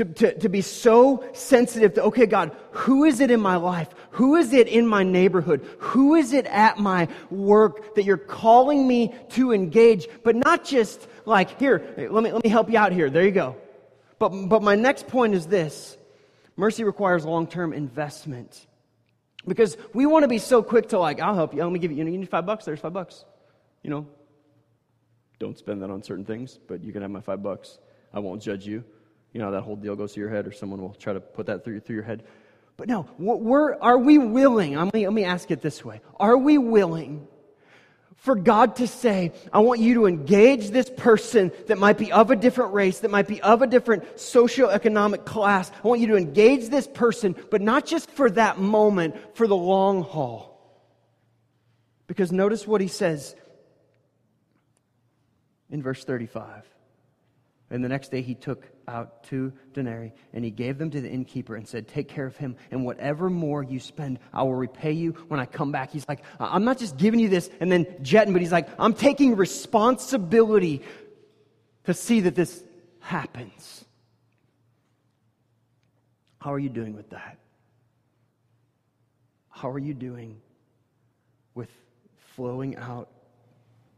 To, 0.00 0.06
to, 0.06 0.38
to 0.38 0.48
be 0.48 0.62
so 0.62 1.22
sensitive 1.34 1.92
to, 1.94 2.04
okay, 2.04 2.24
God, 2.24 2.56
who 2.70 3.04
is 3.04 3.20
it 3.20 3.30
in 3.30 3.38
my 3.38 3.56
life? 3.56 3.88
Who 4.12 4.36
is 4.36 4.54
it 4.54 4.66
in 4.66 4.86
my 4.86 5.02
neighborhood? 5.02 5.60
Who 5.78 6.14
is 6.14 6.32
it 6.32 6.46
at 6.46 6.78
my 6.78 7.06
work 7.30 7.94
that 7.96 8.06
you're 8.06 8.16
calling 8.16 8.88
me 8.88 9.14
to 9.32 9.52
engage? 9.52 10.08
But 10.24 10.36
not 10.36 10.64
just 10.64 11.06
like, 11.26 11.58
here, 11.58 11.84
let 11.98 12.24
me, 12.24 12.32
let 12.32 12.42
me 12.42 12.48
help 12.48 12.70
you 12.70 12.78
out 12.78 12.92
here. 12.92 13.10
There 13.10 13.22
you 13.22 13.30
go. 13.30 13.58
But, 14.18 14.30
but 14.30 14.62
my 14.62 14.74
next 14.74 15.06
point 15.06 15.34
is 15.34 15.46
this 15.46 15.98
mercy 16.56 16.82
requires 16.82 17.26
long 17.26 17.46
term 17.46 17.74
investment. 17.74 18.66
Because 19.46 19.76
we 19.92 20.06
want 20.06 20.22
to 20.22 20.28
be 20.28 20.38
so 20.38 20.62
quick 20.62 20.88
to, 20.90 20.98
like, 20.98 21.20
I'll 21.20 21.34
help 21.34 21.52
you. 21.52 21.62
Let 21.62 21.72
me 21.72 21.78
give 21.78 21.90
you, 21.90 21.98
you, 21.98 22.04
know, 22.04 22.10
you 22.10 22.16
need 22.16 22.30
five 22.30 22.46
bucks? 22.46 22.64
There's 22.64 22.80
five 22.80 22.94
bucks. 22.94 23.26
You 23.82 23.90
know, 23.90 24.06
don't 25.38 25.58
spend 25.58 25.82
that 25.82 25.90
on 25.90 26.02
certain 26.02 26.24
things, 26.24 26.58
but 26.66 26.82
you 26.82 26.90
can 26.90 27.02
have 27.02 27.10
my 27.10 27.20
five 27.20 27.42
bucks. 27.42 27.78
I 28.14 28.20
won't 28.20 28.40
judge 28.40 28.66
you. 28.66 28.82
You 29.32 29.40
know, 29.40 29.50
that 29.52 29.62
whole 29.62 29.76
deal 29.76 29.96
goes 29.96 30.12
to 30.14 30.20
your 30.20 30.30
head, 30.30 30.46
or 30.46 30.52
someone 30.52 30.80
will 30.80 30.94
try 30.94 31.12
to 31.12 31.20
put 31.20 31.46
that 31.46 31.64
through, 31.64 31.80
through 31.80 31.96
your 31.96 32.04
head. 32.04 32.24
But 32.76 32.88
no, 32.88 33.06
we're, 33.18 33.76
are 33.76 33.98
we 33.98 34.18
willing? 34.18 34.74
Let 34.74 34.92
me, 34.94 35.06
let 35.06 35.12
me 35.12 35.24
ask 35.24 35.50
it 35.50 35.60
this 35.60 35.84
way 35.84 36.00
Are 36.18 36.36
we 36.36 36.58
willing 36.58 37.28
for 38.20 38.34
God 38.34 38.76
to 38.76 38.86
say, 38.86 39.32
I 39.50 39.60
want 39.60 39.80
you 39.80 39.94
to 39.94 40.06
engage 40.06 40.68
this 40.68 40.90
person 40.94 41.50
that 41.68 41.78
might 41.78 41.96
be 41.96 42.12
of 42.12 42.30
a 42.30 42.36
different 42.36 42.74
race, 42.74 43.00
that 43.00 43.10
might 43.10 43.26
be 43.26 43.40
of 43.40 43.62
a 43.62 43.66
different 43.66 44.16
socioeconomic 44.16 45.24
class. 45.24 45.72
I 45.82 45.88
want 45.88 46.02
you 46.02 46.08
to 46.08 46.16
engage 46.16 46.68
this 46.68 46.86
person, 46.86 47.34
but 47.50 47.62
not 47.62 47.86
just 47.86 48.10
for 48.10 48.30
that 48.32 48.58
moment, 48.58 49.16
for 49.34 49.46
the 49.46 49.56
long 49.56 50.02
haul. 50.02 50.50
Because 52.08 52.30
notice 52.30 52.66
what 52.66 52.82
he 52.82 52.88
says 52.88 53.34
in 55.70 55.82
verse 55.82 56.04
35. 56.04 56.64
And 57.70 57.84
the 57.84 57.88
next 57.88 58.10
day 58.10 58.20
he 58.20 58.34
took 58.34 58.66
out 58.88 59.22
two 59.22 59.52
denarii 59.72 60.12
and 60.32 60.44
he 60.44 60.50
gave 60.50 60.76
them 60.76 60.90
to 60.90 61.00
the 61.00 61.08
innkeeper 61.08 61.54
and 61.54 61.66
said, 61.66 61.86
Take 61.86 62.08
care 62.08 62.26
of 62.26 62.36
him, 62.36 62.56
and 62.72 62.84
whatever 62.84 63.30
more 63.30 63.62
you 63.62 63.78
spend, 63.78 64.18
I 64.32 64.42
will 64.42 64.56
repay 64.56 64.92
you 64.92 65.12
when 65.28 65.38
I 65.38 65.46
come 65.46 65.70
back. 65.70 65.92
He's 65.92 66.08
like, 66.08 66.24
I'm 66.40 66.64
not 66.64 66.78
just 66.78 66.96
giving 66.96 67.20
you 67.20 67.28
this 67.28 67.48
and 67.60 67.70
then 67.70 67.86
jetting, 68.02 68.32
but 68.32 68.42
he's 68.42 68.50
like, 68.50 68.68
I'm 68.78 68.92
taking 68.92 69.36
responsibility 69.36 70.82
to 71.84 71.94
see 71.94 72.20
that 72.20 72.34
this 72.34 72.62
happens. 72.98 73.84
How 76.40 76.52
are 76.52 76.58
you 76.58 76.70
doing 76.70 76.96
with 76.96 77.10
that? 77.10 77.38
How 79.48 79.70
are 79.70 79.78
you 79.78 79.94
doing 79.94 80.40
with 81.54 81.70
flowing 82.34 82.76
out 82.76 83.10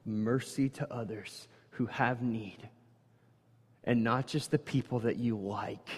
mercy 0.05 0.69
to 0.69 0.93
others 0.93 1.49
who 1.71 1.87
have 1.87 2.21
need? 2.21 2.69
And 3.85 4.03
not 4.03 4.27
just 4.27 4.51
the 4.51 4.59
people 4.59 5.01
that 5.01 5.17
you 5.17 5.37
like 5.37 5.89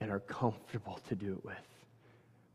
and 0.00 0.10
are 0.10 0.20
comfortable 0.20 1.00
to 1.08 1.14
do 1.14 1.32
it 1.32 1.44
with, 1.44 1.68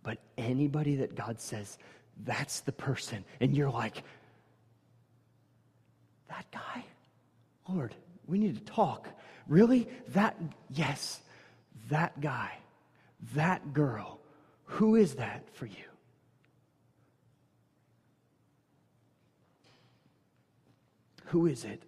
but 0.04 0.18
anybody 0.38 0.96
that 0.96 1.16
God 1.16 1.40
says, 1.40 1.78
that's 2.26 2.62
the 2.62 2.72
person. 2.72 3.24
And 3.40 3.56
you're 3.56 3.70
like, 3.70 4.04
that 6.30 6.46
guy? 6.52 6.86
Lord, 7.68 7.94
we 8.28 8.38
need 8.38 8.56
to 8.56 8.72
talk. 8.72 9.08
Really? 9.48 9.88
That, 10.10 10.38
yes, 10.70 11.22
that 11.90 12.20
guy, 12.22 12.52
that 13.36 13.74
girl. 13.74 14.20
Who 14.66 14.96
is 14.96 15.16
that 15.16 15.44
for 15.54 15.66
you? 15.66 15.76
Who 21.26 21.46
is 21.46 21.64
it? 21.64 21.84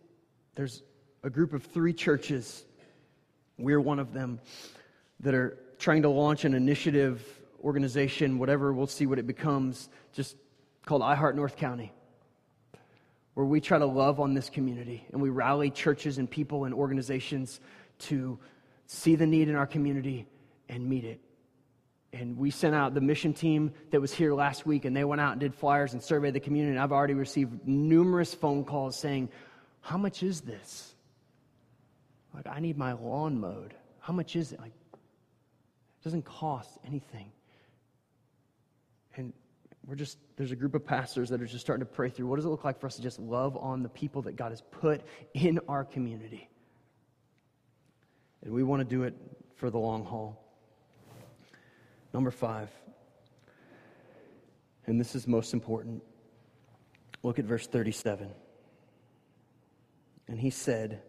There's 0.56 0.84
a 1.24 1.30
group 1.30 1.54
of 1.54 1.64
three 1.64 1.94
churches. 1.94 2.66
We're 3.58 3.82
one 3.82 4.00
of 4.00 4.14
them 4.14 4.40
that 5.20 5.34
are 5.34 5.58
trying 5.78 6.02
to 6.02 6.10
launch 6.10 6.46
an 6.46 6.54
initiative, 6.54 7.24
organization, 7.64 8.40
whatever, 8.40 8.74
we'll 8.74 8.88
see 8.88 9.06
what 9.06 9.20
it 9.20 9.28
becomes, 9.28 9.90
just 10.14 10.36
called 10.86 11.04
I 11.04 11.16
Heart 11.16 11.36
North 11.36 11.58
County, 11.58 11.92
where 13.36 13.46
we 13.46 13.62
try 13.62 13.78
to 13.78 13.86
love 13.86 14.20
on 14.20 14.34
this 14.34 14.50
community 14.50 15.06
and 15.12 15.22
we 15.22 15.30
rally 15.30 15.70
churches 15.70 16.18
and 16.18 16.30
people 16.30 16.66
and 16.66 16.74
organizations 16.74 17.60
to 18.00 18.40
see 18.88 19.16
the 19.16 19.28
need 19.28 19.48
in 19.48 19.56
our 19.56 19.68
community 19.68 20.26
and 20.70 20.88
meet 20.88 21.06
it. 21.06 21.20
And 22.14 22.36
we 22.38 22.50
sent 22.50 22.76
out 22.76 22.94
the 22.94 23.02
mission 23.02 23.34
team 23.34 23.72
that 23.92 24.02
was 24.02 24.14
here 24.14 24.34
last 24.34 24.66
week, 24.66 24.84
and 24.84 24.96
they 24.96 25.06
went 25.06 25.22
out 25.22 25.32
and 25.32 25.40
did 25.40 25.56
flyers 25.56 25.94
and 25.94 26.04
surveyed 26.04 26.34
the 26.34 26.42
community. 26.42 26.72
And 26.72 26.80
I've 26.80 26.92
already 26.92 27.14
received 27.14 27.66
numerous 27.66 28.34
phone 28.34 28.66
calls 28.66 29.00
saying, 29.00 29.30
How 29.80 29.98
much 29.98 30.22
is 30.22 30.42
this? 30.42 30.94
Like, 32.34 32.48
I 32.48 32.60
need 32.60 32.78
my 32.78 32.94
lawn 32.94 33.40
mowed. 33.40 33.74
How 34.00 34.14
much 34.14 34.36
is 34.36 34.52
it? 34.52 34.60
Like, 34.60 34.74
it 34.94 36.04
doesn't 36.04 36.26
cost 36.26 36.78
anything. 36.86 37.32
And 39.16 39.34
we're 39.86 39.96
just, 39.96 40.18
there's 40.38 40.52
a 40.52 40.56
group 40.56 40.76
of 40.76 40.86
pastors 40.86 41.30
that 41.30 41.42
are 41.42 41.46
just 41.46 41.62
starting 41.62 41.86
to 41.86 41.92
pray 41.92 42.10
through 42.10 42.28
what 42.28 42.38
does 42.38 42.46
it 42.46 42.50
look 42.50 42.64
like 42.64 42.80
for 42.80 42.88
us 42.88 42.96
to 42.96 43.02
just 43.02 43.20
love 43.20 43.58
on 43.58 43.84
the 43.84 43.90
people 43.90 44.22
that 44.24 44.36
God 44.36 44.52
has 44.52 44.62
put 44.62 45.02
in 45.34 45.60
our 45.68 45.84
community? 45.84 46.50
And 48.44 48.54
we 48.54 48.64
want 48.64 48.80
to 48.80 48.86
do 48.86 49.04
it 49.04 49.16
for 49.56 49.70
the 49.70 49.78
long 49.78 50.06
haul. 50.06 50.38
Number 52.14 52.32
five, 52.32 52.70
and 54.86 55.00
this 55.00 55.16
is 55.16 55.28
most 55.28 55.54
important. 55.54 56.04
Look 57.24 57.40
at 57.40 57.46
verse 57.46 57.68
37. 57.68 58.30
And 60.28 60.40
he 60.40 60.50
said, 60.50 61.02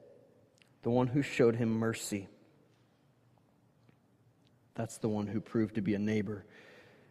the 0.82 0.90
one 0.90 1.06
who 1.06 1.22
showed 1.22 1.56
him 1.56 1.70
mercy. 1.70 2.28
That's 4.74 4.98
the 4.98 5.08
one 5.08 5.26
who 5.26 5.40
proved 5.40 5.76
to 5.76 5.82
be 5.82 5.94
a 5.94 5.98
neighbor. 5.98 6.44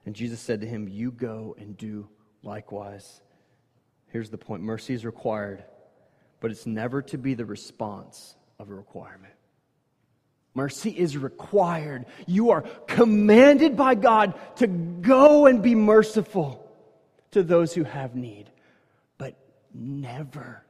And 0.06 0.16
Jesus 0.16 0.40
said 0.40 0.62
to 0.62 0.68
him, 0.68 0.88
You 0.88 1.12
go 1.12 1.56
and 1.60 1.78
do 1.78 2.08
likewise. 2.44 3.22
Here's 4.08 4.30
the 4.30 4.38
point 4.38 4.64
mercy 4.64 4.94
is 4.94 5.06
required, 5.06 5.64
but 6.40 6.52
it's 6.52 6.66
never 6.66 7.02
to 7.04 7.18
be 7.18 7.34
the 7.34 7.46
response 7.46 8.36
of 8.60 8.70
a 8.70 8.74
requirement. 8.74 9.34
Mercy 10.54 10.90
is 10.90 11.16
required. 11.18 12.06
You 12.28 12.50
are 12.52 12.64
commanded 12.88 13.78
by 13.78 13.96
God 13.96 14.34
to 14.58 14.68
go 14.68 15.46
and 15.46 15.64
be 15.64 15.76
merciful 15.76 16.70
to 17.32 17.42
those 17.42 17.74
who 17.74 17.86
have 17.86 18.16
need, 18.16 18.52
but 19.18 19.38
never 19.74 20.66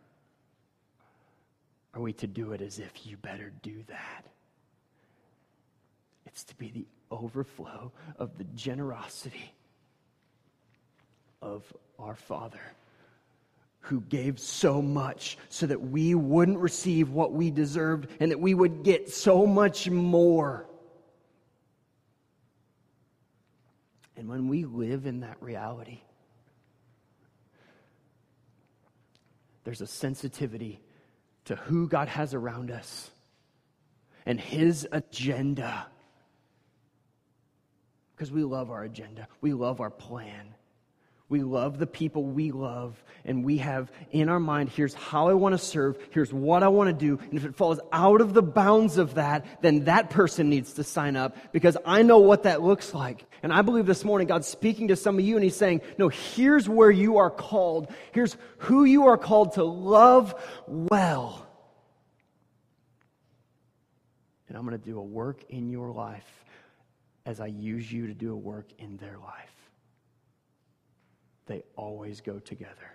are 1.94 2.02
we 2.02 2.14
to 2.14 2.28
do 2.28 2.54
it 2.54 2.62
as 2.62 2.80
if 2.80 3.06
you 3.06 3.18
better 3.18 3.52
do 3.62 3.84
that? 3.88 4.26
It's 6.26 6.44
to 6.46 6.56
be 6.56 6.72
the 6.72 6.86
overflow 7.10 7.92
of 8.18 8.38
the 8.38 8.46
generosity 8.56 9.54
of 11.42 11.64
our 12.00 12.16
Father, 12.16 12.62
who 13.82 14.02
gave 14.02 14.40
so 14.40 14.82
much 14.82 15.38
so 15.50 15.66
that 15.66 15.82
we 15.82 16.16
wouldn't 16.16 16.60
receive 16.60 17.10
what 17.10 17.34
we 17.34 17.52
deserved 17.52 18.10
and 18.20 18.32
that 18.32 18.40
we 18.40 18.54
would 18.54 18.84
get 18.84 19.10
so 19.10 19.46
much 19.46 19.90
more. 19.90 20.68
And 24.16 24.30
when 24.30 24.48
we 24.48 24.66
live 24.66 25.06
in 25.06 25.22
that 25.22 25.38
reality, 25.42 26.00
there's 29.64 29.82
a 29.82 29.88
sensitivity 29.88 30.80
to 31.46 31.56
who 31.56 31.88
God 31.88 32.08
has 32.08 32.34
around 32.34 32.72
us 32.72 33.12
and 34.26 34.40
His 34.40 34.88
agenda. 34.92 35.88
Because 38.16 38.32
we 38.32 38.44
love 38.44 38.70
our 38.70 38.84
agenda, 38.84 39.28
we 39.42 39.54
love 39.54 39.82
our 39.82 39.90
plan. 39.90 40.54
We 41.32 41.44
love 41.44 41.80
the 41.80 41.88
people 41.88 42.26
we 42.26 42.52
love, 42.52 43.02
and 43.24 43.46
we 43.46 43.60
have 43.60 43.90
in 44.12 44.28
our 44.28 44.38
mind 44.38 44.68
here's 44.68 44.94
how 44.94 45.30
I 45.30 45.34
want 45.34 45.54
to 45.54 45.58
serve, 45.58 45.98
here's 46.12 46.34
what 46.34 46.62
I 46.62 46.68
want 46.68 46.90
to 46.90 46.94
do. 46.94 47.24
And 47.24 47.36
if 47.36 47.46
it 47.46 47.56
falls 47.56 47.80
out 47.94 48.20
of 48.20 48.34
the 48.34 48.42
bounds 48.44 48.98
of 48.98 49.14
that, 49.14 49.46
then 49.62 49.86
that 49.86 50.10
person 50.10 50.50
needs 50.50 50.74
to 50.74 50.84
sign 50.84 51.16
up 51.16 51.38
because 51.54 51.78
I 51.86 52.02
know 52.02 52.18
what 52.18 52.44
that 52.44 52.62
looks 52.62 52.94
like. 52.94 53.24
And 53.44 53.54
I 53.54 53.62
believe 53.62 53.86
this 53.86 54.04
morning 54.04 54.28
God's 54.28 54.50
speaking 54.50 54.90
to 54.90 54.98
some 54.98 55.18
of 55.18 55.24
you, 55.24 55.38
and 55.38 55.44
He's 55.46 55.56
saying, 55.56 55.80
No, 55.98 56.10
here's 56.10 56.68
where 56.68 56.92
you 56.92 57.20
are 57.20 57.30
called. 57.30 57.88
Here's 58.12 58.36
who 58.58 58.84
you 58.84 59.08
are 59.08 59.18
called 59.18 59.54
to 59.54 59.64
love 59.64 60.36
well. 60.68 61.48
And 64.50 64.58
I'm 64.58 64.66
going 64.66 64.78
to 64.78 64.86
do 64.86 65.00
a 65.00 65.04
work 65.04 65.46
in 65.48 65.70
your 65.70 65.94
life 65.94 66.30
as 67.26 67.40
I 67.40 67.46
use 67.46 67.90
you 67.90 68.08
to 68.08 68.14
do 68.14 68.34
a 68.34 68.38
work 68.38 68.68
in 68.78 68.98
their 68.98 69.18
life 69.18 69.61
they 71.48 71.64
always 71.76 72.22
go 72.22 72.40
together. 72.40 72.92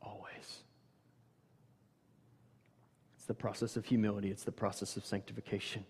Always. 0.00 0.62
It's 3.16 3.26
the 3.26 3.34
process 3.34 3.76
of 3.76 3.84
humility, 3.84 4.30
it's 4.30 4.44
the 4.44 4.52
process 4.52 4.96
of 4.96 5.04
sanctification. 5.04 5.84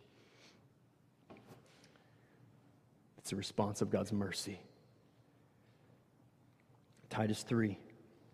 It's 3.18 3.32
a 3.32 3.36
response 3.36 3.80
of 3.80 3.90
God's 3.90 4.12
mercy. 4.12 4.60
Titus 7.08 7.42
3, 7.42 7.78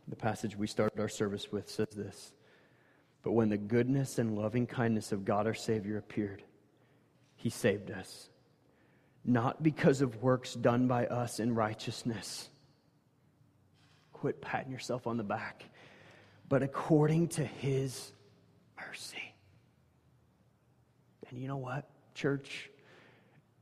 the 0.09 0.17
passage 0.17 0.57
we 0.57 0.67
started 0.67 0.99
our 0.99 1.09
service 1.09 1.53
with, 1.53 1.69
says 1.69 1.89
this 1.95 2.33
But 3.23 3.33
when 3.33 3.49
the 3.49 3.57
goodness 3.57 4.19
and 4.19 4.37
loving 4.37 4.67
kindness 4.67 5.13
of 5.13 5.25
God 5.25 5.47
our 5.47 5.55
Savior 5.55 5.97
appeared, 5.97 6.43
he 7.37 7.51
saved 7.51 7.91
us, 7.91 8.31
not 9.25 9.63
because 9.63 10.01
of 10.01 10.23
works 10.23 10.55
done 10.55 10.89
by 10.89 11.07
us 11.07 11.41
in 11.41 11.55
righteousness 11.55 12.49
Quit 14.21 14.43
patting 14.43 14.71
yourself 14.71 15.07
on 15.07 15.17
the 15.17 15.25
back. 15.25 15.65
But 16.51 16.63
according 16.63 17.29
to 17.29 17.45
his 17.45 18.13
mercy. 18.79 19.35
And 21.31 21.39
you 21.41 21.49
know 21.49 21.57
what, 21.57 21.89
church? 22.15 22.69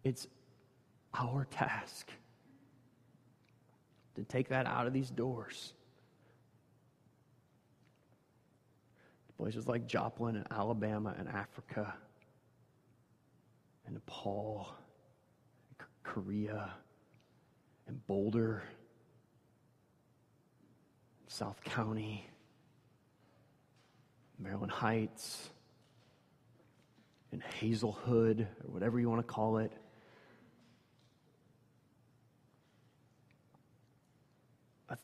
It's 0.02 0.26
our 1.14 1.46
task 1.48 2.10
to 4.16 4.24
take 4.24 4.48
that 4.48 4.66
out 4.66 4.88
of 4.88 4.92
these 4.92 5.10
doors. 5.10 5.74
Places 9.36 9.68
like 9.68 9.86
Joplin 9.86 10.34
and 10.34 10.46
Alabama 10.50 11.14
and 11.16 11.28
Africa 11.28 11.94
and 13.86 13.94
Nepal, 13.94 14.74
and 15.68 15.86
Korea 16.02 16.72
and 17.86 18.04
Boulder 18.08 18.64
South 21.28 21.62
County, 21.62 22.28
Maryland 24.38 24.72
Heights, 24.72 25.50
in 27.32 27.40
Hazelwood, 27.40 28.40
or 28.40 28.70
whatever 28.70 28.98
you 28.98 29.08
want 29.08 29.20
to 29.20 29.32
call 29.32 29.58
it. 29.58 29.72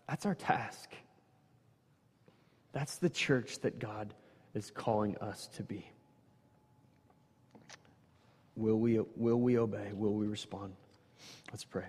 That's 0.09 0.25
our 0.25 0.35
task. 0.35 0.91
That's 2.72 2.97
the 2.97 3.11
church 3.11 3.61
that 3.61 3.79
God 3.79 4.14
is 4.55 4.70
calling 4.70 5.16
us 5.18 5.49
to 5.57 5.62
be. 5.62 5.87
Will 8.57 8.79
we, 8.79 9.01
will 9.16 9.41
we 9.41 9.59
obey? 9.59 9.91
Will 9.93 10.14
we 10.14 10.27
respond? 10.27 10.72
Let's 11.51 11.64
pray. 11.64 11.87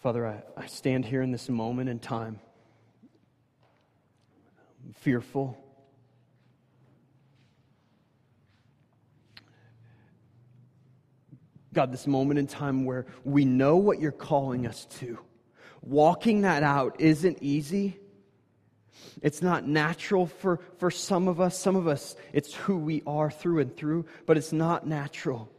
Father, 0.00 0.26
I, 0.26 0.42
I 0.56 0.66
stand 0.66 1.04
here 1.04 1.22
in 1.22 1.32
this 1.32 1.48
moment 1.48 1.88
in 1.88 1.98
time, 1.98 2.38
I'm 4.84 4.92
fearful. 4.94 5.58
God, 11.72 11.92
this 11.92 12.06
moment 12.06 12.38
in 12.38 12.46
time 12.46 12.84
where 12.84 13.06
we 13.24 13.44
know 13.44 13.76
what 13.76 14.00
you're 14.00 14.12
calling 14.12 14.66
us 14.66 14.86
to. 14.98 15.18
Walking 15.82 16.42
that 16.42 16.62
out 16.62 16.96
isn't 17.00 17.38
easy. 17.42 17.98
It's 19.22 19.42
not 19.42 19.66
natural 19.66 20.26
for, 20.26 20.60
for 20.78 20.90
some 20.90 21.28
of 21.28 21.40
us. 21.40 21.58
Some 21.58 21.76
of 21.76 21.86
us, 21.86 22.16
it's 22.32 22.54
who 22.54 22.78
we 22.78 23.02
are 23.06 23.30
through 23.30 23.58
and 23.60 23.76
through, 23.76 24.06
but 24.24 24.36
it's 24.36 24.52
not 24.52 24.86
natural. 24.86 25.50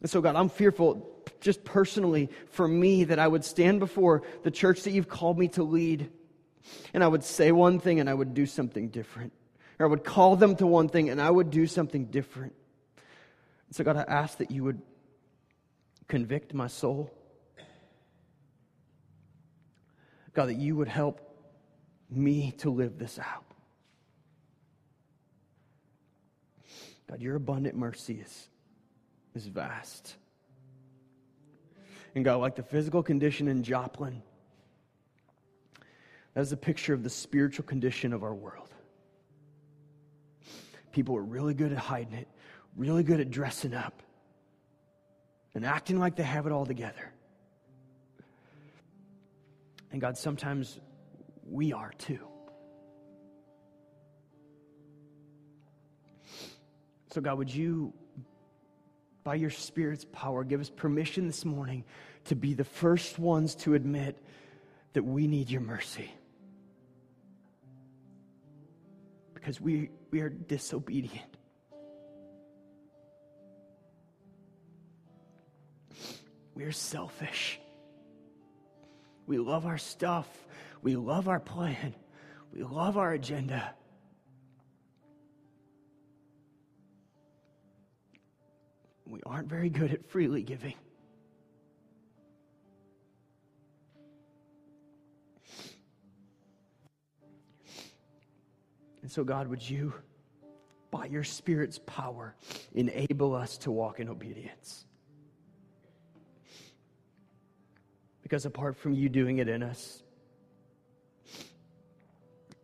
And 0.00 0.10
so, 0.10 0.20
God, 0.20 0.34
I'm 0.34 0.48
fearful 0.48 1.21
just 1.42 1.64
personally 1.64 2.30
for 2.46 2.66
me 2.66 3.04
that 3.04 3.18
I 3.18 3.28
would 3.28 3.44
stand 3.44 3.80
before 3.80 4.22
the 4.42 4.50
church 4.50 4.84
that 4.84 4.92
you've 4.92 5.08
called 5.08 5.38
me 5.38 5.48
to 5.48 5.62
lead 5.62 6.10
and 6.94 7.02
I 7.02 7.08
would 7.08 7.24
say 7.24 7.52
one 7.52 7.78
thing 7.78 8.00
and 8.00 8.08
I 8.08 8.14
would 8.14 8.34
do 8.34 8.46
something 8.46 8.88
different. 8.88 9.32
Or 9.78 9.86
I 9.86 9.88
would 9.88 10.04
call 10.04 10.36
them 10.36 10.56
to 10.56 10.66
one 10.66 10.88
thing 10.88 11.10
and 11.10 11.20
I 11.20 11.30
would 11.30 11.50
do 11.50 11.66
something 11.66 12.06
different. 12.06 12.54
And 13.66 13.76
so, 13.76 13.84
God, 13.84 13.96
I 13.96 14.02
ask 14.02 14.38
that 14.38 14.50
you 14.50 14.64
would 14.64 14.80
convict 16.08 16.54
my 16.54 16.66
soul. 16.66 17.12
God, 20.34 20.48
that 20.48 20.56
you 20.56 20.76
would 20.76 20.88
help 20.88 21.20
me 22.10 22.52
to 22.58 22.70
live 22.70 22.98
this 22.98 23.18
out. 23.18 23.44
God, 27.08 27.20
your 27.20 27.36
abundant 27.36 27.76
mercy 27.76 28.22
is, 28.24 28.48
is 29.34 29.46
vast. 29.46 30.14
And 32.14 32.24
God, 32.24 32.36
like 32.36 32.56
the 32.56 32.62
physical 32.62 33.02
condition 33.02 33.48
in 33.48 33.62
Joplin, 33.62 34.22
that 36.34 36.40
is 36.40 36.52
a 36.52 36.56
picture 36.56 36.94
of 36.94 37.02
the 37.02 37.10
spiritual 37.10 37.64
condition 37.64 38.12
of 38.12 38.22
our 38.22 38.34
world. 38.34 38.68
People 40.92 41.16
are 41.16 41.22
really 41.22 41.54
good 41.54 41.72
at 41.72 41.78
hiding 41.78 42.14
it, 42.14 42.28
really 42.76 43.02
good 43.02 43.20
at 43.20 43.30
dressing 43.30 43.74
up, 43.74 44.02
and 45.54 45.64
acting 45.64 45.98
like 45.98 46.16
they 46.16 46.22
have 46.22 46.46
it 46.46 46.52
all 46.52 46.66
together. 46.66 47.12
And 49.90 50.00
God, 50.00 50.16
sometimes 50.16 50.78
we 51.46 51.72
are 51.72 51.92
too. 51.98 52.26
So, 57.12 57.20
God, 57.20 57.36
would 57.36 57.54
you 57.54 57.92
by 59.24 59.34
your 59.36 59.50
Spirit's 59.50 60.06
power, 60.12 60.44
give 60.44 60.60
us 60.60 60.70
permission 60.70 61.26
this 61.26 61.44
morning 61.44 61.84
to 62.24 62.36
be 62.36 62.54
the 62.54 62.64
first 62.64 63.18
ones 63.18 63.54
to 63.56 63.74
admit 63.74 64.18
that 64.92 65.02
we 65.02 65.26
need 65.26 65.50
your 65.50 65.60
mercy. 65.60 66.12
Because 69.34 69.60
we, 69.60 69.90
we 70.10 70.20
are 70.20 70.28
disobedient. 70.28 71.36
We 76.54 76.64
are 76.64 76.72
selfish. 76.72 77.60
We 79.26 79.38
love 79.38 79.66
our 79.66 79.78
stuff. 79.78 80.28
We 80.82 80.96
love 80.96 81.28
our 81.28 81.40
plan. 81.40 81.94
We 82.52 82.62
love 82.62 82.98
our 82.98 83.12
agenda. 83.12 83.74
We 89.12 89.20
aren't 89.26 89.46
very 89.46 89.68
good 89.68 89.92
at 89.92 90.08
freely 90.08 90.42
giving. 90.42 90.72
And 99.02 99.10
so, 99.10 99.22
God, 99.22 99.48
would 99.48 99.68
you, 99.68 99.92
by 100.90 101.04
your 101.04 101.24
Spirit's 101.24 101.78
power, 101.84 102.34
enable 102.74 103.34
us 103.34 103.58
to 103.58 103.70
walk 103.70 104.00
in 104.00 104.08
obedience? 104.08 104.86
Because 108.22 108.46
apart 108.46 108.78
from 108.78 108.94
you 108.94 109.10
doing 109.10 109.38
it 109.38 109.48
in 109.48 109.62
us, 109.62 110.02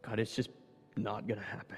God, 0.01 0.19
it's 0.19 0.35
just 0.35 0.49
not 0.97 1.29
going 1.29 1.39
to 1.41 1.47
happen. 1.47 1.77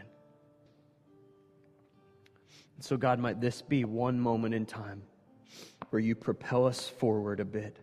So, 2.81 2.97
God, 2.97 3.19
might 3.19 3.43
this 3.43 3.61
be 3.61 3.85
one 3.85 4.19
moment 4.19 4.55
in 4.55 4.65
time 4.65 5.03
where 5.91 6.01
you 6.01 6.15
propel 6.15 6.67
us 6.67 6.89
forward 6.89 7.39
a 7.39 7.45
bit 7.45 7.77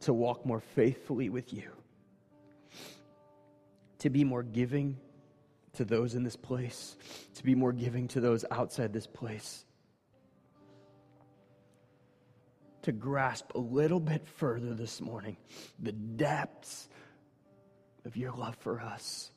to 0.00 0.12
walk 0.12 0.44
more 0.44 0.60
faithfully 0.60 1.28
with 1.28 1.52
you, 1.52 1.70
to 3.98 4.10
be 4.10 4.24
more 4.24 4.42
giving 4.42 4.98
to 5.74 5.84
those 5.84 6.16
in 6.16 6.24
this 6.24 6.34
place, 6.34 6.96
to 7.36 7.44
be 7.44 7.54
more 7.54 7.72
giving 7.72 8.08
to 8.08 8.20
those 8.20 8.44
outside 8.50 8.92
this 8.92 9.06
place, 9.06 9.64
to 12.82 12.90
grasp 12.90 13.52
a 13.54 13.58
little 13.60 14.00
bit 14.00 14.26
further 14.26 14.74
this 14.74 15.00
morning 15.00 15.36
the 15.78 15.92
depths 15.92 16.88
of 18.04 18.16
your 18.16 18.32
love 18.32 18.56
for 18.56 18.80
us 18.80 19.30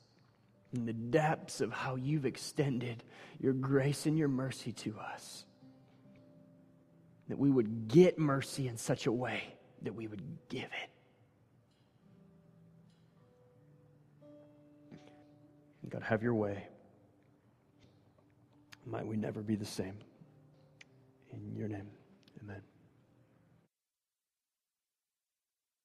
and 0.76 0.86
the 0.86 0.92
depths 0.92 1.60
of 1.60 1.72
how 1.72 1.96
you've 1.96 2.26
extended 2.26 3.02
your 3.40 3.52
grace 3.52 4.06
and 4.06 4.16
your 4.16 4.28
mercy 4.28 4.72
to 4.72 4.94
us. 4.98 5.44
That 7.28 7.38
we 7.38 7.50
would 7.50 7.88
get 7.88 8.18
mercy 8.18 8.68
in 8.68 8.76
such 8.76 9.06
a 9.06 9.12
way 9.12 9.42
that 9.82 9.94
we 9.94 10.06
would 10.06 10.22
give 10.48 10.64
it. 10.64 10.90
God, 15.88 16.02
have 16.02 16.22
your 16.22 16.34
way. 16.34 16.66
Might 18.84 19.06
we 19.06 19.16
never 19.16 19.40
be 19.40 19.56
the 19.56 19.64
same. 19.64 19.94
In 21.32 21.56
your 21.56 21.68
name. 21.68 21.88